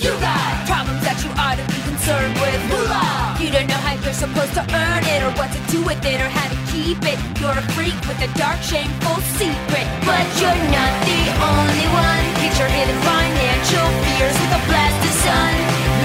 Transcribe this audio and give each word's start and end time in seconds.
You 0.00 0.16
got 0.16 0.64
problems 0.64 1.04
that 1.04 1.20
you 1.20 1.28
ought 1.36 1.60
to 1.60 1.66
be 1.68 1.76
concerned 1.84 2.32
with. 2.40 2.56
Moolah! 2.72 3.36
You 3.36 3.52
don't 3.52 3.68
know 3.68 3.76
how 3.84 4.00
you're 4.00 4.16
supposed 4.16 4.56
to 4.56 4.64
earn 4.64 5.04
it, 5.04 5.20
or 5.20 5.28
what 5.36 5.52
to 5.52 5.60
do 5.68 5.84
with 5.84 6.00
it, 6.08 6.16
or 6.16 6.30
how 6.32 6.48
to 6.48 6.56
keep 6.72 7.04
it. 7.04 7.20
You're 7.36 7.52
a 7.52 7.60
freak 7.76 7.92
with 8.08 8.16
a 8.24 8.32
dark, 8.32 8.64
shameful 8.64 9.20
secret. 9.36 9.84
But 10.08 10.24
you're 10.40 10.56
not 10.72 10.92
the 11.04 11.20
only 11.44 11.88
one. 11.92 12.24
Get 12.40 12.56
your 12.56 12.72
hidden 12.72 12.96
financial 13.04 13.84
fears 14.08 14.36
with 14.40 14.56
a 14.56 14.62
blast 14.72 15.00
of 15.04 15.14
sun. 15.20 15.52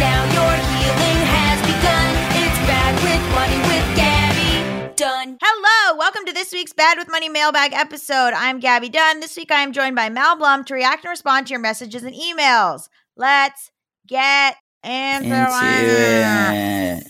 Now 0.03 0.27
your 0.27 0.55
healing 0.75 1.21
has 1.31 1.57
begun. 1.63 2.11
It's 2.43 2.59
bad 2.67 2.91
with 2.99 3.23
money 3.31 3.59
with 3.71 3.87
Gabby 3.95 4.51
Dunn. 4.99 5.39
Hello, 5.39 5.95
welcome 5.95 6.27
to 6.27 6.35
this 6.35 6.51
week's 6.51 6.75
Bad 6.75 6.99
with 6.99 7.07
Money 7.07 7.31
mailbag 7.31 7.71
episode. 7.71 8.35
I'm 8.35 8.59
Gabby 8.59 8.91
Dunn. 8.91 9.23
This 9.23 9.39
week 9.39 9.55
I 9.55 9.63
am 9.63 9.71
joined 9.71 9.95
by 9.95 10.11
Mal 10.11 10.35
Blum 10.35 10.67
to 10.67 10.75
react 10.75 11.07
and 11.07 11.15
respond 11.15 11.47
to 11.47 11.55
your 11.55 11.63
messages 11.63 12.03
and 12.03 12.11
emails. 12.11 12.91
Let's 13.15 13.71
get 14.07 14.57
into, 14.83 15.25
into 15.25 15.37
it. 15.37 17.03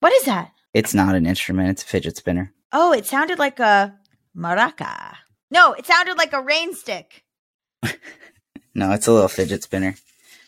What 0.00 0.12
is 0.12 0.24
that? 0.24 0.52
It's 0.74 0.94
not 0.94 1.14
an 1.14 1.26
instrument, 1.26 1.70
it's 1.70 1.82
a 1.82 1.86
fidget 1.86 2.16
spinner. 2.16 2.52
Oh, 2.72 2.92
it 2.92 3.06
sounded 3.06 3.38
like 3.38 3.60
a 3.60 3.94
maraca. 4.36 5.16
No, 5.50 5.72
it 5.72 5.86
sounded 5.86 6.16
like 6.16 6.32
a 6.32 6.40
rain 6.42 6.74
stick. 6.74 7.24
No, 8.74 8.92
it's 8.92 9.06
a 9.06 9.12
little 9.12 9.28
fidget 9.28 9.62
spinner. 9.62 9.96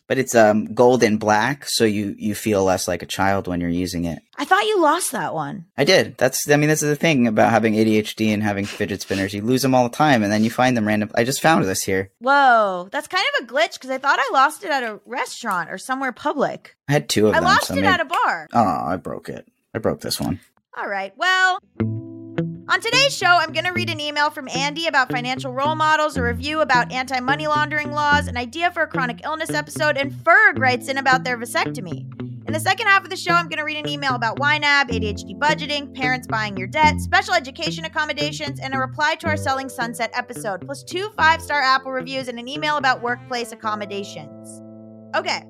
But 0.06 0.18
it's 0.18 0.34
um 0.34 0.74
gold 0.74 1.02
and 1.02 1.18
black, 1.18 1.64
so 1.66 1.84
you 1.84 2.14
you 2.18 2.34
feel 2.34 2.62
less 2.62 2.86
like 2.86 3.02
a 3.02 3.06
child 3.06 3.48
when 3.48 3.60
you're 3.60 3.70
using 3.70 4.04
it. 4.04 4.18
I 4.36 4.44
thought 4.44 4.64
you 4.66 4.82
lost 4.82 5.12
that 5.12 5.32
one. 5.32 5.64
I 5.78 5.84
did. 5.84 6.18
That's 6.18 6.46
I 6.50 6.56
mean 6.56 6.68
this 6.68 6.82
is 6.82 6.90
the 6.90 6.96
thing 6.96 7.26
about 7.26 7.50
having 7.50 7.72
ADHD 7.74 8.28
and 8.34 8.42
having 8.42 8.66
fidget 8.66 9.00
spinners. 9.00 9.32
You 9.32 9.40
lose 9.40 9.62
them 9.62 9.74
all 9.74 9.88
the 9.88 9.96
time 9.96 10.22
and 10.22 10.30
then 10.30 10.44
you 10.44 10.50
find 10.50 10.76
them 10.76 10.86
random. 10.86 11.10
I 11.14 11.24
just 11.24 11.40
found 11.40 11.64
this 11.64 11.82
here. 11.82 12.10
Whoa, 12.18 12.88
that's 12.92 13.08
kind 13.08 13.24
of 13.40 13.44
a 13.48 13.52
glitch 13.52 13.74
because 13.74 13.88
I 13.90 13.96
thought 13.96 14.18
I 14.18 14.30
lost 14.34 14.62
it 14.62 14.70
at 14.70 14.82
a 14.82 15.00
restaurant 15.06 15.70
or 15.70 15.78
somewhere 15.78 16.12
public. 16.12 16.76
I 16.86 16.92
had 16.92 17.08
two 17.08 17.28
of 17.28 17.34
I 17.34 17.40
them. 17.40 17.46
I 17.48 17.52
lost 17.52 17.66
so 17.68 17.72
it 17.74 17.76
maybe- 17.76 17.86
at 17.86 18.00
a 18.00 18.04
bar. 18.04 18.48
Oh, 18.52 18.84
I 18.86 18.96
broke 18.96 19.30
it. 19.30 19.46
I 19.74 19.78
broke 19.78 20.00
this 20.02 20.20
one. 20.20 20.38
All 20.76 20.86
right. 20.88 21.14
Well, 21.16 21.58
on 22.68 22.80
today's 22.80 23.16
show, 23.16 23.26
I'm 23.26 23.52
going 23.52 23.64
to 23.64 23.72
read 23.72 23.90
an 23.90 24.00
email 24.00 24.30
from 24.30 24.48
Andy 24.48 24.86
about 24.86 25.10
financial 25.10 25.52
role 25.52 25.74
models, 25.74 26.16
a 26.16 26.22
review 26.22 26.60
about 26.60 26.90
anti 26.92 27.20
money 27.20 27.46
laundering 27.46 27.92
laws, 27.92 28.26
an 28.26 28.36
idea 28.36 28.70
for 28.70 28.82
a 28.82 28.86
chronic 28.86 29.20
illness 29.24 29.50
episode, 29.50 29.96
and 29.96 30.10
Ferg 30.12 30.58
writes 30.58 30.88
in 30.88 30.98
about 30.98 31.24
their 31.24 31.36
vasectomy. 31.36 32.06
In 32.46 32.52
the 32.52 32.60
second 32.60 32.86
half 32.86 33.04
of 33.04 33.10
the 33.10 33.16
show, 33.16 33.32
I'm 33.32 33.48
going 33.48 33.58
to 33.58 33.64
read 33.64 33.76
an 33.76 33.88
email 33.88 34.14
about 34.14 34.38
YNAB, 34.38 34.90
ADHD 34.90 35.38
budgeting, 35.38 35.94
parents 35.94 36.26
buying 36.26 36.56
your 36.56 36.66
debt, 36.66 37.00
special 37.00 37.34
education 37.34 37.84
accommodations, 37.84 38.60
and 38.60 38.74
a 38.74 38.78
reply 38.78 39.14
to 39.16 39.26
our 39.28 39.36
Selling 39.36 39.68
Sunset 39.68 40.10
episode, 40.14 40.62
plus 40.64 40.82
two 40.82 41.10
five 41.16 41.42
star 41.42 41.60
Apple 41.60 41.92
reviews 41.92 42.28
and 42.28 42.38
an 42.38 42.48
email 42.48 42.76
about 42.76 43.02
workplace 43.02 43.52
accommodations. 43.52 44.62
Okay. 45.14 45.42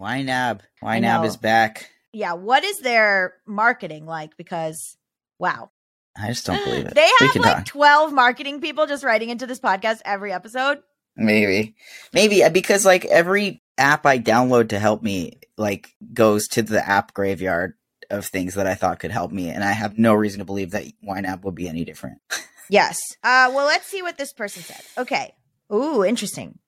YNAB. 0.00 0.60
YNAB 0.82 1.26
is 1.26 1.36
back. 1.36 1.90
Yeah. 2.12 2.32
What 2.32 2.64
is 2.64 2.80
their 2.80 3.34
marketing 3.46 4.06
like? 4.06 4.36
Because, 4.36 4.96
wow. 5.38 5.70
I 6.16 6.28
just 6.28 6.46
don't 6.46 6.62
believe 6.64 6.86
it. 6.86 6.94
They 6.94 7.08
have 7.20 7.36
like 7.36 7.56
talk. 7.56 7.66
12 7.66 8.12
marketing 8.12 8.60
people 8.60 8.86
just 8.86 9.04
writing 9.04 9.30
into 9.30 9.46
this 9.46 9.60
podcast 9.60 10.00
every 10.04 10.32
episode. 10.32 10.80
Maybe. 11.16 11.74
Maybe 12.12 12.42
uh, 12.44 12.50
because 12.50 12.84
like 12.84 13.04
every 13.06 13.62
app 13.78 14.04
I 14.06 14.18
download 14.18 14.70
to 14.70 14.78
help 14.78 15.02
me 15.02 15.40
like 15.56 15.90
goes 16.12 16.48
to 16.48 16.62
the 16.62 16.86
app 16.86 17.14
graveyard 17.14 17.74
of 18.10 18.26
things 18.26 18.54
that 18.54 18.66
I 18.66 18.74
thought 18.74 18.98
could 18.98 19.10
help 19.10 19.32
me 19.32 19.48
and 19.48 19.64
I 19.64 19.72
have 19.72 19.98
no 19.98 20.12
reason 20.12 20.40
to 20.40 20.44
believe 20.44 20.72
that 20.72 20.84
YNAB 21.02 21.44
would 21.44 21.54
be 21.54 21.68
any 21.68 21.84
different. 21.84 22.18
Yes. 22.72 22.98
Uh, 23.22 23.52
well, 23.54 23.66
let's 23.66 23.86
see 23.86 24.00
what 24.00 24.16
this 24.16 24.32
person 24.32 24.62
said. 24.62 24.80
Okay. 24.96 25.34
Ooh, 25.70 26.02
interesting. 26.04 26.58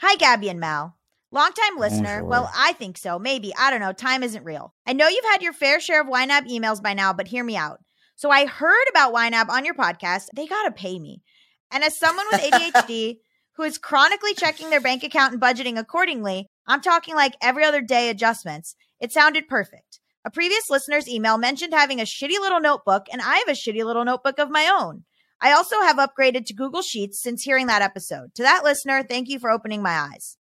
Hi, 0.00 0.16
Gabby 0.16 0.48
and 0.48 0.58
Mal. 0.58 0.96
Longtime 1.30 1.76
listener. 1.78 2.22
Bonjour. 2.22 2.28
Well, 2.28 2.50
I 2.56 2.72
think 2.72 2.98
so. 2.98 3.20
Maybe. 3.20 3.52
I 3.56 3.70
don't 3.70 3.80
know. 3.80 3.92
Time 3.92 4.24
isn't 4.24 4.42
real. 4.42 4.74
I 4.84 4.94
know 4.94 5.06
you've 5.06 5.24
had 5.26 5.42
your 5.42 5.52
fair 5.52 5.78
share 5.78 6.00
of 6.00 6.08
YNAB 6.08 6.48
emails 6.48 6.82
by 6.82 6.94
now, 6.94 7.12
but 7.12 7.28
hear 7.28 7.44
me 7.44 7.56
out. 7.56 7.78
So 8.18 8.32
I 8.32 8.46
heard 8.46 8.84
about 8.90 9.14
YNAB 9.14 9.48
on 9.48 9.64
your 9.64 9.76
podcast. 9.76 10.24
They 10.34 10.48
got 10.48 10.64
to 10.64 10.72
pay 10.72 10.98
me. 10.98 11.22
And 11.70 11.84
as 11.84 11.96
someone 11.96 12.26
with 12.32 12.40
ADHD 12.40 13.18
who 13.56 13.62
is 13.62 13.78
chronically 13.78 14.34
checking 14.34 14.70
their 14.70 14.80
bank 14.80 15.04
account 15.04 15.34
and 15.34 15.40
budgeting 15.40 15.78
accordingly, 15.78 16.48
I'm 16.66 16.80
talking 16.80 17.14
like 17.14 17.36
every 17.40 17.62
other 17.62 17.80
day 17.80 18.10
adjustments. 18.10 18.74
It 18.98 19.12
sounded 19.12 19.46
perfect. 19.46 20.00
A 20.24 20.32
previous 20.32 20.68
listener's 20.68 21.08
email 21.08 21.38
mentioned 21.38 21.72
having 21.72 22.00
a 22.00 22.04
shitty 22.04 22.40
little 22.40 22.58
notebook, 22.58 23.06
and 23.12 23.22
I 23.22 23.36
have 23.36 23.46
a 23.46 23.52
shitty 23.52 23.84
little 23.84 24.04
notebook 24.04 24.40
of 24.40 24.50
my 24.50 24.68
own. 24.68 25.04
I 25.40 25.52
also 25.52 25.80
have 25.82 25.98
upgraded 25.98 26.44
to 26.46 26.54
Google 26.54 26.82
Sheets 26.82 27.22
since 27.22 27.44
hearing 27.44 27.68
that 27.68 27.82
episode. 27.82 28.34
To 28.34 28.42
that 28.42 28.64
listener, 28.64 29.04
thank 29.04 29.28
you 29.28 29.38
for 29.38 29.48
opening 29.48 29.80
my 29.80 29.92
eyes. 29.92 30.38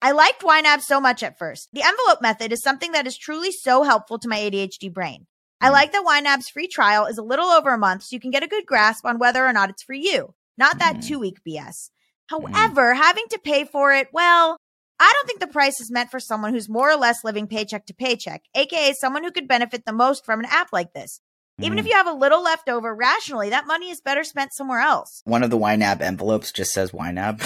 I 0.00 0.12
liked 0.12 0.40
YNAB 0.40 0.80
so 0.80 0.98
much 0.98 1.22
at 1.22 1.38
first. 1.38 1.68
The 1.74 1.82
envelope 1.82 2.22
method 2.22 2.52
is 2.52 2.62
something 2.62 2.92
that 2.92 3.06
is 3.06 3.18
truly 3.18 3.52
so 3.52 3.82
helpful 3.82 4.18
to 4.18 4.28
my 4.28 4.38
ADHD 4.38 4.90
brain. 4.90 5.26
I 5.60 5.70
like 5.70 5.92
that 5.92 6.04
YNAB's 6.04 6.48
free 6.50 6.68
trial 6.68 7.06
is 7.06 7.18
a 7.18 7.22
little 7.22 7.46
over 7.46 7.70
a 7.72 7.78
month, 7.78 8.02
so 8.04 8.14
you 8.14 8.20
can 8.20 8.30
get 8.30 8.42
a 8.42 8.48
good 8.48 8.66
grasp 8.66 9.04
on 9.06 9.18
whether 9.18 9.44
or 9.46 9.52
not 9.52 9.70
it's 9.70 9.82
for 9.82 9.94
you, 9.94 10.34
not 10.58 10.78
that 10.78 10.96
Mhm. 10.96 11.06
two 11.06 11.18
week 11.18 11.38
BS. 11.44 11.90
However, 12.28 12.94
having 12.94 13.24
to 13.30 13.38
pay 13.38 13.64
for 13.64 13.92
it, 13.92 14.08
well, 14.12 14.56
I 14.98 15.12
don't 15.14 15.26
think 15.26 15.40
the 15.40 15.46
price 15.46 15.80
is 15.80 15.90
meant 15.90 16.10
for 16.10 16.20
someone 16.20 16.52
who's 16.52 16.68
more 16.68 16.90
or 16.90 16.96
less 16.96 17.22
living 17.24 17.46
paycheck 17.46 17.86
to 17.86 17.94
paycheck, 17.94 18.42
aka 18.54 18.92
someone 18.94 19.24
who 19.24 19.30
could 19.30 19.46
benefit 19.48 19.84
the 19.86 19.92
most 19.92 20.24
from 20.24 20.40
an 20.40 20.46
app 20.46 20.68
like 20.72 20.92
this. 20.92 21.20
Even 21.58 21.78
if 21.78 21.86
Mm. 21.86 21.88
you 21.88 21.94
have 21.94 22.06
a 22.06 22.12
little 22.12 22.42
left 22.42 22.68
over 22.68 22.94
rationally, 22.94 23.48
that 23.50 23.66
money 23.66 23.88
is 23.90 24.02
better 24.02 24.24
spent 24.24 24.52
somewhere 24.52 24.80
else. 24.80 25.22
One 25.24 25.42
of 25.42 25.48
the 25.50 25.56
YNAB 25.56 26.02
envelopes 26.02 26.52
just 26.52 26.70
says 26.72 26.92
YNAB. 26.92 27.40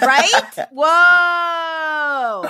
Right? 0.00 0.32
Whoa. 0.72 2.48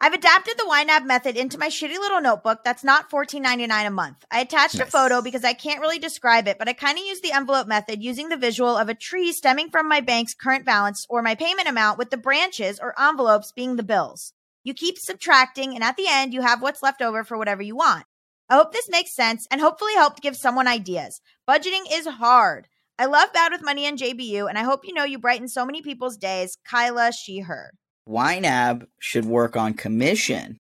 I've 0.00 0.14
adapted 0.14 0.54
the 0.56 0.70
YNAB 0.70 1.06
method 1.06 1.36
into 1.36 1.58
my 1.58 1.66
shitty 1.66 1.98
little 1.98 2.20
notebook 2.20 2.60
that's 2.64 2.84
not 2.84 3.10
$14.99 3.10 3.84
a 3.84 3.90
month. 3.90 4.24
I 4.30 4.38
attached 4.38 4.78
a 4.78 4.86
photo 4.86 5.20
because 5.20 5.42
I 5.42 5.54
can't 5.54 5.80
really 5.80 5.98
describe 5.98 6.46
it, 6.46 6.56
but 6.56 6.68
I 6.68 6.72
kind 6.72 6.96
of 6.96 7.04
use 7.04 7.20
the 7.20 7.32
envelope 7.32 7.66
method 7.66 8.00
using 8.00 8.28
the 8.28 8.36
visual 8.36 8.76
of 8.76 8.88
a 8.88 8.94
tree 8.94 9.32
stemming 9.32 9.70
from 9.70 9.88
my 9.88 10.00
bank's 10.00 10.34
current 10.34 10.64
balance 10.64 11.04
or 11.10 11.20
my 11.20 11.34
payment 11.34 11.66
amount 11.66 11.98
with 11.98 12.10
the 12.10 12.16
branches 12.16 12.78
or 12.78 12.94
envelopes 12.96 13.50
being 13.50 13.74
the 13.74 13.82
bills. 13.82 14.34
You 14.62 14.72
keep 14.72 14.98
subtracting, 14.98 15.74
and 15.74 15.82
at 15.82 15.96
the 15.96 16.06
end, 16.08 16.32
you 16.32 16.42
have 16.42 16.62
what's 16.62 16.82
left 16.82 17.02
over 17.02 17.24
for 17.24 17.36
whatever 17.36 17.62
you 17.62 17.74
want. 17.74 18.04
I 18.48 18.54
hope 18.54 18.72
this 18.72 18.88
makes 18.88 19.16
sense 19.16 19.48
and 19.50 19.60
hopefully 19.60 19.94
helped 19.94 20.22
give 20.22 20.36
someone 20.36 20.68
ideas. 20.68 21.20
Budgeting 21.48 21.86
is 21.90 22.06
hard. 22.06 22.68
I 23.00 23.06
love 23.06 23.32
Bad 23.32 23.50
with 23.50 23.64
Money 23.64 23.84
and 23.84 23.98
JBU, 23.98 24.48
and 24.48 24.56
I 24.56 24.62
hope 24.62 24.82
you 24.84 24.94
know 24.94 25.04
you 25.04 25.18
brighten 25.18 25.48
so 25.48 25.66
many 25.66 25.82
people's 25.82 26.16
days. 26.16 26.56
Kyla, 26.64 27.10
she, 27.12 27.40
her. 27.40 27.72
YNAB 28.08 28.86
should 28.98 29.24
work 29.24 29.56
on 29.56 29.74
commission. 29.74 30.58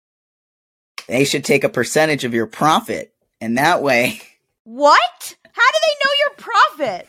They 1.09 1.25
should 1.25 1.44
take 1.44 1.65
a 1.65 1.69
percentage 1.69 2.25
of 2.25 2.33
your 2.35 2.47
profit, 2.47 3.12
and 3.41 3.59
that 3.59 3.83
way, 3.83 4.21
What? 4.65 5.37
How 5.53 5.62
do 5.71 5.79
they 5.87 6.05
know 6.05 6.12
your 6.21 6.37
profit? 6.37 7.09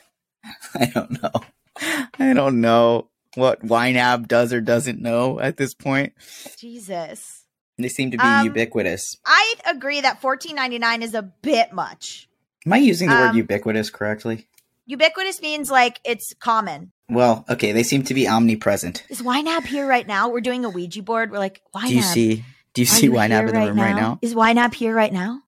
I 0.76 0.86
don't 0.94 1.22
know. 1.24 2.10
I 2.20 2.34
don't 2.34 2.62
know 2.62 3.10
what 3.36 3.62
YNAB 3.66 4.28
does 4.28 4.52
or 4.52 4.62
doesn't 4.62 5.00
know 5.02 5.40
at 5.40 5.58
this 5.58 5.74
point. 5.74 6.14
Jesus. 6.58 7.44
They 7.78 7.90
seem 7.90 8.12
to 8.12 8.18
be 8.18 8.24
Um, 8.24 8.46
ubiquitous. 8.46 9.18
I 9.26 9.56
agree 9.66 10.02
that 10.02 10.22
fourteen 10.22 10.56
ninety 10.56 10.80
nine 10.80 11.02
is 11.02 11.14
a 11.14 11.22
bit 11.24 11.74
much. 11.74 12.28
Am 12.66 12.74
I 12.74 12.78
using 12.78 13.10
the 13.10 13.16
um, 13.16 13.22
word 13.22 13.36
ubiquitous 13.36 13.90
correctly? 13.90 14.48
Ubiquitous 14.86 15.42
means 15.42 15.72
like 15.72 16.00
it's 16.04 16.34
common. 16.40 16.92
Well, 17.14 17.46
okay, 17.50 17.72
they 17.72 17.84
seem 17.84 18.04
to 18.04 18.14
be 18.14 18.28
omnipresent. 18.28 19.04
Is 19.10 19.22
YNAB 19.22 19.66
here 19.66 19.88
right 19.88 20.08
now? 20.08 20.30
We're 20.30 20.42
doing 20.42 20.66
a 20.66 20.70
Ouija 20.70 21.02
board. 21.04 21.32
We're 21.32 21.40
like, 21.40 21.62
YNAB. 21.76 21.88
Do 21.88 21.96
you 21.96 22.02
see? 22.02 22.46
Do 22.74 22.82
you 22.82 22.86
see 22.86 23.06
you 23.06 23.12
YNAB 23.12 23.50
in 23.50 23.56
the 23.56 23.68
room 23.68 23.80
right 23.80 23.96
now? 23.96 24.20
Is 24.22 24.34
YNAB 24.34 24.74
here 24.74 24.96
right 24.96 25.14
now? 25.14 25.42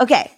Okay. 0.00 0.30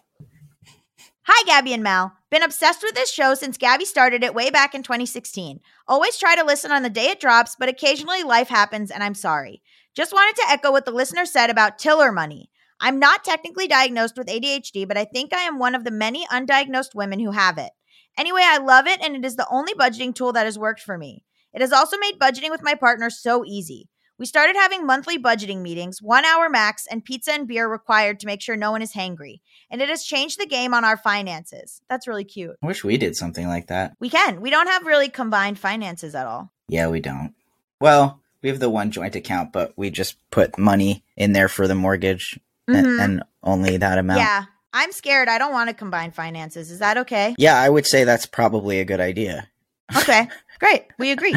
Hi, 1.22 1.44
Gabby 1.46 1.72
and 1.74 1.82
Mal. 1.82 2.12
Been 2.30 2.42
obsessed 2.42 2.82
with 2.82 2.94
this 2.94 3.12
show 3.12 3.34
since 3.34 3.58
Gabby 3.58 3.84
started 3.84 4.24
it 4.24 4.34
way 4.34 4.50
back 4.50 4.74
in 4.74 4.82
2016. 4.82 5.60
Always 5.86 6.16
try 6.18 6.34
to 6.34 6.44
listen 6.44 6.72
on 6.72 6.82
the 6.82 6.90
day 6.90 7.10
it 7.10 7.20
drops, 7.20 7.54
but 7.58 7.68
occasionally 7.68 8.22
life 8.22 8.48
happens 8.48 8.90
and 8.90 9.02
I'm 9.02 9.14
sorry. 9.14 9.62
Just 9.94 10.12
wanted 10.12 10.36
to 10.36 10.48
echo 10.48 10.72
what 10.72 10.84
the 10.84 10.90
listener 10.90 11.26
said 11.26 11.50
about 11.50 11.78
Tiller 11.78 12.12
money. 12.12 12.50
I'm 12.80 12.98
not 12.98 13.24
technically 13.24 13.66
diagnosed 13.66 14.16
with 14.16 14.28
ADHD, 14.28 14.86
but 14.86 14.96
I 14.96 15.04
think 15.04 15.34
I 15.34 15.40
am 15.40 15.58
one 15.58 15.74
of 15.74 15.84
the 15.84 15.90
many 15.90 16.26
undiagnosed 16.26 16.94
women 16.94 17.18
who 17.18 17.32
have 17.32 17.58
it. 17.58 17.72
Anyway, 18.18 18.42
I 18.44 18.58
love 18.58 18.86
it 18.86 19.00
and 19.02 19.16
it 19.16 19.24
is 19.24 19.36
the 19.36 19.46
only 19.50 19.72
budgeting 19.74 20.14
tool 20.14 20.32
that 20.32 20.44
has 20.46 20.58
worked 20.58 20.82
for 20.82 20.98
me. 20.98 21.24
It 21.54 21.60
has 21.60 21.72
also 21.72 21.96
made 21.98 22.18
budgeting 22.18 22.50
with 22.50 22.62
my 22.62 22.74
partner 22.74 23.08
so 23.10 23.44
easy. 23.46 23.88
We 24.18 24.26
started 24.26 24.56
having 24.56 24.84
monthly 24.84 25.16
budgeting 25.16 25.60
meetings, 25.62 26.02
one 26.02 26.24
hour 26.24 26.48
max, 26.48 26.86
and 26.90 27.04
pizza 27.04 27.32
and 27.32 27.46
beer 27.46 27.68
required 27.68 28.18
to 28.20 28.26
make 28.26 28.42
sure 28.42 28.56
no 28.56 28.72
one 28.72 28.82
is 28.82 28.92
hangry. 28.92 29.38
And 29.70 29.80
it 29.80 29.88
has 29.88 30.02
changed 30.02 30.40
the 30.40 30.46
game 30.46 30.74
on 30.74 30.84
our 30.84 30.96
finances. 30.96 31.80
That's 31.88 32.08
really 32.08 32.24
cute. 32.24 32.56
I 32.60 32.66
wish 32.66 32.82
we 32.82 32.96
did 32.96 33.14
something 33.14 33.46
like 33.46 33.68
that. 33.68 33.94
We 34.00 34.10
can. 34.10 34.40
We 34.40 34.50
don't 34.50 34.66
have 34.66 34.84
really 34.86 35.08
combined 35.08 35.58
finances 35.60 36.16
at 36.16 36.26
all. 36.26 36.52
Yeah, 36.66 36.88
we 36.88 36.98
don't. 37.00 37.32
Well, 37.80 38.20
we 38.42 38.48
have 38.48 38.58
the 38.58 38.68
one 38.70 38.90
joint 38.90 39.14
account, 39.14 39.52
but 39.52 39.72
we 39.76 39.90
just 39.90 40.16
put 40.32 40.58
money 40.58 41.04
in 41.16 41.32
there 41.32 41.48
for 41.48 41.68
the 41.68 41.76
mortgage 41.76 42.40
a- 42.66 42.72
Mhm. 42.72 43.00
and, 43.00 43.22
only 43.44 43.76
that 43.76 43.98
amount. 43.98 44.18
Yeah. 44.18 44.44
I'm 44.72 44.92
scared. 44.92 45.28
I 45.28 45.38
don't 45.38 45.52
want 45.52 45.68
to 45.68 45.74
combine 45.74 46.10
finances. 46.10 46.70
Is 46.70 46.78
that 46.78 46.98
okay? 46.98 47.34
Yeah, 47.38 47.58
I 47.60 47.68
would 47.68 47.86
say 47.86 48.04
that's 48.04 48.26
probably 48.26 48.80
a 48.80 48.84
good 48.84 49.00
idea. 49.00 49.48
Okay. 49.96 50.28
Great. 50.58 50.84
We 50.98 51.10
agree. 51.10 51.34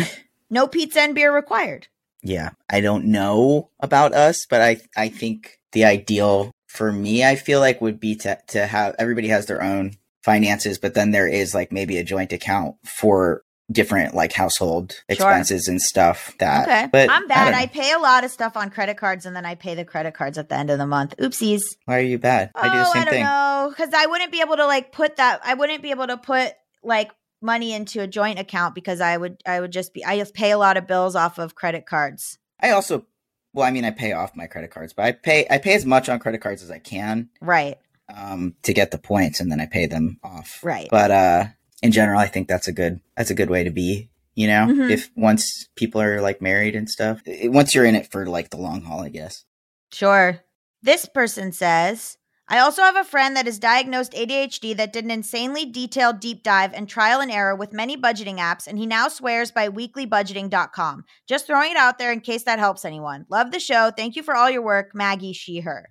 No 0.49 0.67
pizza 0.67 1.01
and 1.01 1.15
beer 1.15 1.33
required. 1.33 1.87
Yeah, 2.21 2.51
I 2.69 2.81
don't 2.81 3.05
know 3.05 3.69
about 3.79 4.13
us, 4.13 4.45
but 4.47 4.61
I 4.61 4.81
I 4.95 5.09
think 5.09 5.59
the 5.71 5.85
ideal 5.85 6.51
for 6.67 6.91
me, 6.91 7.23
I 7.23 7.35
feel 7.35 7.59
like 7.59 7.81
would 7.81 7.99
be 7.99 8.15
to 8.17 8.37
to 8.47 8.67
have 8.67 8.95
everybody 8.99 9.29
has 9.29 9.45
their 9.45 9.63
own 9.63 9.93
finances, 10.23 10.77
but 10.77 10.93
then 10.93 11.11
there 11.11 11.27
is 11.27 11.55
like 11.55 11.71
maybe 11.71 11.97
a 11.97 12.03
joint 12.03 12.31
account 12.31 12.75
for 12.85 13.43
different 13.71 14.13
like 14.13 14.33
household 14.33 14.91
Sure. 14.91 15.03
expenses 15.09 15.68
and 15.68 15.81
stuff. 15.81 16.35
That 16.39 16.68
Okay. 16.68 16.88
but 16.91 17.09
I'm 17.09 17.27
bad. 17.27 17.45
don't 17.51 17.53
I, 17.56 17.68
pay 17.68 17.91
a 17.94 18.00
lot 18.00 18.23
of 18.23 18.31
stuff 18.31 18.56
on 18.57 18.69
credit 18.69 18.97
cards 18.97 19.25
and 19.25 19.35
then 19.35 19.45
I 19.45 19.56
pay 19.56 19.75
the 19.75 19.85
credit 19.85 20.13
cards 20.13 20.38
at 20.38 20.50
the 20.50 20.56
end 20.56 20.69
of 20.69 20.77
the 20.77 20.88
month. 20.88 21.15
Oopsies. 21.18 21.62
Why 21.85 21.97
are 21.97 22.01
you 22.01 22.18
bad? 22.18 22.51
I 22.56 22.69
do 22.69 22.77
the 22.77 22.81
Oh, 22.88 22.91
same 22.94 23.01
I 23.01 23.06
don't 23.06 23.13
thing. 23.13 23.23
know. 23.23 23.68
Because 23.69 23.94
I 23.94 24.06
wouldn't 24.07 24.31
be 24.31 24.41
able 24.41 24.57
to 24.57 24.65
like 24.65 24.91
put 24.91 25.15
that. 25.18 25.41
I 25.44 25.53
wouldn't 25.53 25.81
be 25.81 25.91
able 25.91 26.07
to 26.07 26.18
put 26.18 26.53
like 26.83 27.12
money 27.41 27.73
into 27.73 28.01
a 28.01 28.07
joint 28.07 28.38
account 28.39 28.75
because 28.75 29.01
I 29.01 29.18
would. 29.18 29.41
I 29.45 29.59
would 29.59 29.71
just 29.71 29.94
be. 29.94 30.03
I 30.06 30.17
just 30.17 30.33
pay 30.33 30.51
a 30.51 30.57
lot 30.57 30.77
of 30.77 30.88
bills 30.88 31.15
off 31.15 31.38
of 31.39 31.56
credit 31.56 31.85
cards. 31.85 32.38
I 32.62 32.69
also, 32.71 33.06
well, 33.53 33.65
I 33.65 33.71
mean, 33.71 33.85
I 33.85 33.91
pay 33.91 34.12
off 34.13 34.35
my 34.35 34.47
credit 34.47 34.71
cards, 34.71 34.94
but 34.94 35.06
I 35.06 35.12
pay 35.13 35.47
I 35.50 35.57
pay 35.57 35.74
as 35.74 35.85
much 35.85 36.09
on 36.09 36.19
credit 36.19 36.41
cards 36.41 36.62
as 36.63 36.69
I 36.71 36.79
can 36.79 37.29
Right. 37.41 37.77
um, 38.15 38.56
to 38.63 38.74
get 38.74 38.91
the 38.91 38.97
points, 38.97 39.39
and 39.39 39.51
then 39.51 39.59
I 39.62 39.65
pay 39.65 39.85
them 39.88 40.19
off. 40.24 40.59
Right. 40.63 40.88
But 40.91 41.12
uh, 41.12 41.45
in 41.81 41.91
general, 41.91 42.19
I 42.19 42.27
think 42.27 42.47
that's 42.47 42.67
a 42.67 42.71
good 42.73 42.99
that's 43.17 43.29
a 43.31 43.35
good 43.35 43.49
way 43.49 43.63
to 43.63 43.71
be. 43.71 44.09
You 44.35 44.47
know, 44.47 44.67
Mhm. 44.67 44.89
if 44.91 45.09
once 45.15 45.67
people 45.75 46.01
are 46.01 46.21
like 46.21 46.41
married 46.41 46.75
and 46.75 46.89
stuff, 46.89 47.21
it- 47.25 47.51
once 47.51 47.75
you're 47.75 47.85
in 47.85 47.95
it 47.95 48.09
for 48.11 48.25
like 48.25 48.49
the 48.49 48.57
long 48.57 48.81
haul, 48.83 49.01
I 49.03 49.09
guess. 49.09 49.43
Sure. 49.91 50.39
This 50.81 51.05
person 51.05 51.51
says, 51.51 52.17
I 52.47 52.59
also 52.59 52.81
have 52.81 52.95
a 52.97 53.03
friend 53.03 53.35
that 53.37 53.47
is 53.47 53.59
diagnosed 53.59 54.13
ADHD 54.13 54.73
that 54.75 54.91
did 54.91 55.03
an 55.05 55.11
insanely 55.11 55.65
detailed 55.65 56.19
deep 56.19 56.43
dive 56.43 56.73
and 56.73 56.87
trial 56.87 57.21
and 57.21 57.31
error 57.31 57.55
with 57.55 57.71
many 57.71 57.95
budgeting 57.95 58.37
apps, 58.39 58.67
and 58.67 58.77
he 58.77 58.85
now 58.85 59.07
swears 59.07 59.51
by 59.51 59.69
weeklybudgeting.com. 59.69 61.05
Just 61.27 61.45
throwing 61.47 61.71
it 61.71 61.77
out 61.77 61.97
there 61.97 62.11
in 62.11 62.19
case 62.19 62.43
that 62.43 62.59
helps 62.59 62.83
anyone. 62.83 63.25
Love 63.29 63.51
the 63.51 63.59
show. 63.59 63.91
Thank 63.95 64.15
you 64.15 64.23
for 64.23 64.35
all 64.35 64.49
your 64.49 64.63
work, 64.63 64.91
Maggie, 64.93 65.33
she, 65.33 65.59
her. 65.61 65.89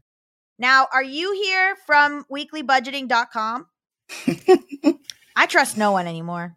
Now, 0.59 0.87
are 0.93 1.03
you 1.03 1.33
here 1.33 1.77
from 1.87 2.25
weeklybudgeting.com? 2.31 3.67
I 5.37 5.47
trust 5.47 5.77
no 5.77 5.93
one 5.93 6.07
anymore. 6.07 6.57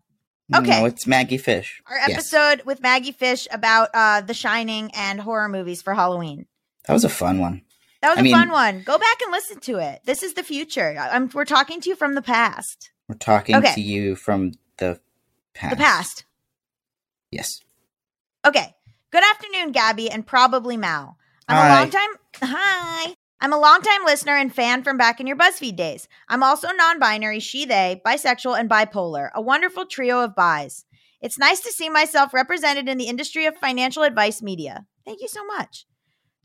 Okay. 0.53 0.81
no, 0.81 0.85
it's 0.85 1.07
Maggie 1.07 1.37
Fish. 1.37 1.81
Our 1.87 1.97
Yes. 1.97 2.09
episode 2.11 2.63
with 2.65 2.81
Maggie 2.81 3.11
Fish 3.13 3.47
about 3.51 3.89
uh, 3.93 4.21
The 4.21 4.33
Shining 4.33 4.91
and 4.93 5.21
horror 5.21 5.47
movies 5.49 5.81
for 5.81 5.93
Halloween. 5.93 6.45
That 6.87 6.93
was 6.93 7.05
a 7.05 7.09
fun 7.09 7.39
one. 7.39 7.61
That 8.01 8.09
was 8.09 8.17
I 8.17 8.21
a 8.21 8.23
mean- 8.23 8.33
fun 8.35 8.51
one. 8.51 8.81
Go 8.83 8.97
back 8.97 9.21
and 9.21 9.31
listen 9.31 9.59
to 9.61 9.77
it. 9.77 10.01
This 10.05 10.21
is 10.21 10.33
the 10.33 10.43
future. 10.43 10.95
I'm, 10.99 11.29
we're 11.33 11.45
talking 11.45 11.79
to 11.81 11.89
you 11.89 11.95
from 11.95 12.15
the 12.15 12.21
past. 12.21 12.91
We're 13.07 13.15
talking 13.15 13.55
Okay. 13.55 13.73
to 13.73 13.81
you 13.81 14.15
from 14.15 14.51
the 14.77 14.99
past. 15.53 15.69
The 15.71 15.81
past. 15.81 16.25
Yes. 17.31 17.61
Okay. 18.45 18.75
Good 19.11 19.23
afternoon, 19.23 19.71
Gabby, 19.71 20.09
and 20.09 20.25
probably 20.27 20.75
Mal. 20.75 21.17
I'm 21.47 21.55
Hi. 21.57 21.67
a 21.69 21.79
long 21.81 21.89
time. 21.89 22.09
Hi. 22.41 23.15
I'm 23.43 23.51
a 23.51 23.59
longtime 23.59 24.05
listener 24.05 24.37
and 24.37 24.55
fan 24.55 24.83
from 24.83 24.95
back 24.95 25.19
in 25.19 25.27
your 25.27 25.35
BuzzFeed 25.35 25.75
days. 25.75 26.07
I'm 26.29 26.43
also 26.43 26.69
non-binary, 26.71 27.41
she, 27.41 27.65
they, 27.65 28.01
bisexual, 28.05 28.57
and 28.57 28.69
bipolar. 28.69 29.31
A 29.35 29.41
wonderful 29.41 29.85
trio 29.85 30.21
of 30.21 30.33
bis. 30.33 30.85
It's 31.19 31.37
nice 31.37 31.59
to 31.59 31.71
see 31.73 31.89
myself 31.89 32.33
represented 32.33 32.87
in 32.87 32.97
the 32.97 33.09
industry 33.09 33.45
of 33.45 33.57
financial 33.57 34.03
advice 34.03 34.41
media. 34.41 34.85
Thank 35.03 35.19
you 35.19 35.27
so 35.27 35.45
much. 35.45 35.85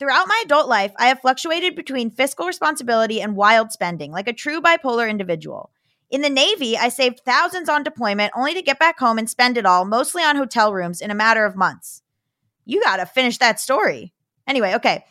Throughout 0.00 0.26
my 0.26 0.42
adult 0.44 0.68
life, 0.68 0.90
I 0.98 1.06
have 1.06 1.20
fluctuated 1.20 1.76
between 1.76 2.10
fiscal 2.10 2.48
responsibility 2.48 3.20
and 3.20 3.36
wild 3.36 3.70
spending, 3.70 4.10
like 4.10 4.26
a 4.26 4.32
true 4.32 4.60
bipolar 4.60 5.08
individual. 5.08 5.70
In 6.10 6.22
the 6.22 6.28
Navy, 6.28 6.76
I 6.76 6.88
saved 6.88 7.20
thousands 7.20 7.68
on 7.68 7.84
deployment 7.84 8.32
only 8.34 8.54
to 8.54 8.62
get 8.62 8.80
back 8.80 8.98
home 8.98 9.18
and 9.18 9.30
spend 9.30 9.56
it 9.56 9.66
all, 9.66 9.84
mostly 9.84 10.24
on 10.24 10.34
hotel 10.34 10.72
rooms, 10.72 11.00
in 11.00 11.12
a 11.12 11.14
matter 11.14 11.44
of 11.44 11.54
months. 11.54 12.02
You 12.64 12.82
gotta 12.82 13.06
finish 13.06 13.38
that 13.38 13.60
story. 13.60 14.12
Anyway, 14.48 14.74
okay. 14.74 15.04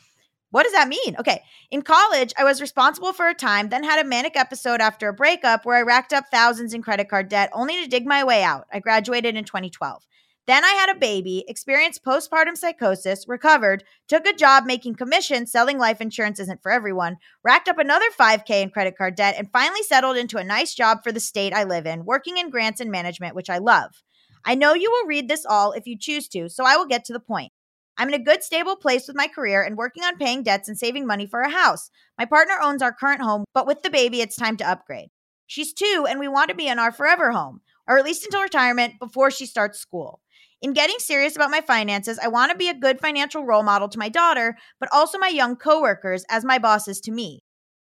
What 0.51 0.63
does 0.63 0.73
that 0.73 0.87
mean? 0.87 1.15
Okay. 1.19 1.43
In 1.71 1.81
college, 1.81 2.33
I 2.37 2.43
was 2.45 2.61
responsible 2.61 3.11
for 3.11 3.27
a 3.27 3.33
time, 3.33 3.69
then 3.69 3.83
had 3.83 4.03
a 4.03 4.07
manic 4.07 4.37
episode 4.37 4.79
after 4.79 5.09
a 5.09 5.13
breakup 5.13 5.65
where 5.65 5.75
I 5.75 5.81
racked 5.81 6.13
up 6.13 6.25
thousands 6.31 6.73
in 6.73 6.81
credit 6.81 7.09
card 7.09 7.27
debt 7.27 7.49
only 7.53 7.81
to 7.81 7.89
dig 7.89 8.05
my 8.05 8.23
way 8.23 8.43
out. 8.43 8.65
I 8.71 8.79
graduated 8.79 9.35
in 9.35 9.43
2012. 9.43 10.05
Then 10.47 10.63
I 10.63 10.69
had 10.69 10.89
a 10.89 10.97
baby, 10.97 11.43
experienced 11.49 12.05
postpartum 12.05 12.55
psychosis, 12.55 13.27
recovered, 13.27 13.83
took 14.07 14.25
a 14.25 14.33
job 14.33 14.63
making 14.65 14.95
commission, 14.95 15.45
selling 15.45 15.77
life 15.77 15.99
insurance 15.99 16.39
isn't 16.39 16.63
for 16.63 16.71
everyone, 16.71 17.17
racked 17.43 17.67
up 17.67 17.77
another 17.77 18.05
5K 18.17 18.61
in 18.61 18.69
credit 18.69 18.97
card 18.97 19.15
debt, 19.15 19.35
and 19.37 19.51
finally 19.51 19.83
settled 19.83 20.15
into 20.15 20.37
a 20.37 20.45
nice 20.45 20.73
job 20.73 21.03
for 21.03 21.11
the 21.11 21.19
state 21.19 21.51
I 21.51 21.65
live 21.65 21.85
in, 21.85 22.05
working 22.05 22.37
in 22.37 22.49
grants 22.49 22.79
and 22.79 22.89
management, 22.89 23.35
which 23.35 23.49
I 23.49 23.57
love. 23.57 24.03
I 24.45 24.55
know 24.55 24.73
you 24.73 24.89
will 24.89 25.09
read 25.09 25.27
this 25.27 25.45
all 25.45 25.73
if 25.73 25.85
you 25.85 25.97
choose 25.99 26.29
to, 26.29 26.47
so 26.47 26.63
I 26.65 26.77
will 26.77 26.87
get 26.87 27.03
to 27.05 27.13
the 27.13 27.19
point. 27.19 27.51
I'm 27.97 28.09
in 28.09 28.13
a 28.13 28.23
good, 28.23 28.43
stable 28.43 28.75
place 28.75 29.07
with 29.07 29.17
my 29.17 29.27
career 29.27 29.63
and 29.63 29.75
working 29.75 30.03
on 30.03 30.17
paying 30.17 30.43
debts 30.43 30.67
and 30.67 30.77
saving 30.77 31.07
money 31.07 31.25
for 31.25 31.41
a 31.41 31.49
house. 31.49 31.89
My 32.17 32.25
partner 32.25 32.53
owns 32.61 32.81
our 32.81 32.93
current 32.93 33.21
home, 33.21 33.45
but 33.53 33.65
with 33.65 33.81
the 33.81 33.89
baby, 33.89 34.21
it's 34.21 34.35
time 34.35 34.55
to 34.57 34.69
upgrade. 34.69 35.09
She's 35.47 35.73
two, 35.73 36.05
and 36.07 36.19
we 36.19 36.27
want 36.27 36.49
to 36.49 36.55
be 36.55 36.67
in 36.67 36.77
our 36.77 36.91
forever 36.91 37.31
home, 37.31 37.61
or 37.87 37.97
at 37.97 38.05
least 38.05 38.23
until 38.23 38.41
retirement 38.41 38.99
before 38.99 39.31
she 39.31 39.45
starts 39.45 39.79
school. 39.79 40.21
In 40.61 40.73
getting 40.73 40.97
serious 40.99 41.35
about 41.35 41.51
my 41.51 41.61
finances, 41.61 42.19
I 42.19 42.27
want 42.27 42.51
to 42.51 42.57
be 42.57 42.69
a 42.69 42.73
good 42.73 42.99
financial 42.99 43.45
role 43.45 43.63
model 43.63 43.87
to 43.89 43.99
my 43.99 44.09
daughter, 44.09 44.57
but 44.79 44.89
also 44.91 45.17
my 45.17 45.29
young 45.29 45.55
coworkers 45.55 46.25
as 46.29 46.45
my 46.45 46.59
bosses 46.59 46.99
to 47.01 47.11
me. 47.11 47.39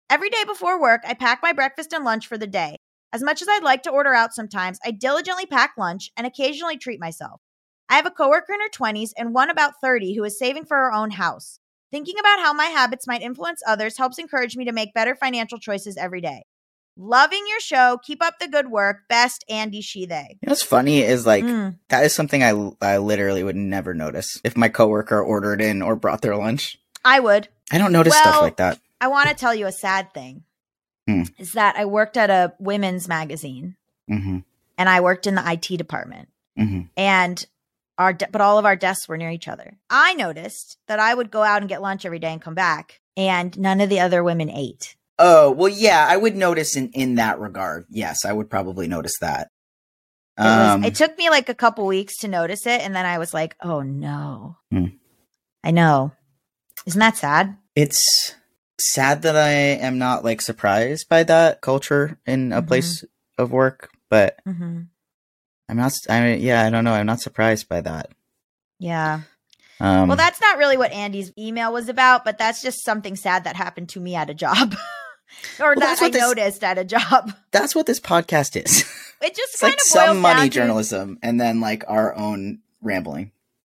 Every 0.09 0.31
day 0.31 0.45
before 0.47 0.81
work, 0.81 1.03
I 1.07 1.15
pack 1.15 1.41
my 1.43 1.53
breakfast 1.53 1.93
and 1.93 2.05
lunch 2.05 2.27
for 2.27 2.39
the 2.39 2.47
day. 2.47 2.77
As 3.13 3.23
much 3.23 3.43
as 3.43 3.49
I'd 3.49 3.63
like 3.63 3.83
to 3.85 3.91
order 3.91 4.15
out 4.15 4.35
sometimes, 4.35 4.79
I 4.85 4.91
diligently 4.91 5.47
pack 5.47 5.73
lunch 5.77 6.11
and 6.17 6.27
occasionally 6.27 6.77
treat 6.77 7.01
myself. 7.01 7.41
I 7.89 7.97
have 7.97 8.07
a 8.07 8.11
coworker 8.11 8.53
in 8.53 8.61
her 8.61 8.69
20s 8.69 9.13
and 9.17 9.33
one 9.35 9.51
about 9.51 9.81
30 9.81 10.15
who 10.15 10.25
is 10.25 10.39
saving 10.39 10.65
for 10.65 10.77
her 10.77 10.93
own 10.93 11.13
house. 11.13 11.61
Thinking 11.93 12.17
about 12.19 12.41
how 12.41 12.53
my 12.53 12.67
habits 12.67 13.07
might 13.07 13.23
influence 13.23 13.63
others 13.67 13.97
helps 13.97 14.19
encourage 14.19 14.57
me 14.57 14.65
to 14.65 14.73
make 14.73 14.93
better 14.93 15.15
financial 15.15 15.59
choices 15.59 15.97
every 15.97 16.21
day. 16.21 16.43
Loving 16.99 17.45
your 17.49 17.61
show. 17.61 17.99
Keep 18.03 18.23
up 18.23 18.39
the 18.41 18.49
good 18.49 18.71
work. 18.71 19.09
Best 19.09 19.45
Andy 19.49 19.83
She 19.83 20.07
They. 20.07 20.39
You 20.41 20.47
know 20.47 20.53
what's 20.53 20.63
funny 20.63 21.01
is 21.01 21.27
like 21.27 21.45
Mm. 21.45 21.79
that 21.91 22.05
is 22.05 22.15
something 22.15 22.43
I 22.43 22.71
I 22.81 22.99
literally 22.99 23.45
would 23.45 23.57
never 23.57 23.95
notice 23.95 24.41
if 24.43 24.57
my 24.57 24.69
coworker 24.69 25.23
ordered 25.23 25.61
in 25.61 25.83
or 25.83 25.95
brought 25.95 26.23
their 26.23 26.37
lunch. 26.37 26.79
I 27.05 27.21
would. 27.21 27.49
I 27.71 27.79
don't 27.79 27.93
notice 27.93 28.17
stuff 28.17 28.41
like 28.41 28.57
that. 28.57 28.79
I 29.01 29.09
want 29.09 29.29
to 29.29 29.35
tell 29.35 29.55
you 29.55 29.67
a 29.67 29.73
sad 29.73 30.13
thing. 30.15 30.45
Hmm. 31.07 31.25
Is 31.39 31.53
that 31.53 31.77
I 31.77 31.85
worked 31.85 32.17
at 32.17 32.31
a 32.31 32.55
women's 32.59 33.07
magazine 33.09 33.77
hmm 34.09 34.39
and 34.79 34.89
I 34.89 35.01
worked 35.01 35.27
in 35.27 35.35
the 35.35 35.49
IT 35.49 35.77
department. 35.77 36.29
hmm 36.57 36.83
And 36.97 37.47
our 37.99 38.13
de- 38.13 38.29
but 38.31 38.41
all 38.41 38.59
of 38.59 38.65
our 38.65 38.77
desks 38.77 39.09
were 39.09 39.17
near 39.17 39.31
each 39.31 39.49
other. 39.49 39.79
I 39.91 40.15
noticed 40.15 40.79
that 40.89 40.99
I 40.99 41.15
would 41.15 41.31
go 41.31 41.43
out 41.43 41.63
and 41.63 41.69
get 41.69 41.83
lunch 41.83 42.05
every 42.05 42.19
day 42.19 42.33
and 42.33 42.43
come 42.43 42.55
back, 42.55 43.01
and 43.17 43.59
none 43.59 43.81
of 43.81 43.89
the 43.89 44.01
other 44.01 44.23
women 44.23 44.51
ate. 44.51 44.97
Oh, 45.19 45.51
well, 45.51 45.69
yeah, 45.71 46.07
I 46.09 46.17
would 46.17 46.37
notice 46.37 46.77
in, 46.77 46.91
in 46.91 47.15
that 47.15 47.39
regard. 47.39 47.87
Yes, 47.91 48.25
I 48.25 48.33
would 48.33 48.51
probably 48.51 48.87
notice 48.87 49.15
that. 49.21 49.49
It, 50.39 50.43
was, 50.43 50.75
Um, 50.75 50.85
it 50.85 50.95
took 50.95 51.17
me 51.17 51.31
like 51.31 51.49
a 51.49 51.55
couple 51.55 51.87
weeks 51.87 52.19
to 52.19 52.29
notice 52.29 52.67
it, 52.67 52.83
and 52.83 52.95
then 52.95 53.07
I 53.07 53.17
was 53.17 53.33
like, 53.33 53.57
"Oh 53.63 53.81
no!" 53.81 54.59
Hmm. 54.71 54.89
I 55.65 55.71
know. 55.71 56.13
Isn't 56.87 57.01
that 57.01 57.17
sad? 57.17 57.57
it's 57.75 58.35
sad 58.79 59.23
that 59.23 59.37
I 59.37 59.51
am 59.51 59.97
not 59.99 60.23
like 60.25 60.43
surprised 60.43 61.09
by 61.09 61.23
that 61.23 61.63
culture 61.63 62.19
in 62.27 62.53
a 62.53 62.61
Mhm. 62.63 62.67
place 62.69 63.05
of 63.39 63.51
work, 63.51 63.89
but 64.11 64.39
hmm 64.45 64.83
I'm 65.69 65.77
not, 65.77 65.93
I 66.09 66.21
mean, 66.21 66.41
yeah, 66.41 66.65
I 66.65 66.71
don't 66.71 66.85
know. 66.85 66.93
I'm 66.93 67.07
not 67.07 67.21
surprised 67.21 67.69
by 67.69 67.81
that. 67.81 68.11
Yeah. 68.79 69.23
Um, 69.81 70.09
well, 70.09 70.17
that's 70.17 70.41
not 70.41 70.59
really 70.59 70.77
what 70.77 70.93
Andy's 70.93 71.33
email 71.39 71.73
was 71.73 71.89
about, 71.89 72.25
but 72.25 72.39
that's 72.39 72.63
just 72.63 72.85
something 72.85 73.17
sad 73.17 73.45
that 73.45 73.57
happened 73.57 73.89
to 73.91 74.01
me 74.01 74.15
at 74.15 74.31
a 74.31 74.35
job, 74.35 74.75
or 75.61 75.75
that 75.75 75.81
that's 75.81 76.03
I 76.03 76.09
this- 76.11 76.23
noticed 76.23 76.65
at 76.65 76.79
a 76.79 76.85
job. 76.85 77.33
that's 77.51 77.75
what 77.75 77.87
this 77.87 78.01
podcast 78.01 78.57
is. 78.65 78.85
It 79.21 79.35
just 79.35 79.55
it's 79.55 79.61
kind 79.61 79.73
like 79.73 79.77
of 79.79 79.83
some 79.83 80.21
money 80.21 80.35
down 80.41 80.45
to- 80.45 80.51
journalism 80.51 81.19
and 81.23 81.41
then 81.41 81.61
like 81.61 81.85
our 81.89 82.15
own 82.15 82.61
rambling. 82.81 83.33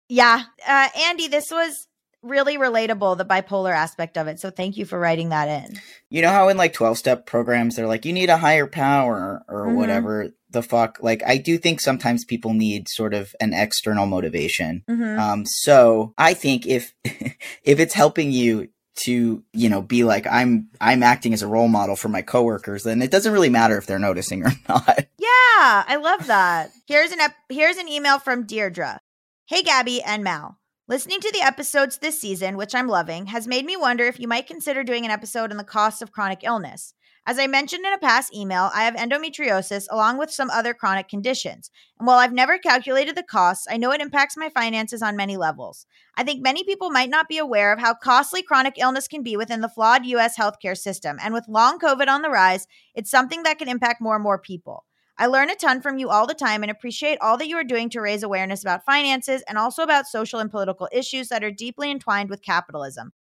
Yeah, 0.09 0.43
uh, 0.67 0.89
Andy, 1.07 1.27
this 1.27 1.49
was 1.51 1.87
really 2.21 2.57
relatable, 2.57 3.17
the 3.17 3.25
bipolar 3.25 3.73
aspect 3.73 4.17
of 4.17 4.27
it. 4.27 4.39
So 4.39 4.49
thank 4.49 4.77
you 4.77 4.85
for 4.85 4.97
writing 4.99 5.29
that 5.29 5.47
in. 5.47 5.79
You 6.09 6.21
know 6.21 6.29
how 6.29 6.47
in 6.49 6.55
like 6.57 6.73
12 6.73 6.97
step 6.97 7.25
programs, 7.25 7.75
they're 7.75 7.87
like, 7.87 8.05
you 8.05 8.13
need 8.13 8.29
a 8.29 8.37
higher 8.37 8.67
power 8.67 9.43
or 9.47 9.67
Mhm. 9.67 9.75
whatever 9.75 10.29
the 10.53 10.63
fuck. 10.63 10.97
Like, 11.01 11.21
I 11.27 11.37
do 11.37 11.57
think 11.57 11.81
sometimes 11.81 12.23
people 12.25 12.53
need 12.53 12.87
sort 12.87 13.13
of 13.13 13.35
an 13.41 13.53
external 13.53 14.05
motivation. 14.05 14.83
Mhm. 14.89 15.19
Um, 15.19 15.45
so 15.45 16.13
I 16.17 16.33
think 16.33 16.65
if, 16.65 16.93
if 17.03 17.79
it's 17.79 17.93
helping 17.93 18.31
you 18.31 18.69
to, 19.05 19.43
you 19.53 19.69
know, 19.69 19.81
be 19.81 20.03
like, 20.03 20.25
I'm, 20.27 20.69
I'm 20.79 21.03
acting 21.03 21.33
as 21.33 21.41
a 21.41 21.47
role 21.47 21.67
model 21.67 21.95
for 21.95 22.09
my 22.09 22.21
coworkers, 22.21 22.83
then 22.83 23.01
it 23.01 23.11
doesn't 23.11 23.33
really 23.33 23.49
matter 23.49 23.77
if 23.77 23.85
they're 23.87 23.99
noticing 23.99 24.45
or 24.45 24.51
not. 24.69 25.07
Yeah, 25.17 25.83
I 25.87 25.99
love 26.01 26.27
that. 26.27 26.71
Here's 26.87 27.11
an 27.11 27.19
ep- 27.19 27.35
here's 27.49 27.77
an 27.77 27.87
email 27.89 28.19
from 28.19 28.45
Deirdre. 28.45 28.99
Hey 29.47 29.63
Gabby 29.63 30.01
and 30.03 30.23
Mal. 30.23 30.59
Listening 30.87 31.21
to 31.21 31.31
the 31.31 31.41
episodes 31.41 31.97
this 31.97 32.19
season, 32.19 32.57
which 32.57 32.75
I'm 32.75 32.87
loving, 32.87 33.27
has 33.27 33.47
made 33.47 33.65
me 33.65 33.77
wonder 33.77 34.03
if 34.05 34.19
you 34.19 34.27
might 34.27 34.47
consider 34.47 34.83
doing 34.83 35.05
an 35.05 35.11
episode 35.11 35.49
on 35.49 35.57
the 35.57 35.63
costs 35.63 36.01
of 36.01 36.11
chronic 36.11 36.41
illness. 36.43 36.93
As 37.25 37.39
I 37.39 37.47
mentioned 37.47 37.85
in 37.85 37.93
a 37.93 37.97
past 37.97 38.35
email, 38.35 38.69
I 38.73 38.83
have 38.83 38.95
endometriosis 38.95 39.85
along 39.89 40.17
with 40.17 40.29
some 40.29 40.49
other 40.49 40.73
chronic 40.73 41.07
conditions. 41.07 41.71
And 41.97 42.05
while 42.05 42.17
I've 42.17 42.33
never 42.33 42.57
calculated 42.57 43.15
the 43.15 43.23
costs, 43.23 43.65
I 43.69 43.77
know 43.77 43.91
it 43.91 44.01
impacts 44.01 44.35
my 44.35 44.49
finances 44.49 45.01
on 45.01 45.15
many 45.15 45.37
levels. 45.37 45.85
I 46.17 46.25
think 46.25 46.41
many 46.41 46.65
people 46.65 46.89
might 46.89 47.09
not 47.09 47.29
be 47.29 47.37
aware 47.37 47.71
of 47.71 47.79
how 47.79 47.93
costly 47.93 48.43
chronic 48.43 48.73
illness 48.77 49.07
can 49.07 49.23
be 49.23 49.37
within 49.37 49.61
the 49.61 49.69
flawed 49.69 50.05
US 50.05 50.37
healthcare 50.37 50.77
system. 50.77 51.17
And 51.23 51.33
with 51.33 51.47
long 51.47 51.79
COVID 51.79 52.09
on 52.09 52.23
the 52.23 52.29
rise, 52.29 52.67
it's 52.93 53.09
something 53.09 53.43
that 53.43 53.57
can 53.57 53.69
impact 53.69 54.01
more 54.01 54.15
and 54.15 54.23
more 54.23 54.37
people. 54.37 54.83
I 55.17 55.27
learn 55.27 55.49
a 55.49 55.55
ton 55.55 55.79
from 55.79 55.97
you 55.97 56.09
all 56.09 56.27
the 56.27 56.33
time 56.33 56.61
and 56.61 56.71
appreciate 56.71 57.19
all 57.21 57.37
that 57.37 57.47
you 57.47 57.55
are 57.55 57.63
doing 57.63 57.89
to 57.91 58.01
raise 58.01 58.23
awareness 58.23 58.63
about 58.63 58.83
finances 58.83 59.43
and 59.47 59.57
also 59.57 59.83
about 59.83 60.07
social 60.07 60.39
and 60.39 60.51
political 60.51 60.89
issues 60.91 61.29
that 61.29 61.43
are 61.43 61.51
deeply 61.51 61.89
entwined 61.89 62.29
with 62.29 62.41
capitalism. 62.41 63.13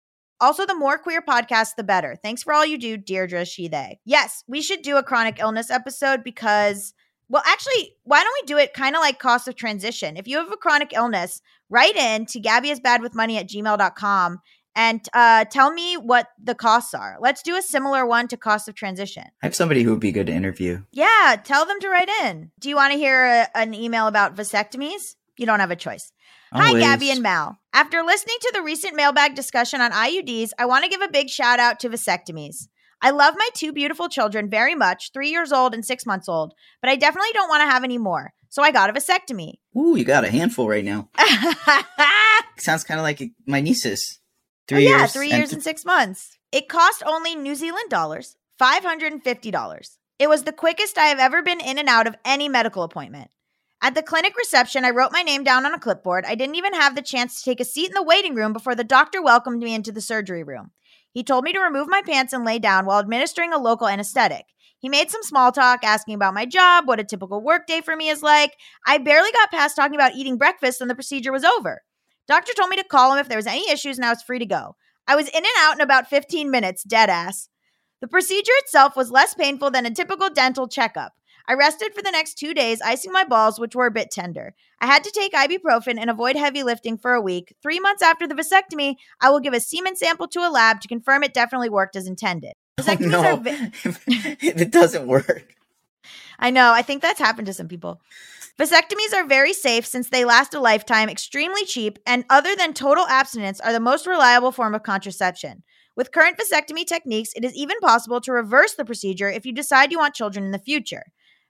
Also, 0.40 0.64
the 0.64 0.74
more 0.74 0.98
queer 0.98 1.22
podcasts, 1.22 1.74
the 1.76 1.84
better. 1.84 2.16
Thanks 2.22 2.42
for 2.42 2.52
all 2.52 2.64
you 2.64 2.78
do, 2.78 2.96
Deirdre, 2.96 3.44
she, 3.44 3.68
they. 3.68 4.00
Yes, 4.04 4.42
we 4.46 4.62
should 4.62 4.82
do 4.82 4.96
a 4.96 5.02
chronic 5.02 5.38
illness 5.38 5.70
episode 5.70 6.24
because, 6.24 6.94
well, 7.28 7.42
actually, 7.46 7.94
why 8.04 8.22
don't 8.22 8.36
we 8.42 8.46
do 8.46 8.58
it 8.58 8.72
kind 8.72 8.96
of 8.96 9.00
like 9.00 9.18
cost 9.18 9.48
of 9.48 9.56
transition? 9.56 10.16
If 10.16 10.26
you 10.26 10.38
have 10.38 10.50
a 10.50 10.56
chronic 10.56 10.92
illness, 10.94 11.42
write 11.68 11.96
in 11.96 12.26
to 12.26 12.40
gabbyisbadwithmoney 12.40 13.38
at 13.38 13.48
gmail.com 13.48 14.40
and 14.74 15.06
uh, 15.12 15.44
tell 15.46 15.72
me 15.72 15.96
what 15.96 16.28
the 16.42 16.54
costs 16.54 16.94
are. 16.94 17.16
Let's 17.20 17.42
do 17.42 17.56
a 17.56 17.62
similar 17.62 18.06
one 18.06 18.28
to 18.28 18.36
cost 18.36 18.68
of 18.68 18.74
transition. 18.74 19.24
I 19.42 19.46
have 19.46 19.54
somebody 19.54 19.82
who 19.82 19.90
would 19.90 20.00
be 20.00 20.12
good 20.12 20.28
to 20.28 20.32
interview. 20.32 20.82
Yeah, 20.92 21.36
tell 21.42 21.66
them 21.66 21.80
to 21.80 21.88
write 21.88 22.08
in. 22.24 22.50
Do 22.58 22.68
you 22.68 22.76
want 22.76 22.92
to 22.92 22.98
hear 22.98 23.24
a, 23.24 23.48
an 23.54 23.74
email 23.74 24.06
about 24.06 24.36
vasectomies? 24.36 25.16
You 25.36 25.46
don't 25.46 25.60
have 25.60 25.70
a 25.70 25.76
choice. 25.76 26.12
Hi, 26.52 26.78
Gabby 26.78 27.10
and 27.10 27.22
Mal. 27.22 27.59
After 27.72 28.02
listening 28.02 28.36
to 28.40 28.50
the 28.52 28.62
recent 28.62 28.96
mailbag 28.96 29.34
discussion 29.36 29.80
on 29.80 29.92
IUDs, 29.92 30.50
I 30.58 30.64
want 30.66 30.84
to 30.84 30.90
give 30.90 31.02
a 31.02 31.08
big 31.08 31.28
shout 31.28 31.60
out 31.60 31.78
to 31.80 31.88
vasectomies. 31.88 32.66
I 33.00 33.10
love 33.10 33.34
my 33.38 33.48
two 33.54 33.72
beautiful 33.72 34.08
children 34.08 34.50
very 34.50 34.74
much, 34.74 35.12
three 35.12 35.30
years 35.30 35.52
old 35.52 35.72
and 35.72 35.84
six 35.84 36.04
months 36.04 36.28
old, 36.28 36.52
but 36.82 36.90
I 36.90 36.96
definitely 36.96 37.30
don't 37.32 37.48
want 37.48 37.60
to 37.62 37.70
have 37.70 37.84
any 37.84 37.96
more. 37.96 38.32
So 38.48 38.62
I 38.62 38.72
got 38.72 38.90
a 38.90 38.92
vasectomy. 38.92 39.54
Ooh, 39.78 39.94
you 39.96 40.04
got 40.04 40.24
a 40.24 40.30
handful 40.30 40.68
right 40.68 40.84
now. 40.84 41.08
Sounds 42.58 42.82
kind 42.84 42.98
of 42.98 43.04
like 43.04 43.22
my 43.46 43.60
nieces. 43.60 44.18
Three 44.66 44.86
Oh, 44.88 44.90
yeah, 44.90 44.98
years. 44.98 45.12
three 45.12 45.30
years 45.30 45.52
and 45.52 45.62
six 45.62 45.84
months. 45.84 46.36
It 46.52 46.68
cost 46.68 47.02
only 47.06 47.36
New 47.36 47.54
Zealand 47.54 47.88
dollars, 47.88 48.36
$550. 48.60 49.96
It 50.18 50.28
was 50.28 50.42
the 50.42 50.52
quickest 50.52 50.98
I 50.98 51.06
have 51.06 51.18
ever 51.20 51.40
been 51.42 51.60
in 51.60 51.78
and 51.78 51.88
out 51.88 52.06
of 52.08 52.16
any 52.24 52.48
medical 52.48 52.82
appointment. 52.82 53.30
At 53.82 53.94
the 53.94 54.02
clinic 54.02 54.36
reception, 54.36 54.84
I 54.84 54.90
wrote 54.90 55.10
my 55.10 55.22
name 55.22 55.42
down 55.42 55.64
on 55.64 55.72
a 55.72 55.78
clipboard. 55.78 56.26
I 56.26 56.34
didn't 56.34 56.56
even 56.56 56.74
have 56.74 56.94
the 56.94 57.02
chance 57.02 57.38
to 57.38 57.44
take 57.44 57.60
a 57.60 57.64
seat 57.64 57.88
in 57.88 57.94
the 57.94 58.02
waiting 58.02 58.34
room 58.34 58.52
before 58.52 58.74
the 58.74 58.84
doctor 58.84 59.22
welcomed 59.22 59.62
me 59.62 59.74
into 59.74 59.90
the 59.90 60.02
surgery 60.02 60.42
room. 60.42 60.72
He 61.12 61.24
told 61.24 61.44
me 61.44 61.54
to 61.54 61.60
remove 61.60 61.88
my 61.88 62.02
pants 62.02 62.34
and 62.34 62.44
lay 62.44 62.58
down 62.58 62.84
while 62.84 62.98
administering 62.98 63.54
a 63.54 63.58
local 63.58 63.88
anesthetic. 63.88 64.44
He 64.78 64.90
made 64.90 65.10
some 65.10 65.22
small 65.22 65.50
talk, 65.50 65.82
asking 65.82 66.14
about 66.14 66.34
my 66.34 66.44
job, 66.44 66.86
what 66.86 67.00
a 67.00 67.04
typical 67.04 67.42
workday 67.42 67.80
for 67.80 67.96
me 67.96 68.10
is 68.10 68.22
like. 68.22 68.54
I 68.86 68.98
barely 68.98 69.32
got 69.32 69.50
past 69.50 69.76
talking 69.76 69.94
about 69.94 70.14
eating 70.14 70.36
breakfast 70.36 70.82
and 70.82 70.90
the 70.90 70.94
procedure 70.94 71.32
was 71.32 71.44
over. 71.44 71.82
Doctor 72.28 72.52
told 72.54 72.68
me 72.68 72.76
to 72.76 72.84
call 72.84 73.12
him 73.12 73.18
if 73.18 73.28
there 73.28 73.38
was 73.38 73.46
any 73.46 73.70
issues 73.70 73.96
and 73.96 74.04
I 74.04 74.10
was 74.10 74.22
free 74.22 74.38
to 74.38 74.46
go. 74.46 74.76
I 75.08 75.16
was 75.16 75.28
in 75.28 75.36
and 75.36 75.46
out 75.60 75.74
in 75.74 75.80
about 75.80 76.08
15 76.08 76.50
minutes, 76.50 76.84
dead 76.84 77.08
ass. 77.08 77.48
The 78.00 78.08
procedure 78.08 78.52
itself 78.56 78.94
was 78.94 79.10
less 79.10 79.34
painful 79.34 79.70
than 79.70 79.86
a 79.86 79.90
typical 79.90 80.30
dental 80.30 80.68
checkup. 80.68 81.12
I 81.50 81.54
rested 81.54 81.92
for 81.92 82.00
the 82.00 82.12
next 82.12 82.34
two 82.34 82.54
days, 82.54 82.80
icing 82.80 83.10
my 83.10 83.24
balls, 83.24 83.58
which 83.58 83.74
were 83.74 83.86
a 83.86 83.90
bit 83.90 84.12
tender. 84.12 84.54
I 84.80 84.86
had 84.86 85.02
to 85.02 85.10
take 85.10 85.32
ibuprofen 85.32 85.98
and 85.98 86.08
avoid 86.08 86.36
heavy 86.36 86.62
lifting 86.62 86.96
for 86.96 87.12
a 87.12 87.20
week. 87.20 87.56
Three 87.60 87.80
months 87.80 88.02
after 88.02 88.28
the 88.28 88.36
vasectomy, 88.36 88.94
I 89.20 89.30
will 89.30 89.40
give 89.40 89.52
a 89.52 89.58
semen 89.58 89.96
sample 89.96 90.28
to 90.28 90.46
a 90.46 90.48
lab 90.48 90.80
to 90.80 90.86
confirm 90.86 91.24
it 91.24 91.34
definitely 91.34 91.68
worked 91.68 91.96
as 91.96 92.06
intended. 92.06 92.52
Oh, 92.78 92.84
Vasectomies 92.84 93.10
no, 93.10 93.24
are 93.24 93.36
vi- 93.40 93.72
if 94.40 94.60
it 94.60 94.70
doesn't 94.70 95.08
work. 95.08 95.52
I 96.38 96.50
know. 96.50 96.72
I 96.72 96.82
think 96.82 97.02
that's 97.02 97.18
happened 97.18 97.46
to 97.48 97.52
some 97.52 97.66
people. 97.66 98.00
Vasectomies 98.56 99.12
are 99.12 99.26
very 99.26 99.52
safe 99.52 99.84
since 99.84 100.08
they 100.08 100.24
last 100.24 100.54
a 100.54 100.60
lifetime, 100.60 101.08
extremely 101.08 101.64
cheap, 101.64 101.98
and 102.06 102.24
other 102.30 102.54
than 102.54 102.74
total 102.74 103.08
abstinence, 103.08 103.58
are 103.58 103.72
the 103.72 103.80
most 103.80 104.06
reliable 104.06 104.52
form 104.52 104.72
of 104.72 104.84
contraception. 104.84 105.64
With 105.96 106.12
current 106.12 106.38
vasectomy 106.38 106.86
techniques, 106.86 107.32
it 107.34 107.44
is 107.44 107.56
even 107.56 107.80
possible 107.80 108.20
to 108.20 108.30
reverse 108.32 108.74
the 108.74 108.84
procedure 108.84 109.28
if 109.28 109.44
you 109.44 109.52
decide 109.52 109.90
you 109.90 109.98
want 109.98 110.14
children 110.14 110.44
in 110.44 110.52
the 110.52 110.58
future. 110.60 111.06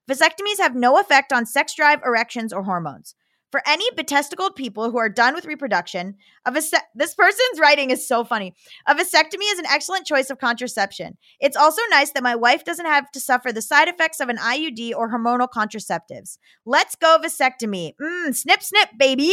Vasectomies 0.09 0.59
have 0.59 0.75
no 0.75 0.99
effect 0.99 1.33
on 1.33 1.47
sex 1.47 1.75
drive, 1.75 2.01
erections, 2.05 2.53
or 2.53 2.63
hormones. 2.63 3.15
For 3.51 3.63
any 3.67 3.85
betesticled 3.97 4.55
people 4.55 4.93
who 4.93 4.99
are 4.99 5.09
done 5.09 5.35
with 5.35 5.45
reproduction, 5.45 6.15
a 6.47 6.53
vase- 6.53 6.73
this 6.95 7.15
person's 7.15 7.59
writing 7.59 7.91
is 7.91 8.07
so 8.07 8.23
funny. 8.23 8.55
A 8.87 8.95
vasectomy 8.95 9.51
is 9.53 9.59
an 9.59 9.67
excellent 9.67 10.07
choice 10.07 10.31
of 10.31 10.39
contraception. 10.39 11.17
It's 11.41 11.57
also 11.57 11.83
nice 11.91 12.13
that 12.13 12.23
my 12.23 12.37
wife 12.37 12.65
doesn't 12.65 12.87
have 12.87 13.11
to 13.11 13.21
suffer 13.21 13.53
the 13.53 13.63
side 13.63 13.89
effects 13.89 14.21
of 14.21 14.29
an 14.29 14.37
IUD 14.37 14.95
or 14.95 15.11
hormonal 15.11 15.49
contraceptives. 15.49 16.39
Let's 16.65 16.95
go 16.95 17.19
vasectomy. 17.23 17.95
Mmm, 18.01 18.35
snip, 18.37 18.63
snip, 18.63 18.91
baby. 18.97 19.33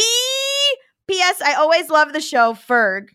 P.S. 1.08 1.42
I 1.42 1.54
always 1.54 1.90
love 1.90 2.12
the 2.12 2.20
show, 2.20 2.54
Ferg. 2.54 3.10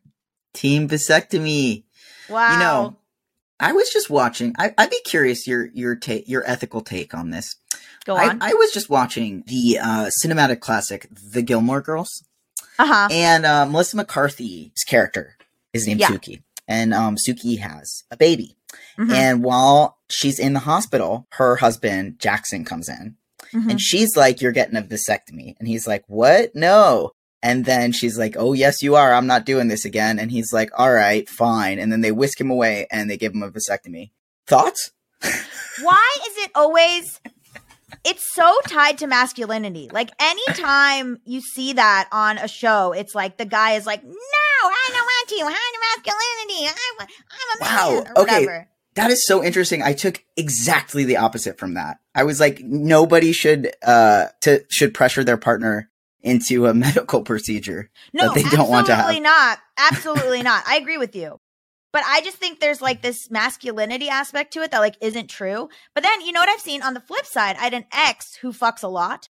Team 0.54 0.88
vasectomy. 0.88 1.82
Wow. 2.28 2.52
You 2.52 2.58
know, 2.58 2.96
I 3.62 3.72
was 3.72 3.88
just 3.90 4.10
watching. 4.10 4.54
I, 4.58 4.74
I'd 4.76 4.90
be 4.90 5.00
curious 5.04 5.46
your 5.46 5.66
your 5.72 5.94
take, 5.96 6.28
your 6.28 6.42
ethical 6.46 6.80
take 6.82 7.14
on 7.14 7.30
this. 7.30 7.54
go 8.04 8.16
I, 8.16 8.28
on. 8.28 8.42
I 8.42 8.52
was 8.54 8.72
just 8.72 8.90
watching 8.90 9.44
the 9.46 9.78
uh, 9.80 10.10
cinematic 10.22 10.60
classic, 10.60 11.06
The 11.10 11.42
Gilmore 11.42 11.80
Girls, 11.80 12.24
Uh 12.78 12.86
huh. 12.86 13.08
and 13.10 13.46
uh, 13.46 13.64
Melissa 13.66 13.96
McCarthy's 13.96 14.82
character 14.86 15.36
is 15.72 15.86
named 15.86 16.00
Yeah. 16.00 16.08
Sookie, 16.08 16.42
and 16.68 16.92
um, 16.92 17.16
Sookie 17.16 17.58
has 17.60 18.02
a 18.10 18.16
baby. 18.16 18.56
Mhm. 18.98 19.12
And 19.12 19.42
while 19.44 19.98
she's 20.10 20.38
in 20.38 20.52
the 20.54 20.60
hospital, 20.60 21.26
her 21.32 21.56
husband 21.56 22.18
Jackson 22.18 22.64
comes 22.64 22.88
in, 22.88 23.16
Mhm. 23.54 23.70
and 23.70 23.80
she's 23.80 24.16
like, 24.16 24.40
"You're 24.40 24.52
getting 24.52 24.76
a 24.76 24.82
vasectomy," 24.82 25.54
and 25.58 25.68
he's 25.68 25.86
like, 25.86 26.04
"What? 26.08 26.54
No." 26.54 27.12
And 27.42 27.64
then 27.64 27.92
she's 27.92 28.18
like, 28.18 28.36
"Oh 28.38 28.52
yes, 28.52 28.82
you 28.82 28.94
are. 28.94 29.12
I'm 29.12 29.26
not 29.26 29.44
doing 29.44 29.68
this 29.68 29.84
again." 29.84 30.18
And 30.18 30.30
he's 30.30 30.52
like, 30.52 30.70
"All 30.78 30.92
right, 30.92 31.28
fine." 31.28 31.78
And 31.78 31.90
then 31.90 32.00
they 32.00 32.12
whisk 32.12 32.40
him 32.40 32.50
away 32.50 32.86
and 32.90 33.10
they 33.10 33.16
give 33.16 33.34
him 33.34 33.42
a 33.42 33.50
vasectomy. 33.50 34.10
Thoughts? 34.46 34.92
Why 35.82 36.16
is 36.28 36.44
it 36.44 36.50
always? 36.54 37.20
It's 38.04 38.32
so 38.34 38.56
tied 38.66 38.98
to 38.98 39.06
masculinity. 39.06 39.88
Like 39.92 40.10
anytime 40.20 41.20
you 41.24 41.40
see 41.40 41.74
that 41.74 42.08
on 42.12 42.38
a 42.38 42.48
show, 42.48 42.92
it's 42.92 43.14
like 43.14 43.36
the 43.36 43.44
guy 43.44 43.72
is 43.72 43.86
like, 43.86 44.04
"No, 44.04 44.12
I 44.12 44.88
don't 44.88 44.94
want 44.94 45.28
to. 45.28 45.44
I'm 45.44 46.04
masculinity. 46.04 46.68
I'm, 46.68 47.08
I'm 47.30 47.58
a 47.58 47.60
Wow, 47.60 48.02
man." 48.04 48.12
Or 48.16 48.22
okay. 48.22 48.40
whatever. 48.46 48.68
That 48.94 49.10
is 49.10 49.26
so 49.26 49.42
interesting. 49.42 49.82
I 49.82 49.94
took 49.94 50.22
exactly 50.36 51.04
the 51.04 51.16
opposite 51.16 51.58
from 51.58 51.74
that. 51.74 51.98
I 52.14 52.24
was 52.24 52.40
like, 52.40 52.60
nobody 52.60 53.32
should 53.32 53.72
uh 53.82 54.26
to 54.42 54.64
should 54.68 54.94
pressure 54.94 55.24
their 55.24 55.38
partner 55.38 55.88
into 56.22 56.66
a 56.66 56.74
medical 56.86 57.22
procedure 57.22 57.90
No, 58.12 58.26
that 58.28 58.34
they 58.34 58.42
don't 58.44 58.68
want 58.70 58.86
to 58.86 58.94
have. 58.94 59.04
absolutely 59.04 59.20
not. 59.20 59.58
Absolutely 59.78 60.42
not. 60.42 60.64
I 60.66 60.76
agree 60.76 60.98
with 60.98 61.16
you. 61.16 61.38
But 61.92 62.02
I 62.06 62.20
just 62.22 62.36
think 62.38 62.60
there's 62.60 62.80
like 62.80 63.02
this 63.02 63.30
masculinity 63.30 64.08
aspect 64.08 64.52
to 64.54 64.62
it 64.62 64.70
that 64.70 64.78
like 64.78 64.96
isn't 65.00 65.28
true. 65.28 65.68
But 65.94 66.02
then 66.04 66.20
you 66.22 66.32
know 66.32 66.40
what 66.40 66.48
I've 66.48 66.60
seen 66.60 66.82
on 66.82 66.94
the 66.94 67.00
flip 67.00 67.26
side? 67.26 67.56
I 67.56 67.64
had 67.64 67.74
an 67.74 67.84
ex 67.92 68.34
who 68.36 68.52
fucks 68.52 68.82
a 68.82 68.88
lot. 68.88 69.28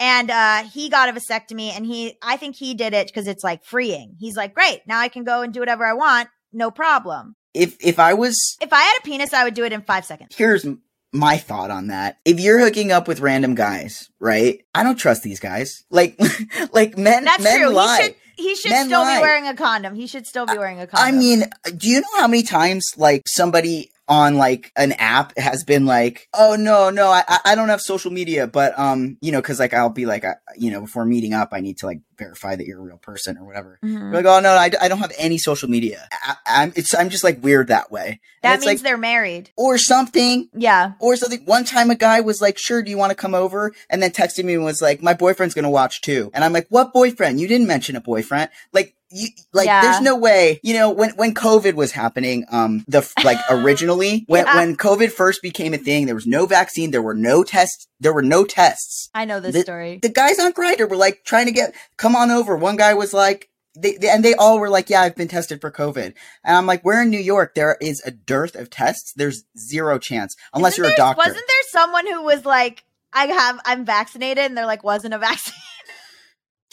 And 0.00 0.30
uh 0.30 0.64
he 0.64 0.88
got 0.90 1.08
a 1.08 1.12
vasectomy 1.12 1.70
and 1.74 1.86
he 1.86 2.16
I 2.22 2.36
think 2.36 2.56
he 2.56 2.74
did 2.74 2.92
it 2.94 3.06
because 3.08 3.26
it's 3.26 3.42
like 3.44 3.64
freeing. 3.64 4.16
He's 4.20 4.36
like, 4.36 4.54
Great, 4.54 4.82
now 4.86 4.98
I 5.00 5.08
can 5.08 5.24
go 5.24 5.42
and 5.42 5.52
do 5.54 5.60
whatever 5.60 5.84
I 5.84 5.94
want, 5.94 6.28
no 6.52 6.70
problem. 6.70 7.34
If 7.54 7.76
if 7.80 7.98
I 7.98 8.14
was 8.14 8.56
If 8.60 8.72
I 8.72 8.80
had 8.80 8.98
a 8.98 9.02
penis, 9.02 9.32
I 9.32 9.44
would 9.44 9.54
do 9.54 9.64
it 9.64 9.72
in 9.72 9.82
five 9.82 10.04
seconds. 10.04 10.34
here's 10.36 10.66
my 11.14 11.36
thought 11.38 11.70
on 11.70 11.86
that. 11.86 12.18
If 12.24 12.40
you're 12.40 12.58
hooking 12.58 12.92
up 12.92 13.06
with 13.08 13.20
random 13.20 13.54
guys, 13.54 14.10
right? 14.18 14.62
I 14.74 14.82
don't 14.82 14.96
trust 14.96 15.22
these 15.22 15.40
guys. 15.40 15.84
Like 15.90 16.18
like 16.72 16.98
men 16.98 17.24
That's 17.24 17.42
men 17.42 17.60
true. 17.60 17.70
lie. 17.70 17.96
He 17.96 18.02
should 18.04 18.14
he 18.36 18.54
should 18.56 18.70
Men 18.72 18.86
still 18.86 19.00
lie. 19.02 19.16
be 19.18 19.22
wearing 19.22 19.46
a 19.46 19.54
condom. 19.54 19.94
He 19.94 20.08
should 20.08 20.26
still 20.26 20.44
be 20.44 20.58
wearing 20.58 20.80
a 20.80 20.88
condom. 20.88 21.14
I 21.14 21.16
mean, 21.16 21.44
do 21.76 21.88
you 21.88 22.00
know 22.00 22.08
how 22.16 22.26
many 22.26 22.42
times 22.42 22.90
like 22.96 23.22
somebody 23.28 23.92
on 24.06 24.36
like 24.36 24.70
an 24.76 24.92
app 24.92 25.36
has 25.38 25.64
been 25.64 25.86
like, 25.86 26.28
"Oh 26.34 26.56
no, 26.58 26.90
no, 26.90 27.08
I 27.08 27.22
I- 27.44 27.54
don't 27.54 27.68
have 27.70 27.80
social 27.80 28.10
media," 28.10 28.46
but 28.46 28.78
um, 28.78 29.16
you 29.20 29.32
know, 29.32 29.40
because 29.40 29.58
like 29.58 29.72
I'll 29.72 29.88
be 29.88 30.04
like, 30.06 30.24
I, 30.24 30.34
you 30.56 30.70
know, 30.70 30.82
before 30.82 31.04
meeting 31.06 31.32
up, 31.32 31.50
I 31.52 31.60
need 31.60 31.78
to 31.78 31.86
like 31.86 32.00
verify 32.18 32.54
that 32.54 32.64
you're 32.66 32.78
a 32.78 32.82
real 32.82 32.98
person 32.98 33.38
or 33.38 33.44
whatever. 33.46 33.78
Mhm. 33.84 33.92
You're 33.98 34.12
like, 34.12 34.26
oh 34.26 34.40
no, 34.40 34.50
I, 34.50 34.70
I 34.80 34.88
don't 34.88 34.98
have 34.98 35.12
any 35.18 35.38
social 35.38 35.68
media. 35.70 36.06
I, 36.22 36.36
I'm 36.46 36.72
it's 36.76 36.94
I'm 36.94 37.08
just 37.08 37.24
like 37.24 37.42
weird 37.42 37.68
that 37.68 37.90
way. 37.90 38.20
That 38.42 38.60
means 38.60 38.66
like 38.66 38.80
they're 38.80 38.98
married. 38.98 39.50
or 39.56 39.78
something. 39.78 40.48
Yeah. 40.54 40.92
Or 41.00 41.16
something. 41.16 41.40
One 41.46 41.64
time, 41.64 41.90
a 41.90 41.94
guy 41.94 42.20
was 42.20 42.42
like, 42.42 42.58
"Sure, 42.58 42.82
do 42.82 42.90
you 42.90 42.98
want 42.98 43.10
to 43.10 43.16
come 43.16 43.34
over?" 43.34 43.72
And 43.88 44.02
then 44.02 44.10
texted 44.10 44.44
me 44.44 44.54
and 44.54 44.64
was 44.64 44.82
like, 44.82 45.02
"My 45.02 45.14
boyfriend's 45.14 45.54
gonna 45.54 45.70
watch 45.70 46.02
too." 46.02 46.30
And 46.34 46.44
I'm 46.44 46.52
like, 46.52 46.66
"What 46.68 46.92
boyfriend? 46.92 47.40
You 47.40 47.48
didn't 47.48 47.66
mention 47.66 47.96
a 47.96 48.00
boyfriend." 48.02 48.50
Like, 48.72 48.94
you 49.14 49.28
like, 49.52 49.66
Yeah. 49.66 49.80
there's 49.82 50.00
no 50.00 50.16
way. 50.16 50.58
You 50.62 50.74
know, 50.74 50.90
when 50.90 51.10
when 51.16 51.34
COVID 51.34 51.74
was 51.74 51.92
happening, 51.92 52.44
um, 52.50 52.84
the 52.88 53.08
like 53.24 53.38
originally 53.50 54.24
when 54.26 54.44
Yeah. 54.44 54.56
when 54.56 54.76
COVID 54.76 55.12
first 55.12 55.40
became 55.40 55.72
a 55.72 55.78
thing, 55.78 56.06
there 56.06 56.14
was 56.14 56.26
no 56.26 56.46
vaccine, 56.46 56.90
there 56.90 57.00
were 57.02 57.14
no 57.14 57.44
tests, 57.44 57.86
there 58.00 58.12
were 58.12 58.22
no 58.22 58.44
tests. 58.44 59.08
I 59.14 59.24
know 59.24 59.38
this 59.40 59.54
The- 59.54 59.60
story. 59.62 59.98
The 60.02 60.08
guys 60.08 60.38
on 60.40 60.52
Grindr 60.52 60.88
were 60.90 60.96
like 60.96 61.24
trying 61.24 61.46
to 61.46 61.52
get 61.52 61.74
come 61.96 62.16
on 62.16 62.30
over. 62.30 62.56
One 62.56 62.76
guy 62.76 62.94
was 62.94 63.14
like. 63.14 63.48
They, 63.76 63.96
they- 63.96 64.08
and 64.08 64.24
they 64.24 64.34
all 64.34 64.60
were 64.60 64.70
like, 64.70 64.88
"Yeah, 64.88 65.00
I've 65.02 65.16
been 65.16 65.26
tested 65.26 65.60
for 65.60 65.68
COVID." 65.68 66.14
And 66.44 66.56
I'm 66.56 66.64
like, 66.64 66.84
"We're 66.84 67.02
in 67.02 67.10
New 67.10 67.18
York. 67.18 67.56
There 67.56 67.76
is 67.80 68.00
a 68.06 68.12
dearth 68.12 68.54
of 68.54 68.70
tests. 68.70 69.12
There's 69.16 69.42
zero 69.58 69.98
chance 69.98 70.36
unless 70.54 70.74
Isn't 70.74 70.84
you're 70.84 70.92
a 70.92 70.96
doctor." 70.96 71.18
Wasn't 71.18 71.34
there 71.48 71.64
someone 71.70 72.06
who 72.06 72.22
was 72.22 72.44
like, 72.44 72.84
I 73.12 73.26
have, 73.26 73.58
I'm 73.64 73.84
vaccinated, 73.84 74.44
and 74.44 74.56
there 74.56 74.64
like 74.66 74.84
wasn't 74.84 75.14
a 75.14 75.18
vaccine? 75.18 75.54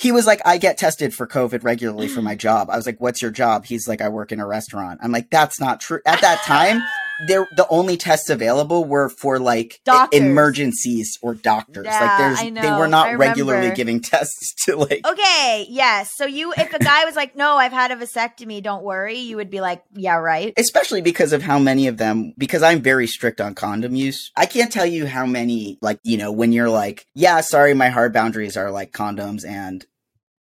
He 0.02 0.12
was 0.12 0.26
like, 0.26 0.42
I 0.44 0.58
get 0.58 0.80
tested 0.80 1.14
for 1.14 1.28
COVID 1.28 1.64
regularly 1.64 2.08
for 2.08 2.24
my 2.24 2.34
job. 2.48 2.72
I 2.72 2.76
was 2.76 2.88
like, 2.88 3.00
what's 3.00 3.22
your 3.22 3.30
job? 3.30 3.66
He's 3.66 3.88
like, 3.88 4.02
I 4.02 4.10
work 4.10 4.32
in 4.32 4.40
a 4.40 4.48
restaurant. 4.48 5.00
I'm 5.04 5.12
like, 5.12 5.30
that's 5.30 5.60
not 5.60 5.80
true. 5.80 6.00
At 6.08 6.22
that 6.22 6.42
time, 6.44 6.82
there 7.28 7.48
the 7.56 7.68
only 7.70 7.98
tests 7.98 8.30
available 8.30 8.86
were 8.86 9.10
for 9.10 9.40
like 9.40 9.80
Doctors. 9.86 10.20
emergencies 10.20 11.18
or 11.22 11.36
doctors. 11.36 11.86
Yeah, 11.86 12.00
like 12.00 12.18
there's 12.18 12.40
I 12.40 12.62
they 12.62 12.72
were 12.72 12.88
not 12.88 13.18
regularly 13.18 13.72
giving 13.72 14.02
tests 14.02 14.66
to 14.66 14.76
like 14.76 15.06
Okay, 15.08 15.66
yes. 15.70 16.10
So 16.16 16.26
you, 16.26 16.54
if 16.58 16.74
a 16.74 16.80
guy 16.80 17.06
was 17.06 17.16
like, 17.16 17.36
"No, 17.36 17.58
I've 17.58 17.72
had 17.72 17.92
a 17.92 17.96
vasectomy, 17.96 18.62
don't 18.62 18.84
worry," 18.84 19.18
you 19.18 19.38
would 19.38 19.50
be 19.50 19.62
like, 19.62 19.84
"Yeah, 19.94 20.16
right." 20.16 20.54
especially 20.58 21.02
because 21.02 21.34
of 21.34 21.42
how 21.42 21.60
many 21.60 21.88
of 21.88 21.98
them 21.98 22.34
because 22.38 22.64
I'm 22.64 22.82
very 22.82 23.08
strict 23.08 23.42
on 23.42 23.56
condom 23.56 23.96
use. 23.96 24.32
I 24.36 24.46
can't 24.46 24.72
tell 24.72 24.86
you 24.86 25.06
how 25.06 25.26
many 25.26 25.78
like, 25.82 26.00
you 26.04 26.18
know, 26.18 26.32
when 26.32 26.52
you're 26.52 26.70
like, 26.70 27.06
yeah, 27.14 27.42
sorry, 27.42 27.74
my 27.74 27.90
hard 27.90 28.14
boundaries 28.14 28.58
are 28.58 28.72
like 28.72 28.92
condoms 28.92 29.46
and 29.46 29.86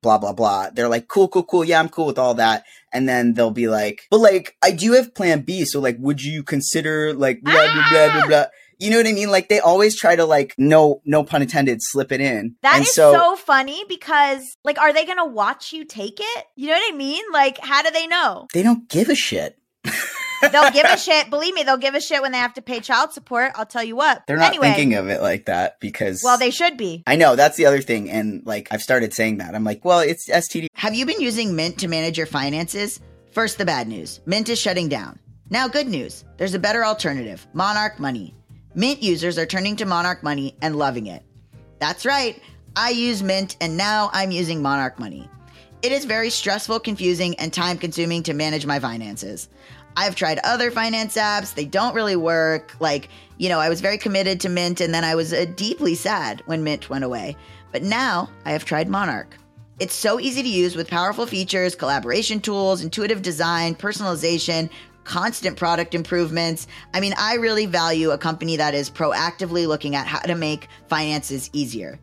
blah 0.02 0.18
blah 0.18 0.34
blah. 0.34 0.70
They're 0.72 0.90
like, 0.90 1.08
cool, 1.08 1.28
cool, 1.28 1.44
cool. 1.44 1.64
Yeah, 1.64 1.80
I'm 1.80 1.90
cool 1.90 2.08
with 2.08 2.20
all 2.20 2.34
that. 2.36 2.66
And 2.94 3.08
then 3.08 3.34
they'll 3.34 3.52
be 3.52 3.68
like, 3.68 4.08
but 4.10 4.20
like, 4.20 4.56
I 4.62 4.72
do 4.72 4.94
have 4.94 5.14
plan 5.14 5.42
B, 5.42 5.66
so 5.66 5.80
like, 5.80 5.98
would 6.00 6.24
you 6.24 6.44
consider 6.44 7.14
like 7.14 7.42
blah 7.42 7.54
blah 7.54 7.90
blah 7.90 8.12
blah 8.12 8.22
ah! 8.24 8.28
blah? 8.28 8.46
You 8.80 8.90
know 8.90 8.98
what 8.98 9.06
I 9.06 9.14
mean? 9.14 9.30
Like 9.30 9.48
they 9.48 9.60
always 9.60 9.96
try 9.96 10.16
to 10.16 10.26
like 10.26 10.56
no 10.58 11.02
no 11.06 11.24
pun 11.24 11.44
intended 11.44 11.80
slip 11.82 12.12
it 12.12 12.20
in. 12.20 12.56
That 12.64 12.78
and 12.78 12.84
is 12.84 12.94
so, 12.94 13.14
so, 13.14 13.36
funny 13.36 13.84
because, 13.88 14.58
like, 14.64 14.80
are 14.80 14.92
they 14.92 15.06
gonna 15.06 15.28
watch 15.28 15.72
you 15.72 15.86
take 15.86 16.20
it? 16.20 16.46
You 16.56 16.68
know 16.70 16.74
what 16.74 16.94
I 16.94 16.98
mean? 16.98 17.24
Like, 17.32 17.60
how 17.60 17.84
do 17.84 17.92
they 17.92 18.08
know? 18.08 18.48
they 18.54 18.64
don't 18.64 18.90
give 18.90 19.10
a 19.10 19.16
shit. 19.16 19.58
They'll 20.42 20.72
give 20.72 20.86
a 20.86 20.98
shit. 20.98 21.30
Believe 21.30 21.54
me, 21.54 21.64
they'll 21.64 21.78
give 21.78 21.96
a 21.96 22.02
shit 22.02 22.22
when 22.22 22.32
they 22.32 22.38
have 22.38 22.54
to 22.56 22.62
pay 22.62 22.80
child 22.80 23.14
support. 23.14 23.52
I'll 23.56 23.66
tell 23.66 23.84
you 23.84 23.96
what. 23.96 24.24
They're 24.28 24.38
not 24.38 24.50
anyway, 24.50 24.74
thinking 24.74 24.96
of 24.96 25.10
it 25.10 25.22
like 25.22 25.46
that 25.46 25.80
because 25.80 26.22
well, 26.24 26.38
they 26.38 26.52
should 26.52 26.78
be. 26.78 27.04
I 27.08 27.16
know 27.16 27.36
that's 27.36 27.58
the 27.58 27.66
other 27.66 27.82
thing, 27.82 28.10
and 28.10 28.46
like 28.46 28.68
I've 28.72 28.82
started 28.82 29.14
saying 29.14 29.38
that. 29.38 29.56
I'm 29.56 29.64
like, 29.64 29.86
well, 29.86 30.00
it's 30.00 30.30
STD. 30.30 30.68
Have 30.74 30.96
you 30.96 31.06
been 31.06 31.22
using 31.22 31.56
Mint 31.56 31.78
to 31.80 31.88
manage 31.88 32.18
your 32.18 32.28
finances? 32.28 33.00
First, 33.32 33.58
the 33.58 33.66
bad 33.66 33.88
news: 33.88 34.20
Mint 34.26 34.50
is 34.50 34.60
shutting 34.60 34.90
down. 34.90 35.20
Now, 35.50 35.68
good 35.68 35.88
news: 35.88 36.26
there's 36.38 36.54
a 36.54 36.60
better 36.60 36.86
alternative, 36.86 37.46
Monarch 37.54 38.00
Money. 38.00 38.36
Mint 38.74 39.04
users 39.04 39.38
are 39.38 39.46
turning 39.46 39.76
to 39.78 39.86
Monarch 39.86 40.24
Money 40.24 40.56
and 40.62 40.78
loving 40.78 41.08
it. 41.08 41.24
That's 41.80 42.06
right, 42.06 42.42
I 42.76 42.92
use 42.92 43.22
Mint, 43.22 43.58
and 43.60 43.76
now 43.76 44.10
I'm 44.14 44.32
using 44.32 44.62
Monarch 44.62 44.98
Money. 45.00 45.30
It 45.82 45.92
is 45.92 46.06
very 46.06 46.30
stressful, 46.30 46.80
confusing, 46.82 47.36
and 47.40 47.52
time 47.52 47.80
consuming 47.80 48.22
to 48.24 48.34
manage 48.34 48.68
my 48.68 48.80
finances. 48.80 49.50
I've 49.98 50.16
tried 50.16 50.40
other 50.44 50.72
finance 50.72 51.18
apps, 51.18 51.54
they 51.54 51.66
don't 51.66 51.96
really 51.96 52.16
work. 52.16 52.76
Like, 52.80 53.10
you 53.38 53.50
know, 53.50 53.60
I 53.60 53.70
was 53.70 53.82
very 53.82 53.98
committed 53.98 54.40
to 54.42 54.50
Mint 54.50 54.82
and 54.82 54.94
then 54.94 55.04
I 55.04 55.16
was 55.16 55.34
uh, 55.34 55.46
deeply 55.56 55.96
sad 55.96 56.44
when 56.46 56.64
Mint 56.64 56.90
went 56.90 57.04
away. 57.04 57.36
But 57.72 57.84
now 57.84 58.30
I 58.46 58.52
have 58.52 58.66
tried 58.66 58.90
Monarch. 58.90 59.38
It's 59.80 59.96
so 59.96 60.20
easy 60.20 60.44
to 60.44 60.50
use 60.50 60.76
with 60.76 60.88
powerful 60.88 61.26
features, 61.26 61.76
collaboration 61.76 62.40
tools, 62.40 62.84
intuitive 62.84 63.22
design, 63.22 63.74
personalization, 63.74 64.70
constant 65.04 65.58
product 65.58 65.96
improvements. 65.96 66.68
I 66.94 67.00
mean, 67.00 67.14
I 67.18 67.36
really 67.36 67.66
value 67.66 68.12
a 68.12 68.18
company 68.18 68.58
that 68.58 68.76
is 68.76 68.90
proactively 68.90 69.68
looking 69.68 69.96
at 69.96 70.08
how 70.08 70.20
to 70.20 70.36
make 70.36 70.68
finances 70.88 71.50
easier. 71.54 72.00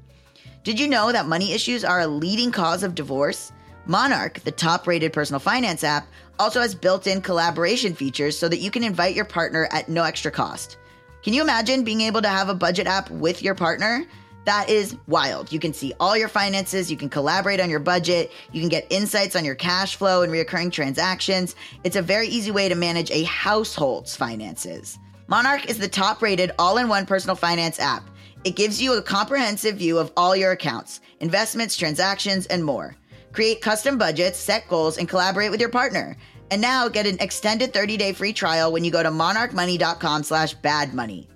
Did 0.64 0.81
you 0.81 0.88
know 0.88 1.12
that 1.12 1.27
money 1.27 1.53
issues 1.53 1.85
are 1.85 2.01
a 2.01 2.07
leading 2.09 2.51
cause 2.51 2.83
of 2.83 2.94
divorce? 2.94 3.53
Monarch, 3.88 4.40
the 4.40 4.53
top 4.53 4.87
rated 4.87 5.14
personal 5.14 5.40
finance 5.40 5.83
app, 5.83 6.07
also 6.38 6.61
has 6.61 6.74
built 6.74 7.07
in 7.07 7.22
collaboration 7.22 7.94
features 7.94 8.38
so 8.38 8.46
that 8.46 8.59
you 8.59 8.70
can 8.70 8.85
invite 8.85 9.16
your 9.16 9.24
partner 9.24 9.66
at 9.72 9.88
no 9.88 10.05
extra 10.05 10.31
cost. 10.31 10.77
Can 11.22 11.33
you 11.33 11.40
imagine 11.40 11.85
being 11.85 12.03
able 12.03 12.20
to 12.20 12.29
have 12.29 12.51
a 12.51 12.55
budget 12.55 12.87
app 12.87 13.11
with 13.11 13.42
your 13.42 13.55
partner? 13.55 14.05
That 14.44 14.68
is 14.68 14.94
wild. 15.07 15.51
You 15.51 15.59
can 15.59 15.72
see 15.72 15.94
all 15.98 16.18
your 16.18 16.29
finances, 16.29 16.90
you 16.90 16.98
can 16.98 17.09
collaborate 17.09 17.61
on 17.61 17.70
your 17.70 17.81
budget, 17.81 18.31
you 18.53 18.61
can 18.61 18.68
get 18.68 18.87
insights 18.90 19.35
on 19.35 19.44
your 19.44 19.55
cash 19.55 19.96
flow 19.96 20.20
and 20.20 20.31
recurring 20.31 20.70
transactions. 20.70 21.57
It's 21.83 21.96
a 21.96 22.03
very 22.03 22.29
easy 22.29 22.51
way 22.51 22.68
to 22.68 22.74
manage 22.74 23.11
a 23.11 23.24
household's 23.24 24.14
finances. 24.14 24.98
Monarch 25.29 25.68
is 25.68 25.79
the 25.79 25.88
top 25.88 26.20
rated 26.20 26.53
all 26.59 26.77
in 26.77 26.88
one 26.88 27.07
personal 27.07 27.37
finance 27.37 27.81
app. 27.81 28.09
It 28.44 28.55
gives 28.55 28.83
you 28.83 28.98
a 28.98 29.03
comprehensive 29.03 29.77
view 29.77 29.98
of 29.98 30.12
all 30.14 30.37
your 30.37 30.53
accounts, 30.53 31.01
investments, 31.20 31.74
transactions, 31.74 32.44
and 32.46 32.62
more. 32.62 32.94
Create 33.32 33.60
custom 33.60 33.98
budgets, 33.98 34.38
set 34.38 34.68
goals, 34.68 34.98
and 34.98 35.08
collaborate 35.08 35.50
with 35.50 35.60
your 35.60 35.68
partner. 35.68 36.16
And 36.50 36.60
now 36.60 36.88
get 36.88 37.06
an 37.06 37.18
extended 37.20 37.72
30-day 37.72 38.12
free 38.12 38.32
trial 38.32 38.72
when 38.72 38.84
you 38.84 38.90
go 38.90 39.02
to 39.02 39.10
monarchmoney.com 39.10 40.22
slash 40.22 40.56
badmoney. 40.56 41.26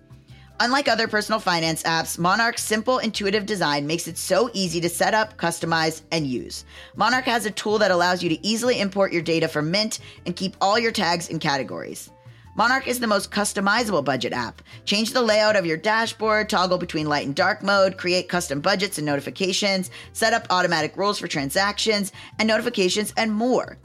Unlike 0.61 0.88
other 0.88 1.09
personal 1.09 1.40
finance 1.40 1.83
apps, 1.83 2.18
Monarch's 2.18 2.62
simple, 2.62 2.98
intuitive 2.98 3.46
design 3.46 3.87
makes 3.87 4.07
it 4.07 4.16
so 4.16 4.48
easy 4.52 4.81
to 4.81 4.88
set 4.88 5.12
up, 5.12 5.37
customize, 5.37 6.02
and 6.12 6.24
use. 6.26 6.64
Monarch 6.94 7.24
has 7.24 7.46
a 7.46 7.50
tool 7.50 7.78
that 7.78 7.90
allows 7.90 8.22
you 8.22 8.28
to 8.28 8.46
easily 8.46 8.81
import 8.81 9.12
your 9.12 9.22
data 9.22 9.48
from 9.48 9.72
Mint 9.72 9.98
and 10.24 10.37
keep 10.37 10.57
all 10.61 10.78
your 10.78 10.92
tags 10.92 11.31
and 11.31 11.40
categories. 11.40 12.11
Monarch 12.55 12.87
is 12.87 13.01
the 13.01 13.07
most 13.07 13.31
customizable 13.31 14.05
budget 14.05 14.35
app. 14.35 14.61
Change 14.85 15.12
the 15.12 15.23
layout 15.23 15.57
of 15.57 15.65
your 15.65 15.79
dashboard, 15.79 16.51
toggle 16.51 16.77
between 16.77 17.09
light 17.09 17.25
and 17.25 17.35
dark 17.35 17.62
mode, 17.62 17.97
create 17.97 18.29
custom 18.29 18.61
budgets 18.61 18.99
and 18.99 19.07
notifications, 19.07 19.91
set 20.12 20.35
up 20.35 20.47
automatic 20.51 20.95
rules 20.97 21.19
for 21.19 21.29
transactions 21.29 22.12
and 22.38 22.47
notifications, 22.47 23.15
and 23.17 23.33
more. 23.33 23.79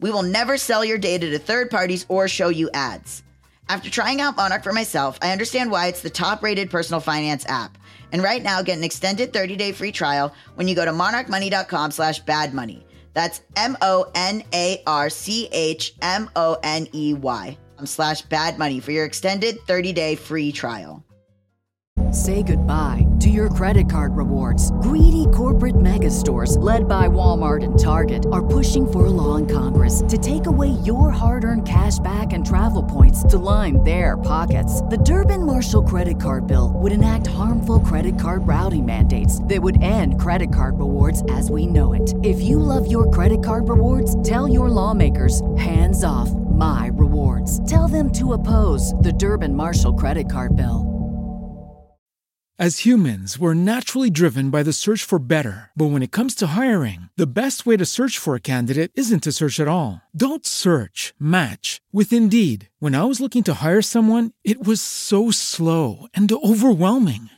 We 0.00 0.10
will 0.10 0.24
never 0.24 0.58
sell 0.58 0.84
your 0.84 0.98
data 0.98 1.30
to 1.30 1.38
third 1.38 1.70
parties 1.70 2.04
or 2.08 2.26
show 2.26 2.48
you 2.48 2.68
ads. 2.74 3.22
After 3.68 3.88
trying 3.88 4.20
out 4.20 4.36
Monarch 4.36 4.64
for 4.64 4.72
myself, 4.72 5.16
I 5.22 5.30
understand 5.30 5.70
why 5.70 5.86
it's 5.86 6.02
the 6.02 6.10
top 6.10 6.42
rated 6.42 6.70
personal 6.70 7.00
finance 7.00 7.46
app. 7.46 7.78
And 8.10 8.22
right 8.22 8.42
now, 8.42 8.60
get 8.60 8.76
an 8.76 8.84
extended 8.84 9.32
30 9.32 9.56
day 9.56 9.72
free 9.72 9.92
trial 9.92 10.34
when 10.56 10.66
you 10.66 10.74
go 10.74 10.84
to 10.84 10.90
monarchmoney.com 10.90 11.92
slash 11.92 12.22
badmoney. 12.24 12.82
That's 13.14 13.40
M 13.56 13.76
O 13.80 14.10
N 14.16 14.42
A 14.52 14.82
R 14.84 15.08
C 15.08 15.48
H 15.52 15.94
M 16.02 16.28
O 16.34 16.58
N 16.62 16.88
E 16.92 17.14
Y 17.14 17.56
slash 17.84 18.22
bad 18.22 18.58
money 18.58 18.80
for 18.80 18.92
your 18.92 19.04
extended 19.04 19.60
30 19.66 19.92
day 19.92 20.14
free 20.14 20.52
trial. 20.52 21.04
Say 22.14 22.42
goodbye 22.42 23.06
to 23.20 23.28
your 23.28 23.48
credit 23.48 23.88
card 23.88 24.16
rewards. 24.16 24.70
Greedy 24.82 25.26
corporate 25.34 25.80
mega 25.80 26.10
stores, 26.10 26.56
led 26.58 26.88
by 26.88 27.08
Walmart 27.08 27.64
and 27.64 27.76
Target, 27.76 28.26
are 28.30 28.44
pushing 28.44 28.86
for 28.86 29.06
a 29.06 29.10
law 29.10 29.34
in 29.34 29.46
Congress 29.46 30.02
to 30.08 30.16
take 30.16 30.46
away 30.46 30.68
your 30.84 31.10
hard 31.10 31.44
earned 31.44 31.66
cash 31.66 31.98
back 32.00 32.32
and 32.32 32.46
travel 32.46 32.84
points 32.84 33.24
to 33.24 33.38
line 33.38 33.82
their 33.82 34.16
pockets. 34.16 34.82
The 34.82 34.98
Durbin 34.98 35.44
Marshall 35.44 35.82
credit 35.82 36.20
card 36.20 36.46
bill 36.46 36.72
would 36.76 36.92
enact 36.92 37.26
harmful 37.26 37.80
credit 37.80 38.18
card 38.18 38.46
routing 38.46 38.86
mandates 38.86 39.42
that 39.44 39.60
would 39.60 39.82
end 39.82 40.20
credit 40.20 40.52
card 40.52 40.78
rewards 40.78 41.24
as 41.30 41.50
we 41.50 41.66
know 41.66 41.94
it. 41.94 42.14
If 42.22 42.40
you 42.40 42.60
love 42.60 42.90
your 42.90 43.10
credit 43.10 43.42
card 43.42 43.68
rewards, 43.68 44.20
tell 44.22 44.46
your 44.46 44.68
lawmakers 44.68 45.42
hands 45.56 46.04
off 46.04 46.30
my 46.30 46.90
rewards. 46.94 47.33
Tell 47.66 47.88
them 47.88 48.10
to 48.12 48.32
oppose 48.32 48.94
the 48.94 49.12
Durbin 49.12 49.54
Marshall 49.54 49.94
credit 49.94 50.30
card 50.30 50.56
bill. 50.56 50.94
As 52.56 52.84
humans, 52.84 53.36
we're 53.36 53.52
naturally 53.52 54.10
driven 54.10 54.48
by 54.48 54.62
the 54.62 54.72
search 54.72 55.02
for 55.02 55.18
better. 55.18 55.72
But 55.74 55.86
when 55.86 56.04
it 56.04 56.12
comes 56.12 56.36
to 56.36 56.46
hiring, 56.46 57.08
the 57.16 57.26
best 57.26 57.66
way 57.66 57.76
to 57.76 57.84
search 57.84 58.16
for 58.16 58.36
a 58.36 58.40
candidate 58.40 58.92
isn't 58.94 59.24
to 59.24 59.32
search 59.32 59.58
at 59.58 59.66
all. 59.66 60.00
Don't 60.14 60.46
search, 60.46 61.12
match 61.18 61.80
with 61.90 62.12
Indeed. 62.12 62.68
When 62.78 62.94
I 62.94 63.02
was 63.04 63.20
looking 63.20 63.42
to 63.44 63.58
hire 63.60 63.82
someone, 63.82 64.30
it 64.44 64.64
was 64.64 64.80
so 64.80 65.32
slow 65.32 66.06
and 66.14 66.30
overwhelming. 66.30 67.28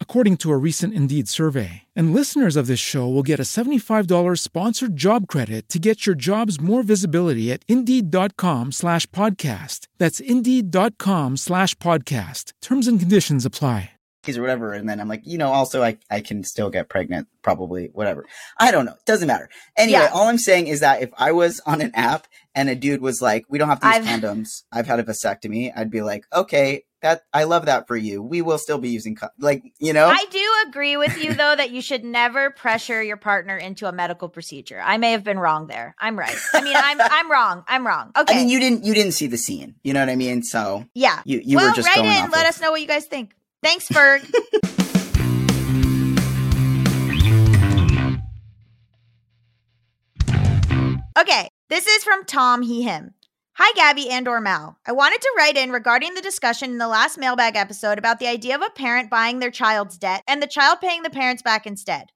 according 0.00 0.38
to 0.38 0.50
a 0.50 0.56
recent 0.56 0.92
Indeed 0.92 1.28
survey. 1.28 1.84
And 1.94 2.12
listeners 2.12 2.56
of 2.56 2.66
this 2.66 2.80
show 2.80 3.06
will 3.06 3.22
get 3.22 3.38
a 3.38 3.46
$75 3.46 4.08
sponsored 4.40 4.96
job 4.96 5.28
credit 5.28 5.68
to 5.68 5.78
get 5.78 6.06
your 6.06 6.16
jobs 6.16 6.60
more 6.60 6.82
visibility 6.82 7.52
at 7.52 7.64
Indeed.com 7.68 8.72
slash 8.72 9.06
podcast. 9.10 9.86
That's 9.98 10.18
Indeed.com 10.18 11.36
slash 11.36 11.76
podcast. 11.76 12.52
Terms 12.60 12.88
and 12.88 12.98
conditions 12.98 13.46
apply 13.46 13.92
or 14.36 14.42
whatever. 14.42 14.72
And 14.74 14.88
then 14.88 15.00
I'm 15.00 15.08
like, 15.08 15.22
you 15.24 15.38
know, 15.38 15.50
also 15.50 15.82
I, 15.82 15.96
I 16.10 16.20
can 16.20 16.42
still 16.42 16.68
get 16.68 16.88
pregnant, 16.88 17.28
probably, 17.42 17.90
whatever. 17.92 18.26
I 18.58 18.72
don't 18.72 18.84
know. 18.84 18.92
It 18.92 19.04
doesn't 19.06 19.28
matter. 19.28 19.48
Anyway, 19.76 20.00
yeah. 20.00 20.10
all 20.12 20.26
I'm 20.26 20.38
saying 20.38 20.66
is 20.66 20.80
that 20.80 21.02
if 21.02 21.10
I 21.16 21.32
was 21.32 21.60
on 21.64 21.80
an 21.80 21.92
app 21.94 22.26
and 22.54 22.68
a 22.68 22.74
dude 22.74 23.00
was 23.00 23.22
like, 23.22 23.46
we 23.48 23.58
don't 23.58 23.68
have 23.68 23.80
to 23.80 23.86
use 23.86 23.96
I've... 23.96 24.04
condoms, 24.04 24.64
I've 24.72 24.86
had 24.86 24.98
a 24.98 25.04
vasectomy, 25.04 25.72
I'd 25.74 25.90
be 25.90 26.02
like, 26.02 26.24
okay, 26.34 26.82
that 27.02 27.22
I 27.32 27.44
love 27.44 27.66
that 27.66 27.86
for 27.86 27.96
you. 27.96 28.22
We 28.22 28.42
will 28.42 28.58
still 28.58 28.78
be 28.78 28.88
using 28.88 29.14
con- 29.14 29.30
like, 29.38 29.62
you 29.78 29.92
know. 29.92 30.06
I 30.08 30.24
do 30.30 30.44
agree 30.68 30.96
with 30.96 31.22
you 31.22 31.32
though 31.34 31.54
that 31.56 31.70
you 31.70 31.80
should 31.80 32.04
never 32.04 32.50
pressure 32.50 33.02
your 33.02 33.16
partner 33.16 33.56
into 33.56 33.86
a 33.86 33.92
medical 33.92 34.28
procedure. 34.28 34.80
I 34.84 34.96
may 34.98 35.12
have 35.12 35.22
been 35.24 35.38
wrong 35.38 35.66
there. 35.68 35.94
I'm 35.98 36.18
right. 36.18 36.36
I 36.52 36.60
mean, 36.62 36.76
I'm 36.76 36.98
I'm 37.00 37.30
wrong. 37.30 37.64
I'm 37.68 37.86
wrong. 37.86 38.12
Okay. 38.16 38.34
I 38.34 38.36
mean, 38.38 38.48
you 38.48 38.58
didn't 38.60 38.84
you 38.84 38.94
didn't 38.94 39.12
see 39.12 39.26
the 39.26 39.38
scene. 39.38 39.76
You 39.82 39.92
know 39.92 40.00
what 40.00 40.08
I 40.08 40.16
mean? 40.16 40.42
So 40.42 40.84
Yeah. 40.94 41.22
You 41.24 41.40
you 41.44 41.56
well, 41.56 41.68
were 41.70 41.74
just 41.76 41.88
write 41.88 41.96
going 41.96 42.10
in, 42.10 42.30
let 42.30 42.42
of- 42.44 42.48
us 42.50 42.60
know 42.60 42.70
what 42.70 42.80
you 42.80 42.88
guys 42.88 43.06
think. 43.06 43.32
Thanks, 43.62 43.88
Ferg. 43.88 44.24
okay, 51.18 51.48
this 51.68 51.86
is 51.86 52.04
from 52.04 52.24
Tom 52.24 52.62
He 52.62 52.82
Him. 52.82 53.14
Hi, 53.60 53.72
Gabby 53.74 54.08
and 54.08 54.28
or 54.28 54.40
Mal. 54.40 54.78
I 54.86 54.92
wanted 54.92 55.20
to 55.20 55.34
write 55.36 55.56
in 55.56 55.72
regarding 55.72 56.14
the 56.14 56.20
discussion 56.20 56.70
in 56.70 56.78
the 56.78 56.86
last 56.86 57.18
mailbag 57.18 57.56
episode 57.56 57.98
about 57.98 58.20
the 58.20 58.28
idea 58.28 58.54
of 58.54 58.62
a 58.62 58.70
parent 58.70 59.10
buying 59.10 59.40
their 59.40 59.50
child's 59.50 59.98
debt 59.98 60.22
and 60.28 60.40
the 60.40 60.46
child 60.46 60.78
paying 60.80 61.02
the 61.02 61.10
parents 61.10 61.42
back 61.42 61.66
instead. 61.66 62.12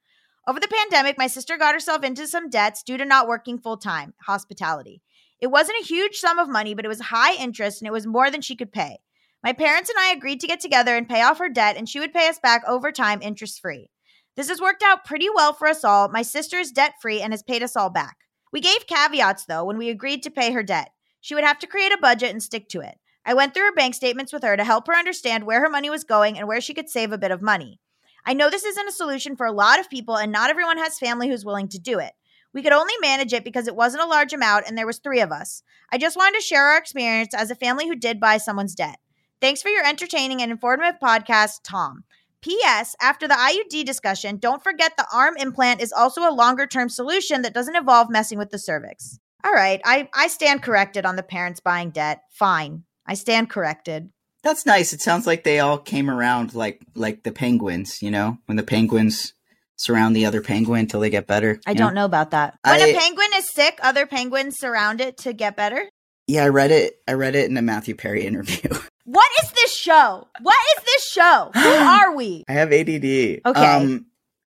Over 0.47 0.61
the 0.61 0.69
pandemic, 0.69 1.19
my 1.19 1.27
sister 1.27 1.57
got 1.57 1.75
herself 1.75 2.05
into 2.05 2.29
some 2.29 2.49
debts 2.49 2.85
due 2.85 2.97
to 2.97 3.05
not 3.05 3.27
working 3.27 3.59
full 3.59 3.77
time, 3.77 4.15
hospitality. 4.25 5.03
It 5.41 5.49
wasn't 5.49 5.81
a 5.81 5.85
huge 5.85 6.15
sum 6.15 6.39
of 6.39 6.49
money, 6.49 6.75
but 6.75 6.85
it 6.85 6.89
was 6.89 7.01
high 7.01 7.35
interest 7.35 7.81
and 7.81 7.89
it 7.89 7.93
was 7.93 8.07
more 8.07 8.31
than 8.31 8.41
she 8.41 8.55
could 8.55 8.71
pay. 8.71 8.99
My 9.43 9.53
parents 9.53 9.91
and 9.91 9.99
I 9.99 10.13
agreed 10.13 10.39
to 10.43 10.47
get 10.47 10.61
together 10.61 10.97
and 10.97 11.09
pay 11.09 11.23
off 11.23 11.41
her 11.41 11.49
debt, 11.49 11.77
and 11.77 11.89
she 11.89 11.99
would 11.99 12.15
pay 12.15 12.29
us 12.29 12.39
back 12.39 12.63
over 12.69 12.93
time 12.93 13.21
interest 13.21 13.61
free. 13.61 13.91
This 14.37 14.49
has 14.49 14.61
worked 14.61 14.85
out 14.85 15.05
pretty 15.05 15.27
well 15.29 15.53
for 15.53 15.67
us 15.67 15.83
all. 15.83 16.09
My 16.09 16.23
sister 16.23 16.59
is 16.59 16.71
debt 16.71 16.93
free 17.03 17.21
and 17.21 17.33
has 17.33 17.43
paid 17.43 17.65
us 17.65 17.75
all 17.75 17.91
back. 17.91 18.19
We 18.53 18.61
gave 18.61 18.87
caveats, 18.87 19.47
though, 19.47 19.65
when 19.65 19.77
we 19.77 19.89
agreed 19.89 20.23
to 20.23 20.31
pay 20.31 20.53
her 20.53 20.63
debt. 20.63 20.91
She 21.23 21.35
would 21.35 21.45
have 21.45 21.59
to 21.61 21.67
create 21.67 21.93
a 21.93 21.99
budget 21.99 22.31
and 22.31 22.43
stick 22.43 22.69
to 22.71 22.81
it. 22.81 22.99
I 23.25 23.33
went 23.33 23.55
through 23.55 23.67
her 23.67 23.75
bank 23.75 23.95
statements 23.95 24.33
with 24.33 24.43
her 24.43 24.57
to 24.57 24.65
help 24.65 24.89
her 24.89 24.95
understand 24.95 25.45
where 25.45 25.61
her 25.61 25.71
money 25.71 25.89
was 25.89 26.03
going 26.03 26.37
and 26.37 26.47
where 26.47 26.61
she 26.61 26.75
could 26.75 26.91
save 26.91 27.13
a 27.13 27.19
bit 27.19 27.31
of 27.31 27.41
money. 27.41 27.79
I 28.27 28.35
know 28.35 28.51
this 28.51 28.65
isn't 28.65 28.89
a 28.89 28.93
solution 28.93 29.37
for 29.37 29.47
a 29.47 29.53
lot 29.53 29.81
of 29.81 29.89
people, 29.89 30.17
and 30.17 30.31
not 30.31 30.51
everyone 30.51 30.79
has 30.79 30.99
family 30.99 31.29
who's 31.29 31.45
willing 31.45 31.69
to 31.69 31.79
do 31.79 32.01
it. 32.01 32.13
We 32.53 32.63
could 32.63 32.73
only 32.73 32.95
manage 33.01 33.33
it 33.33 33.45
because 33.45 33.69
it 33.69 33.77
wasn't 33.77 34.03
a 34.03 34.09
large 34.09 34.33
amount 34.33 34.65
and 34.67 34.77
there 34.77 34.87
was 34.87 34.99
3 34.99 35.21
of 35.21 35.33
us. 35.33 35.63
I 35.91 35.97
just 35.97 36.17
wanted 36.17 36.39
to 36.39 36.45
share 36.45 36.67
our 36.67 36.77
experience 36.77 37.33
as 37.35 37.51
a 37.51 37.55
family 37.55 37.89
who 37.89 37.97
did 37.97 38.21
buy 38.21 38.37
someone's 38.37 38.75
debt. 38.75 38.99
Thanks 39.41 39.63
for 39.63 39.71
your 39.71 39.87
entertaining 39.87 40.43
and 40.43 40.51
informative 40.51 41.01
podcast, 41.01 41.61
Tom. 41.65 42.05
P.S. 42.41 42.97
After 43.01 43.29
the 43.29 43.35
IUD 43.35 43.85
discussion, 43.85 44.37
don't 44.37 44.63
forget 44.63 44.97
the 44.97 45.07
arm 45.15 45.37
implant 45.39 45.81
is 45.81 45.93
also 45.93 46.29
a 46.29 46.35
longer 46.35 46.67
term 46.67 46.89
solution 46.89 47.43
that 47.43 47.55
doesn't 47.55 47.77
involve 47.77 48.11
messing 48.11 48.39
with 48.39 48.51
the 48.51 48.59
cervix. 48.59 49.21
All 49.45 49.53
right, 49.53 49.81
I, 49.85 50.09
I 50.15 50.29
stand 50.29 50.63
corrected 50.63 51.05
on 51.05 51.17
the 51.17 51.23
parents 51.23 51.61
buying 51.61 51.91
debt. 51.91 52.23
Fine. 52.31 52.85
I 53.07 53.15
stand 53.15 53.51
corrected. 53.51 54.11
That's 54.45 54.67
nice. 54.67 54.93
It 54.93 55.01
sounds 55.01 55.27
like 55.27 55.45
they 55.45 55.61
all 55.61 55.79
came 55.79 56.11
around 56.11 56.55
like 56.55 56.81
like 56.95 57.23
the 57.23 57.33
penguins, 57.33 58.03
you 58.03 58.11
know, 58.11 58.39
when 58.47 58.57
the 58.57 58.63
penguins 58.63 59.35
surround 59.77 60.15
the 60.15 60.27
other 60.27 60.41
penguin 60.43 60.81
until 60.81 61.01
they 61.01 61.11
get 61.11 61.27
better. 61.27 61.61
I 61.67 61.75
don't 61.75 61.95
know? 61.95 62.03
know 62.03 62.05
about 62.07 62.31
that. 62.33 62.57
When 62.65 62.81
I- 62.81 62.87
a 62.87 62.99
penguin 62.99 63.29
is 63.37 63.53
sick, 63.53 63.79
other 63.83 64.07
penguins 64.07 64.57
surround 64.59 65.01
it 65.01 65.17
to 65.19 65.33
get 65.33 65.57
better. 65.57 65.89
Yeah, 66.29 66.45
I 66.45 66.49
read 66.49 66.71
it. 66.71 66.95
I 67.09 67.13
read 67.15 67.35
it 67.35 67.51
in 67.51 67.57
a 67.57 67.63
Matthew 67.63 67.95
Perry 67.95 68.25
interview. 68.27 68.71
What 69.05 69.29
is 69.43 69.51
this 69.51 69.75
show? 69.75 70.29
What 70.43 70.57
is 70.79 70.85
this 70.85 71.09
show? 71.11 71.51
Who 71.55 71.61
are 71.69 72.15
we? 72.15 72.45
I 72.49 72.53
have 72.53 72.73
ADD. 72.73 73.05
Okay. 73.05 73.41
Um, 73.45 74.07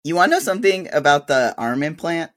you 0.05 0.15
want 0.15 0.31
to 0.31 0.37
know 0.37 0.41
something 0.41 0.89
about 0.93 1.27
the 1.27 1.53
arm 1.59 1.83
implant? 1.83 2.31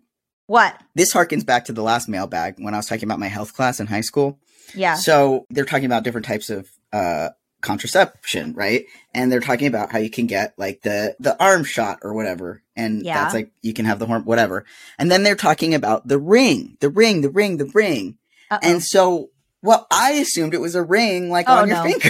What? 0.49 0.75
This 0.95 1.13
harkens 1.13 1.45
back 1.45 1.65
to 1.65 1.73
the 1.73 1.83
last 1.83 2.09
mailbag 2.09 2.55
when 2.57 2.73
I 2.73 2.77
was 2.77 2.87
talking 2.87 3.03
about 3.05 3.19
my 3.19 3.27
health 3.27 3.53
class 3.53 3.79
in 3.79 3.85
high 3.85 4.01
school. 4.01 4.39
Yeah. 4.73 4.95
So 4.95 5.45
they're 5.51 5.63
talking 5.65 5.85
about 5.85 6.03
different 6.03 6.25
types 6.25 6.49
of 6.49 6.67
uh, 6.91 7.29
contraception, 7.61 8.53
right? 8.53 8.85
And 9.13 9.31
they're 9.31 9.41
talking 9.41 9.67
about 9.67 9.91
how 9.91 9.99
you 9.99 10.09
can 10.09 10.25
get 10.25 10.53
like 10.57 10.81
the 10.81 11.15
the 11.19 11.41
arm 11.43 11.63
shot 11.63 11.99
or 12.01 12.13
whatever, 12.15 12.63
and 12.75 13.03
Yeah. 13.03 13.21
that's 13.21 13.33
like 13.35 13.51
you 13.61 13.73
can 13.75 13.85
have 13.85 13.99
the 13.99 14.07
horn, 14.07 14.23
whatever. 14.25 14.65
And 14.97 15.11
then 15.11 15.21
they're 15.23 15.35
talking 15.35 15.75
about 15.75 16.07
the 16.07 16.17
ring, 16.17 16.77
the 16.79 16.89
ring, 16.89 17.21
the 17.21 17.29
ring, 17.29 17.57
the 17.57 17.69
ring. 17.73 18.17
Uh-oh. 18.49 18.59
And 18.67 18.83
so, 18.83 19.29
well, 19.61 19.85
I 19.91 20.13
assumed 20.13 20.55
it 20.55 20.61
was 20.61 20.73
a 20.73 20.81
ring 20.83 21.29
like 21.29 21.45
Oh, 21.47 21.53
on 21.59 21.67
your 21.67 21.77
no. 21.77 21.83
finger. 21.83 22.09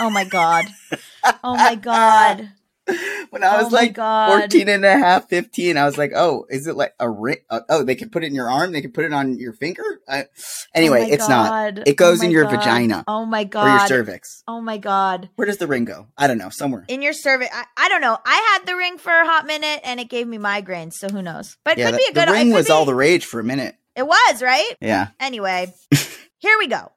oh 0.00 0.08
my 0.10 0.24
god. 0.24 0.64
Oh 1.44 1.54
my 1.54 1.76
god. 1.76 2.50
when 3.30 3.44
I 3.44 3.62
was 3.62 3.72
Oh 3.72 3.76
like 3.76 3.94
God. 3.94 4.40
14 4.50 4.68
and 4.68 4.84
a 4.84 4.96
half, 4.98 5.28
15, 5.28 5.76
I 5.76 5.84
was 5.84 5.96
like, 5.96 6.12
oh, 6.14 6.46
is 6.50 6.66
it 6.66 6.74
like 6.76 6.94
a 6.98 7.08
ring? 7.08 7.36
Uh, 7.48 7.60
oh, 7.68 7.82
they 7.84 7.94
can 7.94 8.10
put 8.10 8.24
it 8.24 8.26
in 8.26 8.34
your 8.34 8.50
arm. 8.50 8.72
They 8.72 8.80
can 8.80 8.92
put 8.92 9.04
it 9.04 9.12
on 9.12 9.38
your 9.38 9.52
finger. 9.52 9.82
I, 10.08 10.26
anyway, 10.74 11.06
Oh 11.08 11.14
it's 11.14 11.28
not. 11.28 11.78
It 11.86 11.96
goes 11.96 12.20
Oh 12.22 12.24
in 12.24 12.30
your 12.32 12.44
God. 12.44 12.50
vagina 12.58 13.04
Oh 13.06 13.24
my 13.24 13.44
God. 13.44 13.64
or 13.66 13.70
your 13.70 13.86
cervix. 13.86 14.42
Oh 14.48 14.60
my 14.60 14.78
god. 14.78 15.30
Where 15.36 15.46
does 15.46 15.58
the 15.58 15.66
ring 15.66 15.84
go? 15.84 16.08
I 16.18 16.26
don't 16.26 16.38
know. 16.38 16.50
Somewhere. 16.50 16.84
In 16.88 17.02
your 17.02 17.12
cervix. 17.12 17.54
I, 17.54 17.64
I 17.76 17.88
don't 17.88 18.00
know. 18.00 18.18
I 18.26 18.56
had 18.58 18.66
the 18.66 18.76
ring 18.76 18.98
for 18.98 19.12
a 19.12 19.26
hot 19.26 19.46
minute 19.46 19.80
and 19.84 20.00
it 20.00 20.08
gave 20.10 20.26
me 20.26 20.38
migraines, 20.38 20.94
so 20.94 21.08
who 21.08 21.22
knows? 21.22 21.56
But 21.64 21.78
it 21.78 21.80
yeah, 21.80 21.86
could 21.86 21.94
the, 21.94 21.98
be 21.98 22.06
a 22.10 22.14
good 22.14 22.28
the 22.28 22.32
ring 22.32 22.52
was 22.52 22.66
be- 22.66 22.72
all 22.72 22.84
the 22.84 22.94
rage 22.94 23.24
for 23.24 23.38
a 23.40 23.44
minute. 23.44 23.76
It 23.94 24.06
was, 24.06 24.42
right? 24.42 24.72
Yeah. 24.80 25.08
Anyway, 25.20 25.72
here 26.38 26.58
we 26.58 26.66
go. 26.66 26.90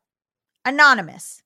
Anonymous. 0.63 1.41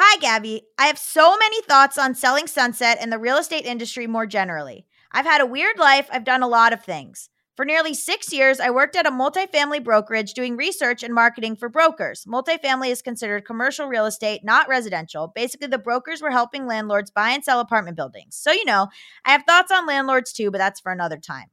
Hi, 0.00 0.16
Gabby. 0.18 0.62
I 0.78 0.86
have 0.86 0.96
so 0.96 1.36
many 1.36 1.60
thoughts 1.62 1.98
on 1.98 2.14
selling 2.14 2.46
Sunset 2.46 2.98
and 3.00 3.10
the 3.10 3.18
real 3.18 3.36
estate 3.36 3.66
industry 3.66 4.06
more 4.06 4.26
generally. 4.26 4.86
I've 5.10 5.26
had 5.26 5.40
a 5.40 5.46
weird 5.46 5.76
life. 5.76 6.08
I've 6.12 6.22
done 6.22 6.40
a 6.40 6.46
lot 6.46 6.72
of 6.72 6.84
things. 6.84 7.30
For 7.56 7.64
nearly 7.64 7.94
six 7.94 8.32
years, 8.32 8.60
I 8.60 8.70
worked 8.70 8.94
at 8.94 9.08
a 9.08 9.10
multifamily 9.10 9.82
brokerage 9.82 10.34
doing 10.34 10.56
research 10.56 11.02
and 11.02 11.12
marketing 11.12 11.56
for 11.56 11.68
brokers. 11.68 12.24
Multifamily 12.28 12.90
is 12.90 13.02
considered 13.02 13.44
commercial 13.44 13.88
real 13.88 14.06
estate, 14.06 14.44
not 14.44 14.68
residential. 14.68 15.32
Basically, 15.34 15.66
the 15.66 15.78
brokers 15.78 16.22
were 16.22 16.30
helping 16.30 16.68
landlords 16.68 17.10
buy 17.10 17.30
and 17.30 17.42
sell 17.42 17.58
apartment 17.58 17.96
buildings. 17.96 18.36
So, 18.36 18.52
you 18.52 18.64
know, 18.64 18.86
I 19.24 19.32
have 19.32 19.42
thoughts 19.48 19.72
on 19.72 19.84
landlords 19.84 20.32
too, 20.32 20.52
but 20.52 20.58
that's 20.58 20.78
for 20.78 20.92
another 20.92 21.18
time. 21.18 21.46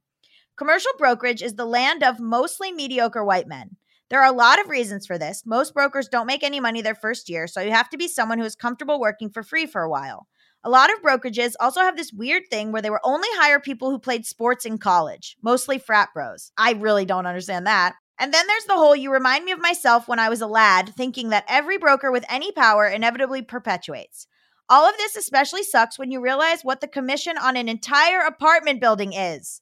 Commercial 0.56 0.92
brokerage 0.98 1.42
is 1.42 1.56
the 1.56 1.66
land 1.66 2.04
of 2.04 2.20
mostly 2.20 2.70
mediocre 2.70 3.24
white 3.24 3.48
men. 3.48 3.76
There 4.08 4.20
are 4.20 4.32
a 4.32 4.36
lot 4.36 4.60
of 4.60 4.68
reasons 4.68 5.06
for 5.06 5.18
this. 5.18 5.42
Most 5.44 5.74
brokers 5.74 6.08
don't 6.08 6.28
make 6.28 6.44
any 6.44 6.60
money 6.60 6.80
their 6.80 6.94
first 6.94 7.28
year, 7.28 7.46
so 7.48 7.60
you 7.60 7.72
have 7.72 7.88
to 7.90 7.96
be 7.96 8.06
someone 8.06 8.38
who 8.38 8.44
is 8.44 8.54
comfortable 8.54 9.00
working 9.00 9.30
for 9.30 9.42
free 9.42 9.66
for 9.66 9.82
a 9.82 9.90
while. 9.90 10.28
A 10.62 10.70
lot 10.70 10.92
of 10.92 11.02
brokerages 11.02 11.54
also 11.58 11.80
have 11.80 11.96
this 11.96 12.12
weird 12.12 12.44
thing 12.50 12.70
where 12.70 12.82
they 12.82 12.90
will 12.90 12.98
only 13.04 13.28
hire 13.32 13.60
people 13.60 13.90
who 13.90 13.98
played 13.98 14.24
sports 14.24 14.64
in 14.64 14.78
college, 14.78 15.36
mostly 15.42 15.78
frat 15.78 16.10
bros. 16.14 16.52
I 16.56 16.72
really 16.72 17.04
don't 17.04 17.26
understand 17.26 17.66
that. 17.66 17.94
And 18.18 18.32
then 18.32 18.46
there's 18.46 18.64
the 18.64 18.74
whole 18.74 18.96
you 18.96 19.12
remind 19.12 19.44
me 19.44 19.52
of 19.52 19.60
myself 19.60 20.08
when 20.08 20.18
I 20.18 20.28
was 20.28 20.40
a 20.40 20.46
lad, 20.46 20.92
thinking 20.96 21.30
that 21.30 21.44
every 21.48 21.76
broker 21.76 22.10
with 22.10 22.24
any 22.28 22.50
power 22.52 22.88
inevitably 22.88 23.42
perpetuates. 23.42 24.26
All 24.68 24.88
of 24.88 24.96
this 24.96 25.16
especially 25.16 25.62
sucks 25.62 25.98
when 25.98 26.10
you 26.10 26.20
realize 26.20 26.64
what 26.64 26.80
the 26.80 26.88
commission 26.88 27.36
on 27.38 27.56
an 27.56 27.68
entire 27.68 28.20
apartment 28.20 28.80
building 28.80 29.12
is. 29.12 29.60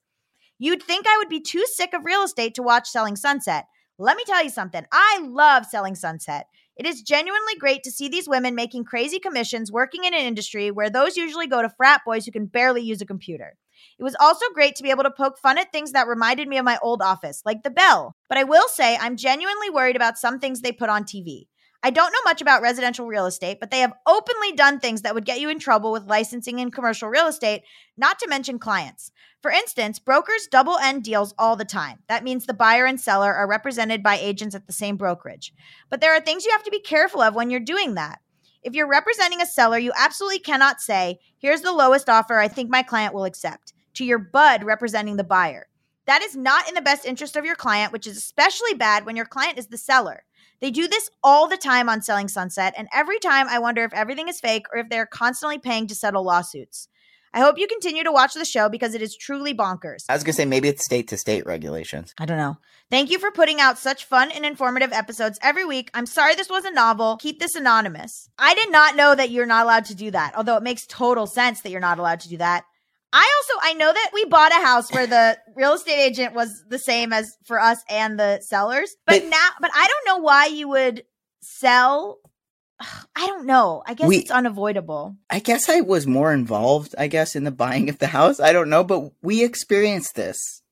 You'd 0.59 0.83
think 0.83 1.07
I 1.07 1.19
would 1.19 1.29
be 1.29 1.41
too 1.41 1.65
sick 1.67 1.93
of 1.93 2.05
real 2.05 2.23
estate 2.23 2.55
to 2.55 2.63
watch 2.63 2.89
Selling 2.89 3.17
Sunset. 3.17 3.67
Let 3.99 4.17
me 4.17 4.25
tell 4.27 4.43
you 4.43 4.51
something. 4.51 4.85
I 4.91 5.21
love 5.23 5.67
Selling 5.67 5.95
Sunset. 5.95 6.47
It 6.77 6.85
is 6.85 7.03
genuinely 7.03 7.55
great 7.61 7.85
to 7.85 7.93
see 7.93 8.09
these 8.09 8.29
women 8.29 8.57
making 8.57 8.85
crazy 8.85 9.21
commissions 9.21 9.71
working 9.71 10.03
in 10.03 10.13
an 10.13 10.21
industry 10.21 10.73
where 10.73 10.91
those 10.91 11.17
usually 11.17 11.47
go 11.47 11.63
to 11.63 11.71
frat 11.71 12.01
boys 12.05 12.27
who 12.27 12.33
can 12.33 12.47
barely 12.47 12.83
use 12.83 13.01
a 13.01 13.07
computer. 13.07 13.57
It 13.97 14.03
was 14.03 14.17
also 14.19 14.47
great 14.53 14.75
to 14.77 14.83
be 14.83 14.91
able 14.91 15.05
to 15.05 15.13
poke 15.13 15.39
fun 15.39 15.59
at 15.59 15.71
things 15.71 15.93
that 15.93 16.09
reminded 16.09 16.49
me 16.49 16.59
of 16.59 16.65
my 16.65 16.77
old 16.83 17.03
office, 17.03 17.43
like 17.45 17.63
the 17.63 17.71
bell. 17.71 18.17
But 18.29 18.39
I 18.39 18.45
will 18.45 18.67
say 18.67 18.97
I'm 19.01 19.17
genuinely 19.17 19.71
worried 19.71 19.95
about 19.95 20.19
some 20.19 20.41
things 20.41 20.61
they 20.61 20.73
put 20.73 20.91
on 20.91 21.05
TV. 21.05 21.47
I 21.85 21.91
don't 21.91 22.13
know 22.13 22.19
much 22.25 22.41
about 22.41 22.63
residential 22.63 23.07
real 23.07 23.27
estate, 23.27 23.61
but 23.61 23.71
they 23.71 23.81
have 23.81 23.93
openly 24.07 24.53
done 24.53 24.81
things 24.81 25.03
that 25.03 25.15
would 25.15 25.27
get 25.27 25.39
you 25.39 25.51
in 25.51 25.59
trouble 25.59 25.93
with 25.93 26.09
licensing 26.09 26.59
in 26.59 26.71
commercial 26.71 27.11
real 27.11 27.27
estate, 27.27 27.61
not 27.95 28.19
to 28.21 28.27
mention 28.27 28.59
clients. 28.59 29.13
For 29.43 29.51
instance, 29.51 29.99
brokers 29.99 30.49
double 30.51 30.79
end 30.79 31.05
deals 31.05 31.35
all 31.39 31.57
the 31.57 31.67
time. 31.67 31.99
That 32.09 32.25
means 32.25 32.47
the 32.47 32.55
buyer 32.55 32.87
and 32.87 32.99
seller 32.99 33.35
are 33.35 33.47
represented 33.47 34.03
by 34.03 34.17
agents 34.17 34.55
at 34.55 34.67
the 34.67 34.73
same 34.73 34.97
brokerage. 34.97 35.53
But 35.91 36.01
there 36.01 36.15
are 36.15 36.21
things 36.21 36.47
you 36.47 36.53
have 36.53 36.65
to 36.65 36.71
be 36.71 36.81
careful 36.81 37.21
of 37.21 37.35
when 37.35 37.51
you're 37.51 37.61
doing 37.61 37.97
that. 37.97 38.21
If 38.63 38.73
you're 38.73 38.89
representing 38.89 39.43
a 39.43 39.47
seller, 39.47 39.77
you 39.77 39.93
absolutely 39.95 40.39
cannot 40.39 40.81
say, 40.81 41.19
here's 41.39 41.61
the 41.61 41.71
lowest 41.71 42.09
offer 42.09 42.39
I 42.39 42.49
think 42.49 42.71
my 42.71 42.83
client 42.83 43.13
will 43.13 43.27
accept, 43.27 43.75
to 43.93 44.07
your 44.07 44.19
bud 44.19 44.65
representing 44.65 45.19
the 45.19 45.23
buyer. 45.23 45.69
That 46.07 46.23
is 46.23 46.35
not 46.35 46.67
in 46.67 46.75
the 46.75 46.81
best 46.81 47.05
interest 47.05 47.37
of 47.37 47.45
your 47.45 47.57
client, 47.57 47.93
which 47.93 48.07
is 48.07 48.17
especially 48.17 48.73
bad 48.73 49.05
when 49.05 49.17
your 49.17 49.27
client 49.27 49.59
is 49.59 49.67
the 49.67 49.77
seller. 49.77 50.25
They 50.65 50.71
do 50.71 50.89
this 50.89 51.11
all 51.23 51.47
the 51.47 51.59
time 51.59 51.91
on 51.91 52.01
Selling 52.01 52.27
Sunset, 52.27 52.73
and 52.79 52.89
every 52.91 53.19
time 53.19 53.49
I 53.49 53.59
wonder 53.59 53.85
if 53.85 53.93
everything 53.93 54.29
is 54.29 54.41
fake 54.41 54.65
or 54.73 54.79
if 54.79 54.89
they're 54.89 55.05
constantly 55.05 55.59
paying 55.59 55.87
to 55.89 55.95
settle 55.95 56.25
lawsuits. 56.25 56.89
I 57.35 57.41
hope 57.41 57.59
you 57.59 57.67
continue 57.67 58.03
to 58.03 58.11
watch 58.11 58.33
the 58.33 58.47
show 58.47 58.71
because 58.71 58.95
it 58.95 59.03
is 59.03 59.15
truly 59.15 59.53
bonkers. 59.53 60.05
I 60.09 60.15
was 60.15 60.25
gonna 60.25 60.33
say 60.33 60.47
maybe 60.47 60.69
it's 60.69 60.83
state 60.83 61.07
to 61.09 61.19
state 61.19 61.45
regulations. 61.45 62.15
I 62.17 62.25
don't 62.25 62.39
know. 62.39 62.57
Thank 62.91 63.11
you 63.11 63.19
for 63.19 63.31
putting 63.31 63.61
out 63.61 63.77
such 63.77 64.07
fun 64.07 64.31
and 64.31 64.47
informative 64.47 64.95
episodes 64.95 65.39
every 65.43 65.67
week. 65.67 65.91
I'm 65.93 66.07
sorry 66.07 66.35
this 66.35 66.49
was 66.49 66.65
a 66.65 66.71
novel. 66.71 67.19
Keep 67.19 67.41
this 67.41 67.57
anonymous. 67.57 68.31
I 68.39 68.55
did 68.55 68.73
not 68.73 68.97
know 68.97 69.15
that 69.15 69.29
you're 69.29 69.45
not 69.45 69.65
allowed 69.65 69.85
to 69.87 69.95
do 69.95 70.13
that, 70.13 70.33
although 70.35 70.57
it 70.57 70.63
makes 70.63 70.87
total 70.87 71.27
sense 71.27 71.61
that 71.61 71.73
you're 71.73 71.81
not 71.81 71.99
allowed 71.99 72.21
to 72.21 72.31
do 72.31 72.39
that. 72.39 72.65
I 73.15 73.33
also 73.39 73.61
I 73.63 73.75
know 73.75 73.93
that 73.93 74.11
we 74.13 74.25
bought 74.27 74.53
a 74.53 74.65
house 74.67 74.93
where 74.93 75.07
the 75.07 75.39
real 75.57 75.75
estate 75.75 75.99
agent 75.99 76.35
was 76.35 76.65
the 76.69 76.79
same 76.79 77.13
as 77.13 77.37
for 77.45 77.61
us 77.61 77.79
and 77.89 78.19
the 78.19 78.41
sellers. 78.41 78.95
But, 79.07 79.23
But- 79.23 79.29
now 79.31 79.49
but 79.61 79.71
I 79.75 79.87
don't 79.87 80.07
know 80.19 80.23
why 80.23 80.47
you 80.47 80.69
would 80.69 81.05
sell 81.41 82.19
I 82.81 83.27
don't 83.29 83.47
know. 83.47 83.83
I 83.87 83.95
guess 83.95 84.09
We- 84.09 84.19
it's 84.19 84.31
unavoidable. 84.31 85.17
I 85.31 85.39
guess 85.39 85.69
I 85.69 85.81
was 85.81 86.07
more 86.07 86.33
involved, 86.33 86.95
I 86.99 87.07
guess, 87.07 87.37
in 87.37 87.45
the 87.45 87.53
buying 87.53 87.89
of 87.89 87.99
the 87.99 88.09
house. 88.09 88.41
I 88.41 88.53
don't 88.53 88.69
know, 88.69 88.83
but 88.85 89.13
we 89.23 89.45
experienced 89.45 90.17
this. 90.17 90.63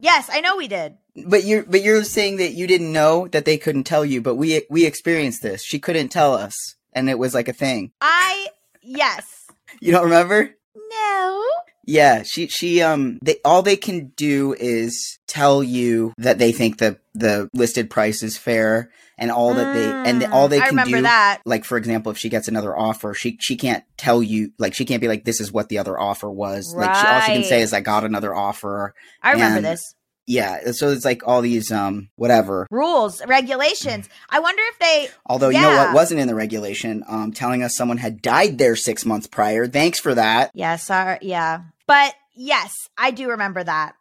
Yes, 0.00 0.28
I 0.32 0.40
know 0.40 0.56
we 0.56 0.66
did. 0.66 0.96
But 1.24 1.44
you're 1.44 1.62
but 1.62 1.82
you're 1.82 2.02
saying 2.02 2.38
that 2.38 2.52
you 2.54 2.66
didn't 2.66 2.92
know 2.92 3.28
that 3.28 3.44
they 3.44 3.56
couldn't 3.58 3.84
tell 3.84 4.04
you, 4.04 4.20
but 4.20 4.34
we 4.34 4.66
we 4.68 4.84
experienced 4.86 5.42
this. 5.42 5.62
She 5.62 5.78
couldn't 5.78 6.08
tell 6.08 6.34
us, 6.34 6.54
and 6.92 7.08
it 7.08 7.18
was 7.18 7.34
like 7.34 7.46
a 7.48 7.52
thing. 7.52 7.92
I 8.00 8.48
yes. 8.82 9.24
You 9.80 9.92
don't 9.92 10.04
remember? 10.04 10.50
No. 10.74 11.44
Yeah, 11.84 12.22
she 12.22 12.46
she 12.46 12.80
um 12.80 13.18
they 13.22 13.36
all 13.44 13.62
they 13.62 13.76
can 13.76 14.12
do 14.16 14.54
is 14.58 15.18
tell 15.26 15.62
you 15.62 16.12
that 16.18 16.38
they 16.38 16.52
think 16.52 16.78
the 16.78 16.98
the 17.14 17.48
listed 17.54 17.90
price 17.90 18.22
is 18.22 18.36
fair 18.38 18.90
and 19.18 19.30
all 19.30 19.54
that 19.54 19.72
they 19.72 19.92
and 20.04 20.24
all 20.32 20.48
they 20.48 20.60
Mm, 20.60 20.62
I 20.62 20.68
can 20.68 20.84
do 20.84 21.02
that. 21.02 21.40
like 21.44 21.64
for 21.64 21.76
example 21.76 22.12
if 22.12 22.18
she 22.18 22.28
gets 22.28 22.46
another 22.48 22.76
offer 22.76 23.14
she 23.14 23.36
she 23.40 23.56
can't 23.56 23.84
tell 23.96 24.22
you 24.22 24.52
like 24.58 24.74
she 24.74 24.84
can't 24.84 25.00
be 25.00 25.08
like 25.08 25.24
this 25.24 25.40
is 25.40 25.52
what 25.52 25.68
the 25.68 25.78
other 25.78 25.98
offer 25.98 26.30
was 26.30 26.72
like 26.78 26.94
she, 26.94 27.06
all 27.06 27.20
she 27.20 27.32
can 27.32 27.44
say 27.44 27.60
is 27.60 27.72
I 27.72 27.80
got 27.80 28.04
another 28.04 28.34
offer 28.34 28.94
I 29.22 29.32
remember 29.32 29.60
this. 29.60 29.94
Yeah 30.32 30.72
so 30.72 30.88
it's 30.88 31.04
like 31.04 31.26
all 31.26 31.42
these 31.42 31.70
um 31.70 32.08
whatever 32.16 32.66
Rules, 32.70 33.22
regulations. 33.26 34.08
I 34.30 34.40
wonder 34.40 34.62
if 34.72 34.78
they 34.78 35.08
although 35.26 35.50
you 35.50 35.60
know 35.60 35.76
what 35.76 35.94
wasn't 35.94 36.20
in 36.20 36.28
the 36.28 36.34
regulation 36.34 37.04
um 37.06 37.32
telling 37.32 37.62
us 37.62 37.76
someone 37.76 37.98
had 37.98 38.22
died 38.22 38.58
there 38.58 38.76
6 38.76 39.04
months 39.06 39.26
prior 39.26 39.66
thanks 39.66 39.98
for 39.98 40.14
that 40.14 40.50
Yeah, 40.54 40.76
sorry. 40.76 41.18
Yeah. 41.22 41.62
But 41.86 42.14
yes, 42.34 42.72
I 42.96 43.10
do 43.10 43.30
remember 43.30 43.62
that. 43.62 43.94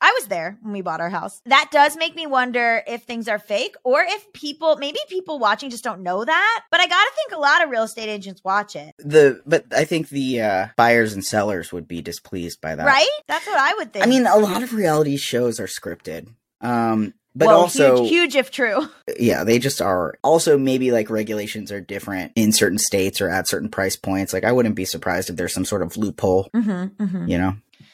I 0.00 0.14
was 0.18 0.28
there 0.28 0.58
when 0.62 0.72
we 0.72 0.80
bought 0.80 1.00
our 1.00 1.10
house. 1.10 1.42
That 1.46 1.68
does 1.70 1.96
make 1.96 2.16
me 2.16 2.26
wonder 2.26 2.82
if 2.86 3.02
things 3.02 3.28
are 3.28 3.38
fake 3.38 3.76
or 3.84 4.02
if 4.02 4.32
people, 4.32 4.76
maybe 4.76 4.98
people 5.08 5.38
watching 5.38 5.70
just 5.70 5.84
don't 5.84 6.02
know 6.02 6.24
that. 6.24 6.64
But 6.70 6.80
I 6.80 6.86
got 6.86 7.02
to 7.02 7.10
think 7.16 7.32
a 7.32 7.40
lot 7.40 7.62
of 7.62 7.70
real 7.70 7.82
estate 7.82 8.08
agents 8.08 8.42
watch 8.44 8.76
it, 8.76 8.94
the 8.98 9.42
but 9.46 9.66
I 9.74 9.84
think 9.84 10.08
the 10.08 10.40
uh 10.42 10.66
buyers 10.76 11.12
and 11.12 11.24
sellers 11.24 11.72
would 11.72 11.86
be 11.88 12.00
displeased 12.02 12.60
by 12.60 12.74
that 12.74 12.86
right? 12.86 13.08
That's 13.28 13.46
what 13.46 13.58
I 13.58 13.74
would 13.74 13.92
think. 13.92 14.04
I 14.04 14.08
mean, 14.08 14.26
a 14.26 14.38
lot 14.38 14.62
of 14.62 14.72
reality 14.72 15.16
shows 15.16 15.60
are 15.60 15.66
scripted. 15.66 16.28
Um, 16.60 17.14
but 17.34 17.46
Well, 17.46 17.60
also, 17.60 17.98
huge, 17.98 18.08
huge 18.10 18.36
if 18.36 18.50
true. 18.50 18.88
yeah, 19.18 19.44
they 19.44 19.58
just 19.58 19.80
are. 19.80 20.14
Also, 20.24 20.58
maybe 20.58 20.90
like 20.90 21.10
regulations 21.10 21.70
are 21.70 21.80
different 21.80 22.32
in 22.34 22.52
certain 22.52 22.78
states 22.78 23.20
or 23.20 23.30
at 23.30 23.46
certain 23.46 23.68
price 23.68 23.96
points. 23.96 24.32
Like, 24.32 24.44
I 24.44 24.52
wouldn't 24.52 24.74
be 24.74 24.84
surprised 24.84 25.30
if 25.30 25.36
there's 25.36 25.54
some 25.54 25.64
sort 25.64 25.82
of 25.82 25.96
loophole, 25.96 26.48
Mm-hmm, 26.54 27.02
mm-hmm. 27.02 27.28
you 27.28 27.38
know? 27.38 27.54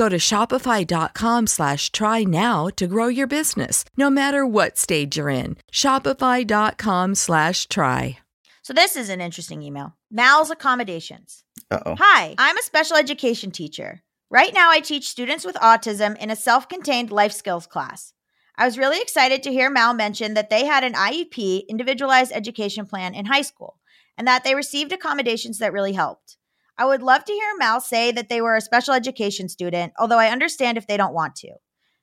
Go 0.00 0.08
to 0.08 0.16
shopify.com 0.16 1.46
slash 1.46 1.92
try 1.92 2.24
now 2.24 2.68
to 2.76 2.86
grow 2.86 3.08
your 3.08 3.26
business, 3.26 3.84
no 3.98 4.08
matter 4.08 4.46
what 4.46 4.78
stage 4.78 5.18
you're 5.18 5.28
in. 5.28 5.58
Shopify.com 5.70 7.14
slash 7.14 7.68
try. 7.68 8.18
So 8.62 8.72
this 8.72 8.96
is 8.96 9.10
an 9.10 9.20
interesting 9.20 9.60
email. 9.60 9.98
Mal's 10.10 10.50
accommodations. 10.50 11.44
Uh 11.70 11.80
oh. 11.84 11.96
Hi, 11.98 12.34
I'm 12.38 12.56
a 12.56 12.62
special 12.62 12.96
education 12.96 13.50
teacher. 13.50 14.00
Right 14.30 14.54
now, 14.54 14.70
I 14.70 14.80
teach 14.80 15.06
students 15.06 15.44
with 15.44 15.56
autism 15.56 16.16
in 16.16 16.30
a 16.30 16.36
self 16.36 16.66
contained 16.66 17.12
life 17.12 17.32
skills 17.32 17.66
class. 17.66 18.14
I 18.56 18.64
was 18.64 18.78
really 18.78 19.02
excited 19.02 19.42
to 19.42 19.52
hear 19.52 19.68
Mal 19.68 19.92
mention 19.92 20.32
that 20.32 20.48
they 20.48 20.64
had 20.64 20.82
an 20.82 20.94
IEP, 20.94 21.68
individualized 21.68 22.32
education 22.34 22.86
plan, 22.86 23.14
in 23.14 23.26
high 23.26 23.42
school, 23.42 23.78
and 24.16 24.26
that 24.26 24.44
they 24.44 24.54
received 24.54 24.92
accommodations 24.92 25.58
that 25.58 25.74
really 25.74 25.92
helped. 25.92 26.38
I 26.80 26.86
would 26.86 27.02
love 27.02 27.26
to 27.26 27.32
hear 27.34 27.56
Mal 27.58 27.78
say 27.82 28.10
that 28.10 28.30
they 28.30 28.40
were 28.40 28.56
a 28.56 28.60
special 28.62 28.94
education 28.94 29.50
student, 29.50 29.92
although 29.98 30.18
I 30.18 30.30
understand 30.30 30.78
if 30.78 30.86
they 30.86 30.96
don't 30.96 31.12
want 31.12 31.36
to. 31.36 31.56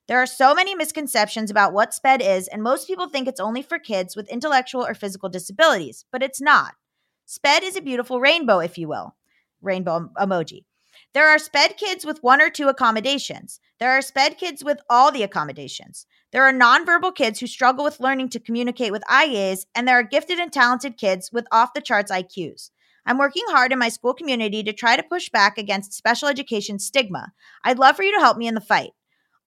There 0.08 0.20
are 0.20 0.28
so 0.28 0.54
many 0.54 0.76
misconceptions 0.76 1.50
about 1.50 1.74
what 1.74 1.96
SPED 1.96 2.22
is, 2.22 2.48
and 2.48 2.62
most 2.62 2.86
people 2.86 3.10
think 3.10 3.28
it's 3.28 3.40
only 3.40 3.64
for 3.64 3.80
kids 3.80 4.16
with 4.16 4.30
intellectual 4.30 4.86
or 4.86 4.94
physical 4.94 5.30
disabilities, 5.30 6.06
but 6.12 6.22
it's 6.22 6.40
not. 6.40 6.76
SPED 7.26 7.64
is 7.64 7.76
a 7.76 7.82
beautiful 7.82 8.20
rainbow, 8.20 8.60
if 8.60 8.78
you 8.78 8.88
will. 8.88 9.16
Rainbow 9.64 10.12
emoji. 10.16 10.66
There 11.12 11.28
are 11.28 11.40
SPED 11.40 11.78
kids 11.78 12.06
with 12.06 12.22
one 12.22 12.40
or 12.40 12.52
two 12.52 12.68
accommodations. 12.68 13.60
There 13.80 13.90
are 13.90 14.04
SPED 14.04 14.38
kids 14.38 14.64
with 14.64 14.80
all 14.92 15.12
the 15.12 15.24
accommodations. 15.24 16.06
There 16.32 16.44
are 16.44 16.54
nonverbal 16.54 17.16
kids 17.16 17.40
who 17.40 17.48
struggle 17.48 17.84
with 17.84 18.00
learning 18.00 18.30
to 18.30 18.40
communicate 18.40 18.92
with 18.92 19.02
gaze, 19.10 19.66
and 19.74 19.88
there 19.88 19.98
are 19.98 20.04
gifted 20.04 20.38
and 20.38 20.54
talented 20.54 20.98
kids 20.98 21.32
with 21.32 21.48
off 21.52 21.74
the 21.74 21.82
charts 21.82 22.12
IQs. 22.12 22.70
I'm 23.08 23.18
working 23.18 23.46
hard 23.48 23.72
in 23.72 23.80
my 23.80 23.90
school 23.90 24.14
community 24.14 24.62
to 24.64 24.74
try 24.74 24.98
to 24.98 25.02
push 25.02 25.30
back 25.30 25.58
against 25.58 25.94
special 25.94 26.28
education 26.28 26.78
stigma. 26.78 27.32
I'd 27.64 27.80
love 27.80 27.96
for 27.96 28.04
you 28.04 28.14
to 28.14 28.20
help 28.20 28.38
me 28.38 28.48
in 28.48 28.54
the 28.54 28.62
fight. 28.62 28.92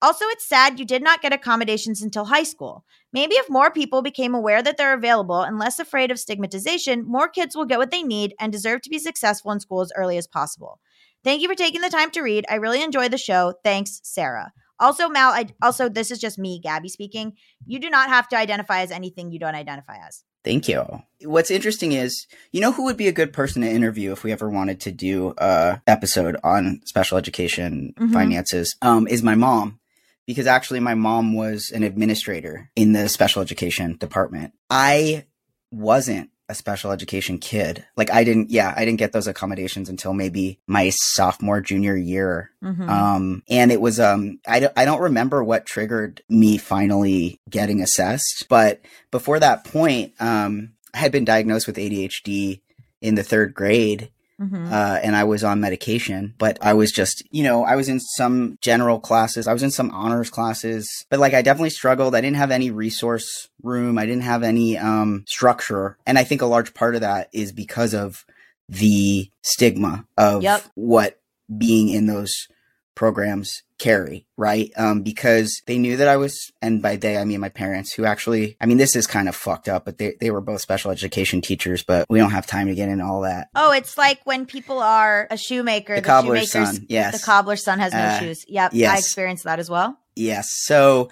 Also, 0.03 0.25
it's 0.29 0.49
sad 0.49 0.79
you 0.79 0.87
did 0.87 1.03
not 1.03 1.21
get 1.21 1.35
accommodations 1.35 2.01
until 2.01 2.25
high 2.25 2.43
school. 2.43 2.87
Maybe 3.13 3.35
if 3.35 3.51
more 3.51 3.71
people 3.71 4.01
became 4.01 4.35
aware 4.35 4.63
that 4.63 4.79
they're 4.79 4.95
available 4.95 5.43
and 5.43 5.59
less 5.59 5.79
afraid 5.79 6.11
of 6.11 6.19
stigmatization, 6.19 7.05
more 7.07 7.29
kids 7.29 7.55
will 7.55 7.67
get 7.67 7.79
what 7.79 7.91
they 7.91 8.03
need 8.03 8.35
and 8.41 8.51
deserve 8.51 8.81
to 8.83 8.91
be 8.91 8.99
successful 8.99 9.53
in 9.53 9.61
school 9.61 9.83
as 9.83 9.93
early 9.95 10.17
as 10.17 10.27
possible. 10.27 10.81
Thank 11.23 11.43
you 11.43 11.49
for 11.49 11.55
taking 11.55 11.83
the 11.83 11.91
time 11.91 12.11
to 12.13 12.23
read. 12.23 12.47
I 12.49 12.55
really 12.55 12.83
enjoyed 12.83 13.11
the 13.11 13.19
show. 13.19 13.53
Thanks, 13.63 14.01
Sarah. 14.03 14.55
Also, 14.79 15.11
Mal, 15.11 15.33
I 15.33 15.49
also 15.61 15.91
this 15.91 16.11
is 16.11 16.19
just 16.19 16.39
me, 16.39 16.59
Gabby 16.59 16.89
speaking. 16.89 17.35
You 17.67 17.79
do 17.79 17.91
not 17.91 18.09
have 18.09 18.27
to 18.31 18.39
identify 18.39 18.81
as 18.81 18.91
anything 18.91 19.31
you 19.31 19.39
don't 19.39 19.55
identify 19.55 19.99
as. 20.09 20.25
Thank 20.45 20.69
you. 20.69 21.03
What's 21.23 21.51
interesting 21.51 21.93
is, 21.93 22.27
you 22.51 22.61
know, 22.61 22.73
who 22.73 22.85
would 22.85 22.97
be 22.97 23.09
a 23.09 23.13
good 23.13 23.33
person 23.33 23.61
to 23.63 23.69
interview 23.71 24.13
if 24.13 24.25
we 24.25 24.33
ever 24.33 24.49
wanted 24.49 24.81
to 24.81 24.93
do 24.93 25.35
a 25.37 25.81
episode 25.87 26.37
on 26.43 26.81
special 26.85 27.19
education 27.19 27.93
Mhm. 27.99 28.13
finances? 28.13 28.75
Um, 28.81 29.07
is 29.07 29.23
my 29.23 29.35
mom, 29.35 29.81
because 30.27 30.47
actually 30.47 30.81
my 30.81 30.95
mom 30.95 31.35
was 31.35 31.71
an 31.71 31.83
administrator 31.83 32.71
in 32.75 32.93
the 32.93 33.09
special 33.09 33.43
education 33.43 33.97
department. 33.99 34.55
I 34.71 35.27
wasn't 35.71 36.31
a 36.51 36.55
special 36.55 36.91
education 36.91 37.39
kid. 37.39 37.85
Like 37.97 38.11
I 38.13 38.25
didn't, 38.25 38.51
yeah, 38.51 38.75
I 38.77 38.85
didn't 38.85 38.99
get 38.99 39.13
those 39.13 39.27
accommodations 39.29 39.89
until 39.89 40.13
maybe 40.13 40.59
my 40.67 40.91
sophomore, 40.93 41.61
junior 41.61 41.97
year 41.97 42.51
Mhm. 42.63 42.89
um, 42.89 43.43
and 43.49 43.71
it 43.73 43.81
was, 43.81 43.99
um, 44.01 44.41
I 44.47 44.61
don't, 44.61 44.73
I 44.77 44.85
don't 44.85 45.01
remember 45.01 45.43
what 45.45 45.65
triggered 45.67 46.23
me 46.29 46.59
finally 46.59 47.41
getting 47.49 47.81
assessed, 47.81 48.47
but 48.49 48.81
before 49.11 49.39
that 49.41 49.65
point, 49.65 50.13
um, 50.21 50.73
I 50.93 50.99
had 50.99 51.13
been 51.13 51.25
diagnosed 51.25 51.67
with 51.67 51.77
ADHD 51.79 52.61
in 53.01 53.15
the 53.15 53.23
third 53.23 53.55
grade. 53.55 54.11
Mhm. 54.41 54.73
Uh, 54.73 54.99
and 55.03 55.15
I 55.15 55.25
was 55.25 55.45
on 55.45 55.61
medication, 55.61 56.35
but 56.39 56.59
I 56.63 56.73
was 56.73 56.91
just, 56.93 57.23
you 57.31 57.43
know, 57.43 57.65
I 57.65 57.77
was 57.77 57.89
in 57.91 58.01
some 58.01 58.57
general 58.63 58.99
classes. 58.99 59.47
I 59.47 59.53
was 59.53 59.63
in 59.63 59.71
some 59.71 59.91
honors 59.91 60.31
classes, 60.31 60.89
but 61.11 61.21
like 61.21 61.35
I 61.35 61.43
definitely 61.43 61.71
struggled. 61.71 62.15
I 62.15 62.21
didn't 62.23 62.37
have 62.39 62.51
any 62.51 62.71
resource 62.71 63.49
room. 63.63 63.99
I 63.99 64.07
didn't 64.07 64.23
have 64.23 64.43
any, 64.43 64.79
um, 64.79 65.25
structure. 65.29 65.99
And 66.07 66.19
I 66.19 66.25
think 66.25 66.41
a 66.41 66.47
large 66.47 66.73
part 66.73 66.95
of 66.95 67.03
that 67.03 67.29
is 67.33 67.53
because 67.53 67.93
of 67.95 68.25
the 68.69 69.31
stigma 69.43 70.07
of 70.17 70.43
Yep. 70.43 70.63
what 70.75 71.19
being 71.59 71.89
in 71.91 72.07
those 72.07 72.47
programs 72.95 73.63
carry, 73.79 74.27
right? 74.37 74.71
Um, 74.77 75.03
because 75.03 75.63
they 75.67 75.79
knew 75.79 75.97
that 75.97 76.09
I 76.09 76.17
was, 76.17 76.53
and 76.61 76.83
by 76.83 76.97
they, 76.97 77.17
I 77.17 77.25
mean 77.25 77.41
my 77.41 77.49
parents 77.49 77.93
who 77.93 78.05
actually, 78.05 78.57
I 78.61 78.67
mean, 78.67 78.77
this 78.77 78.95
is 78.95 79.07
kind 79.07 79.29
of 79.29 79.35
fucked 79.35 79.69
up, 79.69 79.87
but 79.87 79.97
they, 79.99 80.15
they 80.21 80.31
were 80.31 80.43
both 80.43 80.61
special 80.61 80.91
education 80.91 81.41
teachers, 81.41 81.83
but 81.83 82.07
we 82.11 82.19
don't 82.19 82.33
have 82.33 82.47
time 82.47 82.67
to 82.67 82.75
get 82.75 82.89
into 82.91 83.05
all 83.05 83.23
that. 83.23 83.49
Oh, 83.55 83.73
it's 83.73 83.97
like 83.97 84.21
when 84.25 84.45
people 84.45 84.81
are 84.81 85.27
a 85.31 85.37
shoemaker, 85.39 85.95
The 85.95 86.01
the, 86.03 86.07
cobbler's 86.07 86.51
shoemaker's 86.51 86.77
son, 86.77 86.87
yes. 86.91 87.19
the 87.19 87.25
cobbler's 87.25 87.65
son 87.65 87.79
has 87.79 87.93
no 87.93 88.01
Uh, 88.01 88.19
shoes. 88.19 88.45
Yep, 88.49 88.73
I 88.75 88.99
experienced 88.99 89.45
that 89.45 89.59
as 89.59 89.71
well. 89.71 89.99
Yes. 90.15 90.49
So 90.65 91.11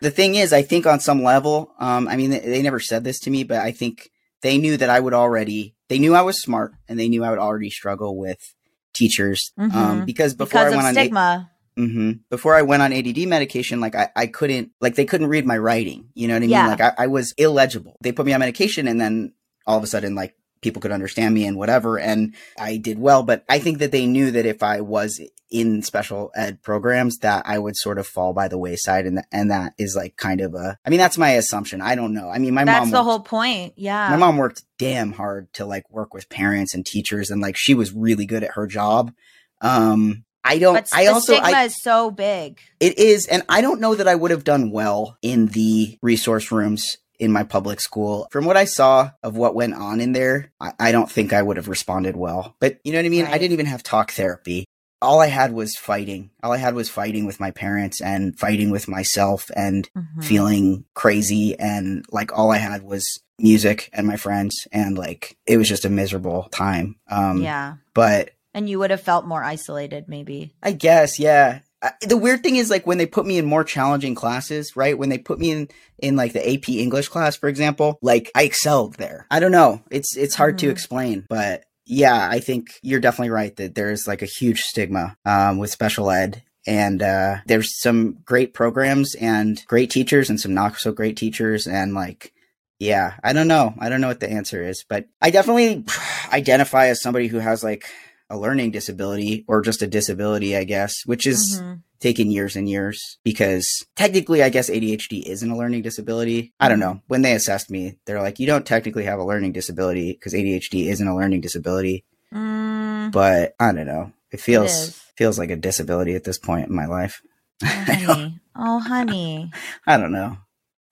the 0.00 0.10
thing 0.10 0.36
is, 0.36 0.54
I 0.54 0.62
think 0.62 0.86
on 0.86 1.00
some 1.00 1.22
level, 1.22 1.74
um, 1.78 2.08
I 2.08 2.16
mean, 2.16 2.30
they, 2.30 2.38
they 2.40 2.62
never 2.62 2.80
said 2.80 3.04
this 3.04 3.20
to 3.20 3.30
me, 3.30 3.44
but 3.44 3.58
I 3.58 3.72
think 3.72 4.10
they 4.40 4.56
knew 4.56 4.78
that 4.78 4.88
I 4.88 4.98
would 5.00 5.12
already, 5.12 5.74
they 5.88 5.98
knew 5.98 6.14
I 6.14 6.22
was 6.22 6.40
smart 6.40 6.72
and 6.88 6.98
they 6.98 7.08
knew 7.10 7.22
I 7.22 7.28
would 7.30 7.38
already 7.38 7.68
struggle 7.68 8.16
with 8.16 8.54
teachers. 8.92 9.52
Um, 9.58 9.70
Mhm. 9.70 10.06
because 10.06 10.34
before 10.34 10.60
Because 10.60 10.72
I 10.72 10.76
went 10.76 10.86
on, 10.88 10.94
stigma. 10.94 11.50
hmm 11.76 12.10
before 12.30 12.54
I 12.56 12.62
went 12.62 12.82
on 12.82 12.92
ADD 12.92 13.26
medication, 13.26 13.80
like 13.80 13.94
I, 13.94 14.08
I 14.16 14.26
couldn't, 14.26 14.70
like 14.80 14.94
they 14.96 15.04
couldn't 15.04 15.28
read 15.28 15.46
my 15.46 15.56
writing. 15.58 16.08
You 16.14 16.28
know 16.28 16.34
what 16.34 16.38
I 16.38 16.40
mean? 16.40 16.50
Yeah. 16.50 16.66
Like 16.68 16.80
I, 16.80 16.92
I 16.98 17.06
was 17.06 17.32
illegible. 17.38 17.96
They 18.02 18.12
put 18.12 18.26
me 18.26 18.32
on 18.32 18.40
medication 18.40 18.86
and 18.88 19.00
then 19.00 19.32
all 19.66 19.78
of 19.78 19.84
a 19.84 19.86
sudden, 19.86 20.14
like 20.14 20.34
people 20.60 20.82
could 20.82 20.92
understand 20.92 21.34
me 21.34 21.46
and 21.46 21.56
whatever. 21.56 21.98
And 21.98 22.34
I 22.58 22.76
did 22.76 22.98
well, 22.98 23.22
but 23.22 23.44
I 23.48 23.58
think 23.58 23.78
that 23.78 23.92
they 23.92 24.06
knew 24.06 24.30
that 24.30 24.46
if 24.46 24.62
I 24.62 24.80
was 24.80 25.20
in 25.50 25.82
special 25.82 26.30
ed 26.36 26.62
programs 26.62 27.18
that 27.18 27.42
I 27.44 27.58
would 27.58 27.76
sort 27.76 27.98
of 27.98 28.06
fall 28.06 28.32
by 28.32 28.48
the 28.48 28.58
wayside. 28.58 29.06
And, 29.06 29.22
and 29.32 29.50
that 29.50 29.74
is 29.78 29.96
like 29.96 30.16
kind 30.16 30.40
of 30.40 30.54
a, 30.54 30.78
I 30.84 30.90
mean, 30.90 30.98
that's 30.98 31.18
my 31.18 31.30
assumption. 31.30 31.80
I 31.80 31.94
don't 31.94 32.14
know. 32.14 32.28
I 32.28 32.38
mean, 32.38 32.54
my 32.54 32.64
That's 32.64 32.78
mom, 32.78 32.90
that's 32.90 33.00
the 33.00 33.04
whole 33.04 33.20
point. 33.20 33.74
Yeah. 33.76 34.10
my 34.10 34.16
mom 34.16 34.36
worked 34.36 34.62
damn 34.78 35.12
hard 35.12 35.52
to 35.54 35.66
like 35.66 35.90
work 35.90 36.14
with 36.14 36.28
parents 36.28 36.74
and 36.74 36.86
teachers 36.86 37.30
and 37.30 37.40
like 37.40 37.56
she 37.58 37.74
was 37.74 37.92
really 37.92 38.26
good 38.26 38.44
at 38.44 38.52
her 38.52 38.66
job. 38.66 39.12
Um, 39.60 40.24
I 40.42 40.58
don't, 40.58 40.74
but 40.74 40.88
I 40.92 41.04
the 41.04 41.12
also, 41.12 41.34
stigma 41.34 41.50
I, 41.50 41.64
is 41.64 41.82
so 41.82 42.10
big. 42.10 42.60
it 42.80 42.98
is, 42.98 43.26
and 43.26 43.42
I 43.48 43.60
don't 43.60 43.78
know 43.78 43.94
that 43.94 44.08
I 44.08 44.14
would 44.14 44.30
have 44.30 44.42
done 44.42 44.70
well 44.70 45.18
in 45.20 45.48
the 45.48 45.98
resource 46.00 46.50
rooms 46.50 46.96
in 47.20 47.30
my 47.32 47.44
public 47.44 47.80
school. 47.80 48.26
From 48.32 48.44
what 48.46 48.56
I 48.56 48.64
saw 48.64 49.10
of 49.22 49.36
what 49.36 49.54
went 49.54 49.74
on 49.74 50.00
in 50.00 50.12
there, 50.12 50.52
I, 50.60 50.72
I 50.80 50.92
don't 50.92 51.10
think 51.10 51.32
I 51.32 51.42
would 51.42 51.56
have 51.58 51.68
responded 51.68 52.16
well. 52.16 52.56
But 52.60 52.78
you 52.84 52.92
know 52.92 52.98
what 52.98 53.06
I 53.06 53.10
mean? 53.10 53.26
I 53.26 53.38
didn't 53.38 53.52
even 53.52 53.66
have 53.66 53.82
talk 53.82 54.10
therapy. 54.12 54.64
All 55.02 55.20
I 55.20 55.28
had 55.28 55.52
was 55.52 55.76
fighting. 55.76 56.30
All 56.42 56.52
I 56.52 56.58
had 56.58 56.74
was 56.74 56.90
fighting 56.90 57.24
with 57.26 57.40
my 57.40 57.50
parents 57.52 58.00
and 58.02 58.38
fighting 58.38 58.70
with 58.70 58.86
myself 58.88 59.50
and 59.56 59.88
Mhm. 59.96 60.24
feeling 60.24 60.84
crazy. 60.94 61.58
And 61.58 62.04
like 62.10 62.36
all 62.36 62.50
I 62.50 62.58
had 62.58 62.82
was 62.82 63.06
music 63.38 63.88
and 63.94 64.06
my 64.06 64.16
friends. 64.16 64.66
And 64.72 64.98
like 64.98 65.38
it 65.46 65.56
was 65.56 65.68
just 65.68 65.86
a 65.86 65.90
miserable 65.90 66.48
time. 66.50 66.96
Um, 67.08 67.42
yeah. 67.42 67.76
But 67.94 68.32
And 68.52 68.68
you 68.68 68.78
would 68.80 68.90
have 68.90 69.00
felt 69.00 69.26
more 69.26 69.42
isolated, 69.42 70.04
maybe. 70.08 70.52
I 70.62 70.72
guess, 70.72 71.18
yeah. 71.18 71.60
I, 71.82 71.92
the 72.02 72.16
weird 72.16 72.42
thing 72.42 72.56
is 72.56 72.70
like 72.70 72.86
when 72.86 72.98
they 72.98 73.06
put 73.06 73.26
me 73.26 73.38
in 73.38 73.44
more 73.46 73.64
challenging 73.64 74.14
classes, 74.14 74.76
right? 74.76 74.98
When 74.98 75.08
they 75.08 75.18
put 75.18 75.38
me 75.38 75.50
in 75.50 75.68
in 75.98 76.16
like 76.16 76.32
the 76.32 76.46
AP 76.54 76.68
English 76.68 77.08
class, 77.08 77.36
for 77.36 77.48
example, 77.48 77.98
like 78.02 78.30
I 78.34 78.42
excelled 78.44 78.94
there. 78.94 79.26
I 79.30 79.40
don't 79.40 79.52
know. 79.52 79.82
It's 79.90 80.16
it's 80.16 80.34
hard 80.34 80.58
to 80.58 80.66
Mhm. 80.66 80.70
explain, 80.72 81.26
but 81.28 81.64
yeah, 81.86 82.28
I 82.30 82.40
think 82.40 82.68
you're 82.82 83.00
definitely 83.00 83.30
right 83.30 83.54
that 83.56 83.74
there's 83.74 84.06
like 84.06 84.22
a 84.22 84.26
huge 84.26 84.60
stigma 84.60 85.16
um, 85.24 85.58
with 85.58 85.70
special 85.70 86.10
ed. 86.10 86.42
And 86.66 87.02
uh, 87.02 87.38
there's 87.46 87.80
some 87.80 88.18
great 88.24 88.52
programs 88.52 89.14
and 89.14 89.60
great 89.66 89.90
teachers 89.90 90.28
and 90.28 90.38
some 90.38 90.52
not 90.52 90.76
so 90.76 90.92
great 90.92 91.16
teachers 91.16 91.66
and 91.66 91.94
like 91.94 92.32
yeah, 92.78 93.14
I 93.22 93.32
don't 93.34 93.48
know. 93.48 93.74
I 93.78 93.88
don't 93.90 94.00
know 94.00 94.08
what 94.08 94.20
the 94.20 94.30
answer 94.30 94.62
is, 94.62 94.84
but 94.88 95.06
I 95.20 95.30
definitely 95.30 95.84
identify 96.32 96.86
as 96.86 97.02
somebody 97.02 97.26
who 97.28 97.38
has 97.38 97.64
like 97.64 97.86
a 98.30 98.38
learning 98.38 98.70
disability 98.70 99.44
or 99.48 99.60
just 99.60 99.82
a 99.82 99.86
disability, 99.86 100.56
I 100.56 100.64
guess, 100.64 101.02
which 101.04 101.26
is 101.26 101.60
Mhm. 101.60 101.82
taken 102.00 102.30
years 102.30 102.56
and 102.56 102.68
years 102.68 103.18
because 103.24 103.66
technically, 103.96 104.42
I 104.42 104.48
guess 104.48 104.70
ADHD 104.70 105.28
isn't 105.28 105.50
a 105.50 105.56
learning 105.56 105.82
disability. 105.82 106.52
I 106.58 106.68
don't 106.68 106.78
know. 106.80 107.02
When 107.08 107.22
they 107.22 107.34
assessed 107.34 107.70
me, 107.70 107.96
they're 108.06 108.22
like, 108.22 108.38
you 108.40 108.46
don't 108.46 108.64
technically 108.64 109.04
have 109.04 109.18
a 109.18 109.24
learning 109.24 109.52
disability 109.52 110.12
because 110.12 110.32
ADHD 110.32 110.88
isn't 110.88 111.06
a 111.06 111.14
learning 111.16 111.40
disability. 111.42 112.04
Mm, 112.32 113.12
But 113.12 113.54
I 113.60 113.72
don't 113.72 113.86
know. 113.86 114.12
It 114.32 114.40
feels 114.40 114.70
is. 114.70 115.00
feels 115.16 115.38
like 115.38 115.50
a 115.50 115.56
disability 115.56 116.14
at 116.14 116.24
this 116.24 116.38
point 116.38 116.68
in 116.68 116.74
my 116.74 116.86
life. 116.86 117.20
oh, 117.64 117.66
honey. 117.66 118.40
Oh, 118.56 118.78
honey. 118.78 119.50
I 119.86 119.96
don't 119.96 120.12
know. 120.12 120.38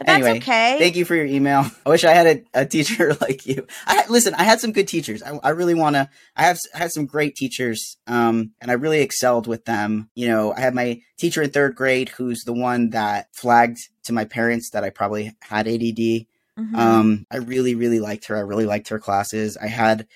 That's 0.00 0.10
Anyway, 0.24 0.38
okay. 0.38 0.76
Thank 0.78 0.94
you 0.96 1.04
for 1.04 1.16
your 1.16 1.26
email. 1.26 1.66
I 1.86 1.88
wish 1.88 2.04
I 2.04 2.12
had 2.12 2.26
a, 2.54 2.60
a 2.62 2.66
teacher 2.66 3.14
like 3.20 3.46
you. 3.46 3.66
I 3.86 4.04
listen. 4.08 4.32
I 4.34 4.44
had 4.44 4.60
some 4.60 4.72
good 4.72 4.86
teachers. 4.86 5.22
I, 5.24 5.38
I 5.42 5.48
really 5.50 5.74
want 5.74 5.96
to. 5.96 6.08
I 6.36 6.42
have 6.44 6.56
s- 6.56 6.68
had 6.72 6.92
some 6.92 7.06
great 7.06 7.34
teachers, 7.34 7.96
um, 8.06 8.52
and 8.60 8.70
I 8.70 8.74
really 8.74 9.00
excelled 9.00 9.46
with 9.48 9.64
them. 9.64 10.08
You 10.14 10.28
know, 10.28 10.52
I 10.54 10.60
had 10.60 10.74
my 10.74 11.00
teacher 11.16 11.42
in 11.42 11.50
third 11.50 11.74
grade, 11.74 12.10
who's 12.10 12.44
the 12.44 12.52
one 12.52 12.90
that 12.90 13.26
flagged 13.32 13.78
to 14.04 14.12
my 14.12 14.24
parents 14.24 14.70
that 14.70 14.84
I 14.84 14.90
probably 14.90 15.36
had 15.40 15.66
ADD. 15.66 16.26
Mhm. 16.58 16.74
Um, 16.74 17.26
I 17.30 17.38
really, 17.38 17.74
really 17.74 17.98
liked 18.00 18.26
her. 18.26 18.36
I 18.36 18.40
really 18.40 18.66
liked 18.66 18.88
her 18.90 18.98
classes. 19.00 19.56
I 19.56 19.66
had, 19.66 20.06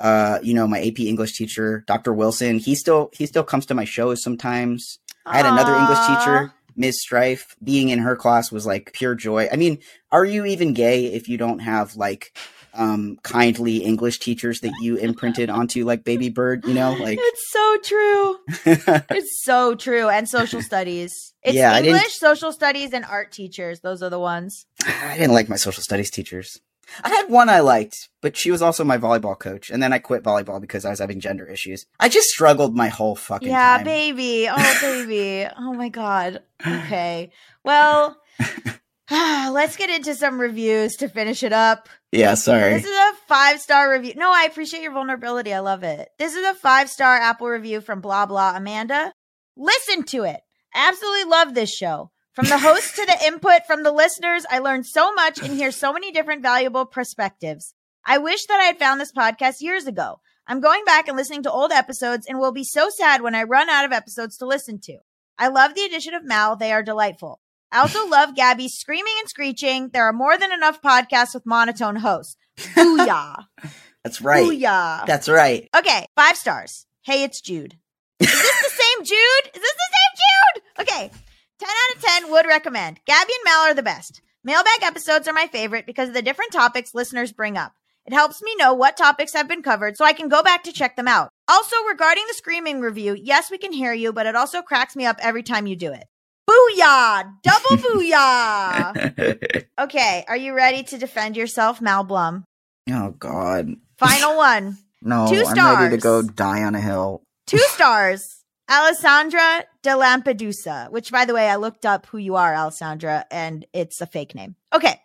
uh, 0.00 0.38
you 0.42 0.54
know, 0.54 0.66
my 0.66 0.80
AP 0.80 1.00
English 1.00 1.36
teacher, 1.36 1.84
Dr. 1.86 2.12
Wilson. 2.12 2.58
He 2.58 2.74
still 2.74 3.10
he 3.12 3.26
still 3.26 3.44
comes 3.44 3.66
to 3.66 3.74
my 3.74 3.84
shows 3.84 4.20
sometimes. 4.22 4.98
I 5.26 5.36
had 5.36 5.46
another 5.46 5.76
English 5.76 5.98
teacher, 6.06 6.52
Ms. 6.78 7.02
Strife. 7.02 7.56
Being 7.62 7.88
in 7.90 7.98
her 7.98 8.16
class 8.16 8.50
was 8.52 8.64
like 8.66 8.92
pure 8.92 9.14
joy. 9.14 9.48
I 9.52 9.56
mean, 9.56 9.78
are 10.10 10.24
you 10.24 10.44
even 10.46 10.72
gay 10.72 11.06
if 11.06 11.28
you 11.28 11.36
don't 11.36 11.58
have 11.58 11.96
like 11.96 12.36
um 12.74 13.18
kindly 13.22 13.78
English 13.78 14.20
teachers 14.20 14.60
that 14.60 14.72
you 14.80 14.96
imprinted 14.96 15.50
onto 15.50 15.84
like 15.84 16.04
Baby 16.04 16.28
Bird, 16.28 16.64
you 16.66 16.74
know? 16.74 16.92
Like 16.92 17.18
it's 17.20 17.50
so 17.50 17.76
true. 17.82 18.36
It's 19.10 19.42
so 19.42 19.74
true. 19.74 20.08
And 20.08 20.28
social 20.28 20.62
studies. 20.62 21.34
It's 21.42 21.54
Yeah, 21.54 21.78
English, 21.78 22.18
social 22.18 22.52
studies, 22.52 22.92
and 22.92 23.04
art 23.04 23.32
teachers. 23.32 23.80
Those 23.80 24.02
are 24.02 24.10
the 24.10 24.18
ones. 24.18 24.66
I 24.84 25.16
didn't 25.16 25.32
like 25.32 25.48
my 25.48 25.56
social 25.56 25.82
studies 25.82 26.10
teachers. 26.10 26.60
I 27.02 27.10
had 27.10 27.28
one 27.28 27.48
I 27.48 27.60
liked, 27.60 28.08
but 28.20 28.36
she 28.36 28.50
was 28.50 28.62
also 28.62 28.84
my 28.84 28.98
volleyball 28.98 29.38
coach, 29.38 29.70
and 29.70 29.82
then 29.82 29.92
I 29.92 29.98
quit 29.98 30.22
volleyball 30.22 30.60
because 30.60 30.84
I 30.84 30.90
was 30.90 30.98
having 30.98 31.20
gender 31.20 31.46
issues. 31.46 31.86
I 32.00 32.08
just 32.08 32.28
struggled 32.28 32.76
my 32.76 32.88
whole 32.88 33.16
fucking 33.16 33.48
yeah, 33.48 33.76
time. 33.76 33.84
baby. 33.84 34.48
Oh, 34.48 34.78
baby. 34.80 35.48
oh 35.58 35.72
my 35.74 35.88
god. 35.88 36.42
Okay. 36.66 37.30
Well, 37.64 38.16
let's 39.10 39.76
get 39.76 39.90
into 39.90 40.14
some 40.14 40.40
reviews 40.40 40.96
to 40.96 41.08
finish 41.08 41.42
it 41.42 41.52
up. 41.52 41.88
Yeah, 42.12 42.34
sorry. 42.34 42.74
This 42.74 42.84
is 42.84 42.90
a 42.96 43.12
five 43.26 43.60
star 43.60 43.90
review. 43.92 44.14
No, 44.16 44.30
I 44.32 44.44
appreciate 44.44 44.82
your 44.82 44.92
vulnerability. 44.92 45.52
I 45.52 45.60
love 45.60 45.82
it. 45.82 46.08
This 46.18 46.34
is 46.34 46.46
a 46.46 46.54
five 46.54 46.90
star 46.90 47.16
Apple 47.16 47.48
review 47.48 47.80
from 47.80 48.00
blah 48.00 48.26
blah 48.26 48.54
Amanda. 48.56 49.12
Listen 49.56 50.04
to 50.04 50.24
it. 50.24 50.40
Absolutely 50.74 51.24
love 51.24 51.54
this 51.54 51.74
show. 51.74 52.10
From 52.38 52.46
the 52.46 52.58
host 52.58 52.94
to 52.94 53.04
the 53.04 53.26
input 53.26 53.66
from 53.66 53.82
the 53.82 53.90
listeners, 53.90 54.46
I 54.48 54.60
learned 54.60 54.86
so 54.86 55.12
much 55.12 55.42
and 55.42 55.52
hear 55.52 55.72
so 55.72 55.92
many 55.92 56.12
different 56.12 56.40
valuable 56.40 56.86
perspectives. 56.86 57.74
I 58.06 58.18
wish 58.18 58.46
that 58.46 58.60
I 58.60 58.66
had 58.66 58.78
found 58.78 59.00
this 59.00 59.10
podcast 59.10 59.60
years 59.60 59.88
ago. 59.88 60.20
I'm 60.46 60.60
going 60.60 60.84
back 60.84 61.08
and 61.08 61.16
listening 61.16 61.42
to 61.42 61.50
old 61.50 61.72
episodes 61.72 62.26
and 62.28 62.38
will 62.38 62.52
be 62.52 62.62
so 62.62 62.90
sad 62.90 63.22
when 63.22 63.34
I 63.34 63.42
run 63.42 63.68
out 63.68 63.84
of 63.84 63.90
episodes 63.90 64.36
to 64.36 64.46
listen 64.46 64.78
to. 64.82 64.98
I 65.36 65.48
love 65.48 65.74
the 65.74 65.82
addition 65.82 66.14
of 66.14 66.24
Mal. 66.24 66.54
They 66.54 66.70
are 66.70 66.84
delightful. 66.84 67.40
I 67.72 67.80
also 67.80 68.06
love 68.08 68.36
Gabby 68.36 68.68
screaming 68.68 69.14
and 69.18 69.28
screeching. 69.28 69.88
There 69.88 70.04
are 70.04 70.12
more 70.12 70.38
than 70.38 70.52
enough 70.52 70.80
podcasts 70.80 71.34
with 71.34 71.44
monotone 71.44 71.96
hosts. 71.96 72.36
Booyah. 72.56 73.46
That's 74.04 74.20
right. 74.20 74.46
Booyah. 74.46 75.06
That's 75.06 75.28
right. 75.28 75.68
Okay, 75.76 76.06
five 76.14 76.36
stars. 76.36 76.86
Hey, 77.02 77.24
it's 77.24 77.40
Jude. 77.40 77.74
Is 78.20 78.30
this 78.30 78.62
the 78.62 78.70
same 78.70 79.04
Jude? 79.04 79.56
Is 79.56 79.60
this 79.60 79.74
the 79.74 79.90
same 79.96 80.14
Jude? 80.22 80.62
Okay, 80.80 81.10
10 81.58 81.68
out 81.68 81.96
of 81.96 82.02
10 82.02 82.30
would 82.30 82.46
recommend. 82.46 83.00
Gabby 83.04 83.32
and 83.32 83.44
Mal 83.44 83.70
are 83.70 83.74
the 83.74 83.82
best. 83.82 84.22
Mailbag 84.44 84.82
episodes 84.82 85.26
are 85.26 85.32
my 85.32 85.46
favorite 85.48 85.86
because 85.86 86.08
of 86.08 86.14
the 86.14 86.22
different 86.22 86.52
topics 86.52 86.94
listeners 86.94 87.32
bring 87.32 87.56
up. 87.56 87.72
It 88.06 88.12
helps 88.14 88.40
me 88.42 88.54
know 88.56 88.72
what 88.74 88.96
topics 88.96 89.34
have 89.34 89.48
been 89.48 89.62
covered 89.62 89.96
so 89.96 90.04
I 90.04 90.12
can 90.12 90.28
go 90.28 90.42
back 90.42 90.62
to 90.64 90.72
check 90.72 90.96
them 90.96 91.08
out. 91.08 91.30
Also, 91.48 91.76
regarding 91.90 92.24
the 92.28 92.34
screaming 92.34 92.80
review, 92.80 93.14
yes, 93.20 93.50
we 93.50 93.58
can 93.58 93.72
hear 93.72 93.92
you, 93.92 94.12
but 94.12 94.26
it 94.26 94.36
also 94.36 94.62
cracks 94.62 94.96
me 94.96 95.04
up 95.04 95.18
every 95.20 95.42
time 95.42 95.66
you 95.66 95.76
do 95.76 95.92
it. 95.92 96.04
Booyah! 96.48 97.32
Double 97.42 97.76
booyah! 98.00 99.64
Okay, 99.78 100.24
are 100.28 100.36
you 100.36 100.54
ready 100.54 100.84
to 100.84 100.96
defend 100.96 101.36
yourself, 101.36 101.80
Mal 101.80 102.04
Blum? 102.04 102.44
oh 102.90 103.10
God. 103.18 103.74
Final 103.98 104.36
one. 104.36 104.78
No, 105.02 105.26
Two 105.28 105.44
stars. 105.44 105.58
I'm 105.58 105.82
ready 105.82 105.96
to 105.96 106.02
go 106.02 106.22
die 106.22 106.62
on 106.62 106.74
a 106.74 106.80
hill. 106.80 107.22
Two 107.46 107.58
stars. 107.58 108.37
Alessandra 108.68 109.64
de 109.82 109.90
Lampedusa, 109.90 110.90
which 110.90 111.10
by 111.10 111.24
the 111.24 111.34
way, 111.34 111.48
I 111.48 111.56
looked 111.56 111.86
up 111.86 112.06
who 112.06 112.18
you 112.18 112.36
are, 112.36 112.54
Alessandra, 112.54 113.24
and 113.30 113.64
it's 113.72 114.00
a 114.00 114.06
fake 114.06 114.34
name. 114.34 114.56
Okay. 114.72 115.00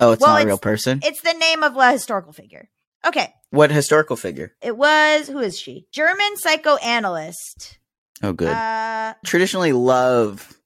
Oh, 0.00 0.12
it's 0.12 0.22
Well, 0.22 0.34
not 0.34 0.42
a 0.42 0.46
real 0.46 0.58
person. 0.58 1.00
It's 1.02 1.22
the 1.22 1.32
name 1.32 1.62
of 1.62 1.76
a 1.76 1.92
historical 1.92 2.32
figure. 2.32 2.68
Okay. 3.04 3.32
What 3.50 3.70
historical 3.70 4.16
figure? 4.16 4.54
It 4.62 4.76
was, 4.76 5.28
who 5.28 5.38
is 5.40 5.58
she? 5.58 5.86
German 5.92 6.36
psychoanalyst. 6.36 7.78
Oh, 8.22 8.32
good. 8.32 8.48
Uh, 8.48 9.14
Traditionally, 9.24 9.72
love 9.72 10.56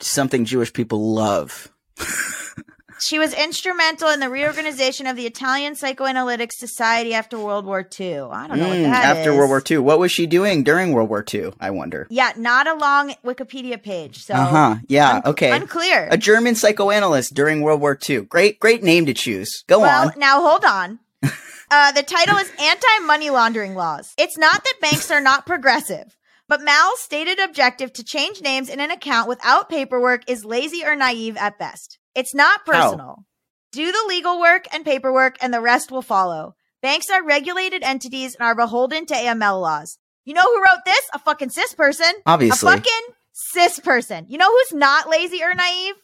something 0.00 0.44
Jewish 0.44 0.72
people 0.72 1.14
love. 1.14 1.72
she 3.00 3.18
was 3.18 3.32
instrumental 3.34 4.08
in 4.10 4.20
the 4.20 4.28
reorganization 4.28 5.06
of 5.06 5.16
the 5.16 5.26
Italian 5.26 5.74
Psychoanalytic 5.74 6.52
Society 6.52 7.14
after 7.14 7.38
World 7.38 7.64
War 7.66 7.80
II. 7.98 8.18
I 8.20 8.46
don't 8.48 8.58
know 8.58 8.68
what 8.68 8.78
Mm, 8.78 8.82
that 8.90 9.16
after 9.16 9.30
is. 9.32 9.36
World 9.36 9.48
War 9.50 9.62
II, 9.70 9.78
what 9.78 9.98
was 9.98 10.10
she 10.12 10.26
doing 10.26 10.62
during 10.64 10.92
World 10.92 11.08
War 11.08 11.24
II? 11.32 11.52
I 11.60 11.70
wonder. 11.70 12.06
Yeah, 12.10 12.32
not 12.36 12.66
a 12.66 12.74
long 12.74 13.14
Wikipedia 13.24 13.82
page. 13.82 14.24
So 14.24 14.34
Uh 14.34 14.46
huh. 14.46 14.76
Yeah. 14.88 15.16
unc- 15.16 15.26
okay. 15.26 15.50
unclear. 15.52 16.08
A 16.10 16.16
German 16.18 16.54
psychoanalyst 16.54 17.34
during 17.34 17.62
World 17.62 17.80
War 17.80 17.98
II. 18.08 18.22
Great, 18.22 18.58
great 18.60 18.82
name 18.82 19.06
to 19.06 19.14
choose. 19.14 19.64
Go 19.66 19.80
well, 19.80 20.08
on. 20.08 20.14
now 20.18 20.40
hold 20.40 20.64
on. 20.64 20.98
Uh, 21.70 21.92
the 21.92 22.02
title 22.02 22.34
is 22.38 22.50
Anti 22.58 22.98
Money 23.04 23.28
Laundering 23.28 23.74
Laws. 23.74 24.14
It's 24.16 24.38
not 24.38 24.64
that 24.64 24.80
banks 24.80 25.10
are 25.10 25.20
not 25.20 25.44
progressive, 25.44 26.16
but 26.48 26.62
Mal's 26.62 26.98
stated 27.00 27.38
objective 27.38 27.92
to 27.92 28.02
change 28.02 28.40
names 28.40 28.70
in 28.70 28.80
an 28.80 28.90
account 28.90 29.28
without 29.28 29.68
paperwork 29.68 30.22
is 30.30 30.46
lazy 30.46 30.82
or 30.82 30.96
naive 30.96 31.36
at 31.36 31.58
best. 31.58 31.97
It's 32.14 32.34
not 32.34 32.60
How? 32.66 32.72
personal. 32.72 33.24
Do 33.72 33.92
the 33.92 34.04
legal 34.08 34.40
work 34.40 34.64
and 34.72 34.84
paperwork, 34.84 35.36
and 35.40 35.52
the 35.52 35.60
rest 35.60 35.90
will 35.90 36.02
follow. 36.02 36.54
Banks 36.80 37.10
are 37.10 37.22
regulated 37.24 37.82
entities 37.82 38.34
and 38.34 38.46
are 38.46 38.54
beholden 38.54 39.04
to 39.06 39.14
AML 39.14 39.60
laws. 39.60 39.98
You 40.24 40.34
know 40.34 40.42
who 40.42 40.62
wrote 40.62 40.84
this? 40.84 41.00
A 41.12 41.18
fucking 41.18 41.50
cis 41.50 41.74
person. 41.74 42.12
Obviously. 42.26 42.68
A 42.68 42.76
fucking 42.76 43.14
cis 43.32 43.78
person. 43.80 44.26
You 44.28 44.38
know 44.38 44.50
who's 44.50 44.72
not 44.72 45.08
lazy 45.08 45.42
or 45.42 45.54
naive? 45.54 45.94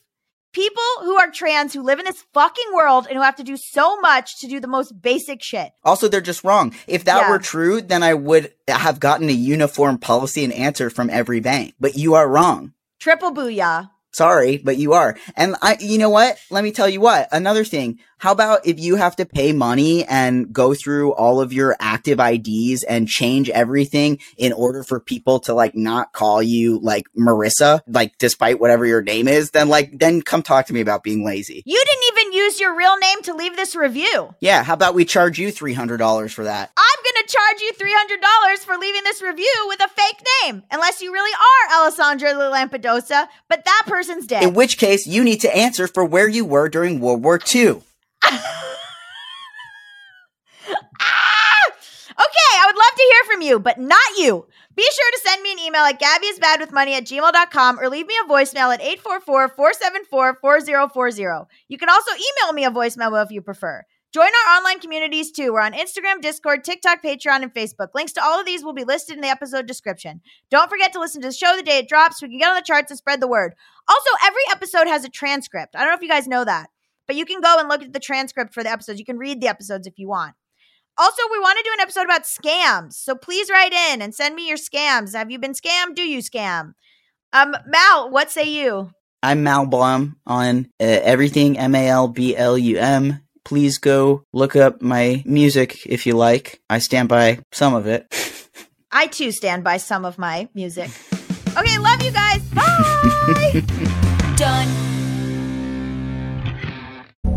People 0.53 0.83
who 1.01 1.17
are 1.17 1.31
trans 1.31 1.73
who 1.75 1.83
live 1.83 1.99
in 1.99 2.05
this 2.05 2.23
fucking 2.33 2.73
world 2.75 3.07
and 3.09 3.17
who 3.17 3.23
have 3.23 3.37
to 3.37 3.43
do 3.43 3.57
so 3.57 3.99
much 4.01 4.39
to 4.41 4.47
do 4.47 4.61
the 4.61 4.69
most 4.69 4.93
basic 5.03 5.43
shit. 5.43 5.73
Also, 5.85 6.07
they're 6.07 6.21
just 6.21 6.45
wrong. 6.45 6.73
If 6.87 7.05
that 7.05 7.23
Yeah. 7.23 7.31
were 7.31 7.41
true, 7.41 7.81
then 7.81 8.03
I 8.05 8.15
would 8.15 8.53
have 8.69 9.01
gotten 9.01 9.29
a 9.29 9.33
uniform 9.33 9.99
policy 9.99 10.45
and 10.45 10.53
answer 10.53 10.91
from 10.91 11.11
every 11.11 11.41
bank. 11.41 11.75
But 11.81 11.97
you 11.97 12.15
are 12.15 12.29
wrong. 12.29 12.73
Triple 13.01 13.33
booyah. 13.33 13.91
Sorry, 14.15 14.59
but 14.59 14.77
you 14.77 14.93
are. 14.93 15.19
And 15.35 15.57
I, 15.61 15.77
you 15.81 15.99
know 15.99 16.09
what? 16.09 16.39
Let 16.49 16.63
me 16.63 16.71
tell 16.71 16.89
you 16.89 17.01
what. 17.01 17.29
Another 17.33 17.65
thing. 17.65 17.99
How 18.19 18.33
about 18.33 18.67
if 18.67 18.79
you 18.79 18.95
have 18.95 19.17
to 19.17 19.27
pay 19.27 19.53
money 19.53 20.05
and 20.05 20.53
go 20.53 20.73
through 20.73 21.13
all 21.13 21.41
of 21.41 21.53
your 21.53 21.77
active 21.79 22.21
IDs 22.21 22.83
and 22.85 23.09
change 23.09 23.51
everything 23.51 24.19
in 24.39 24.53
order 24.53 24.83
for 24.83 25.01
people 25.01 25.41
to 25.41 25.53
like 25.53 25.75
not 25.75 26.13
call 26.13 26.43
you 26.43 26.79
like 26.79 27.05
Marissa, 27.19 27.81
like 27.87 28.17
despite 28.19 28.61
whatever 28.61 28.87
your 28.87 29.03
name 29.03 29.27
is, 29.27 29.51
then 29.51 29.69
like, 29.69 29.99
then 29.99 30.23
come 30.23 30.43
talk 30.43 30.67
to 30.67 30.73
me 30.73 30.81
about 30.81 31.03
being 31.03 31.23
lazy. 31.23 31.63
You 31.67 31.83
didn't 31.85 32.05
even 32.13 32.14
use 32.33 32.61
your 32.61 32.77
real 32.77 32.97
name 32.99 33.23
to 33.23 33.35
leave 33.35 33.57
this 33.57 33.77
review. 33.77 34.35
Yeah. 34.41 34.63
How 34.63 34.75
about 34.75 34.95
we 34.95 35.05
charge 35.05 35.39
you 35.39 35.49
$300 35.49 36.31
for 36.33 36.45
that? 36.45 36.73
I'm 36.77 37.03
going 37.05 37.27
to 37.27 37.33
charge 37.33 37.61
you 37.61 37.73
$300 37.73 38.59
for 38.65 38.77
leaving 38.77 39.05
this 39.05 39.21
review 39.23 39.53
with 39.69 39.81
a 39.83 39.89
fake 39.89 40.23
name, 40.45 40.63
unless 40.71 41.01
you 41.01 41.13
really 41.13 41.33
are 41.35 41.81
Alessandra 41.81 42.33
Lampedusa, 42.33 43.29
but 43.49 43.65
that 43.65 43.83
person's 43.87 44.27
dead. 44.27 44.43
In 44.43 44.55
which 44.55 44.79
case 44.79 45.07
you 45.07 45.23
need 45.25 45.41
to 45.43 45.57
answer 45.57 45.87
for 45.87 46.05
where 46.05 46.29
you 46.29 46.45
were 46.45 46.69
during 46.69 47.01
World 47.01 47.23
War 47.23 47.39
II. 47.55 47.83
Ah! 51.01 51.55
Okay, 52.11 52.61
I 52.61 52.67
would 52.67 52.77
love 52.77 52.95
to 52.97 53.03
hear 53.03 53.33
from 53.33 53.43
you, 53.43 53.59
but 53.59 53.79
not 53.79 54.01
you. 54.17 54.47
Be 54.77 54.83
sure 54.83 55.11
to 55.13 55.21
send 55.25 55.41
me 55.43 55.53
an 55.53 55.61
email 55.61 55.83
at 55.83 56.01
gabbyisbadwithmoney 56.01 56.93
at 56.93 57.05
gmail.com 57.05 57.79
or 57.79 57.89
leave 57.89 58.07
me 58.07 58.15
a 58.25 58.29
voicemail 58.29 58.75
at 58.75 58.83
844-474-4040. 58.83 61.47
You 61.69 61.79
can 61.79 61.89
also 61.89 62.11
email 62.13 62.53
me 62.53 62.65
a 62.65 62.71
voicemail 62.71 63.25
if 63.25 63.31
you 63.31 63.41
prefer. 63.41 63.85
Join 64.13 64.27
our 64.27 64.57
online 64.57 64.79
communities 64.79 65.33
too. 65.33 65.53
We're 65.53 65.61
on 65.61 65.73
Instagram, 65.73 66.21
Discord, 66.21 66.63
TikTok, 66.63 67.03
Patreon, 67.03 67.43
and 67.43 67.53
Facebook. 67.53 67.89
Links 67.95 68.13
to 68.13 68.23
all 68.23 68.39
of 68.39 68.47
these 68.47 68.63
will 68.65 68.73
be 68.73 68.85
listed 68.85 69.17
in 69.17 69.23
the 69.23 69.29
episode 69.29 69.67
description. 69.67 70.21
Don't 70.51 70.71
forget 70.71 70.93
to 70.93 71.01
listen 71.01 71.21
to 71.23 71.29
the 71.29 71.35
show 71.35 71.57
the 71.57 71.65
day 71.65 71.79
it 71.79 71.89
drops 71.89 72.21
so 72.21 72.27
we 72.27 72.31
can 72.31 72.39
get 72.39 72.51
on 72.51 72.55
the 72.55 72.63
charts 72.63 72.93
and 72.93 72.99
spread 72.99 73.21
the 73.21 73.27
word. 73.27 73.55
Also, 73.89 74.11
every 74.25 74.43
episode 74.53 74.87
has 74.87 75.05
a 75.05 75.09
transcript. 75.09 75.75
I 75.75 75.81
don't 75.81 75.89
know 75.89 75.97
if 75.97 76.03
you 76.03 76.09
guys 76.09 76.29
know 76.29 76.45
that, 76.45 76.71
but 77.09 77.17
you 77.17 77.27
can 77.27 77.41
go 77.41 77.59
and 77.59 77.69
look 77.69 77.83
at 77.83 77.93
the 77.93 77.99
transcript 77.99 78.55
for 78.55 78.63
the 78.63 78.71
episodes. 78.71 79.01
You 79.01 79.05
can 79.05 79.19
read 79.19 79.41
the 79.41 79.49
episodes 79.49 79.89
if 79.89 79.99
you 79.99 80.07
want. 80.09 80.37
Also, 80.97 81.23
we 81.31 81.39
want 81.41 81.59
to 81.59 81.65
do 81.65 81.71
an 81.75 81.81
episode 81.81 82.05
about 82.05 82.23
scams. 82.23 82.93
So 82.95 83.17
please 83.17 83.51
write 83.51 83.73
in 83.73 84.01
and 84.01 84.15
send 84.15 84.35
me 84.35 84.49
your 84.49 84.57
scams. 84.57 85.15
Have 85.15 85.31
you 85.31 85.39
been 85.39 85.53
scammed? 85.53 85.97
Do 85.97 86.03
you 86.03 86.19
scam? 86.19 86.75
Um, 87.33 87.57
Mal, 87.67 88.11
what 88.11 88.31
say 88.31 88.45
you? 88.45 88.91
I'm 89.23 89.43
Mal 89.43 89.67
Blum 89.67 90.17
on 90.27 90.69
uh, 90.81 90.85
everything 90.85 91.59
M 91.59 91.75
A 91.75 91.89
L 91.89 92.09
B 92.09 92.37
L 92.37 92.57
U 92.57 92.79
M. 92.79 93.21
Please 93.45 93.79
go 93.79 94.23
look 94.33 94.55
up 94.55 94.83
my 94.83 95.23
music 95.27 95.85
if 95.87 96.07
you 96.07 96.15
like. 96.15 96.61
I 96.71 96.79
stand 96.79 97.09
by 97.09 97.41
some 97.51 97.75
of 97.75 97.87
it. 97.87 98.07
I 98.93 99.09
too 99.09 99.33
stand 99.33 99.65
by 99.65 99.79
some 99.79 100.05
of 100.05 100.19
my 100.19 100.49
music. 100.55 100.91
Okay, 101.57 101.79
love 101.79 102.03
you 102.03 102.13
guys. 102.13 102.41
Bye. 102.51 103.65
Done. 104.37 104.94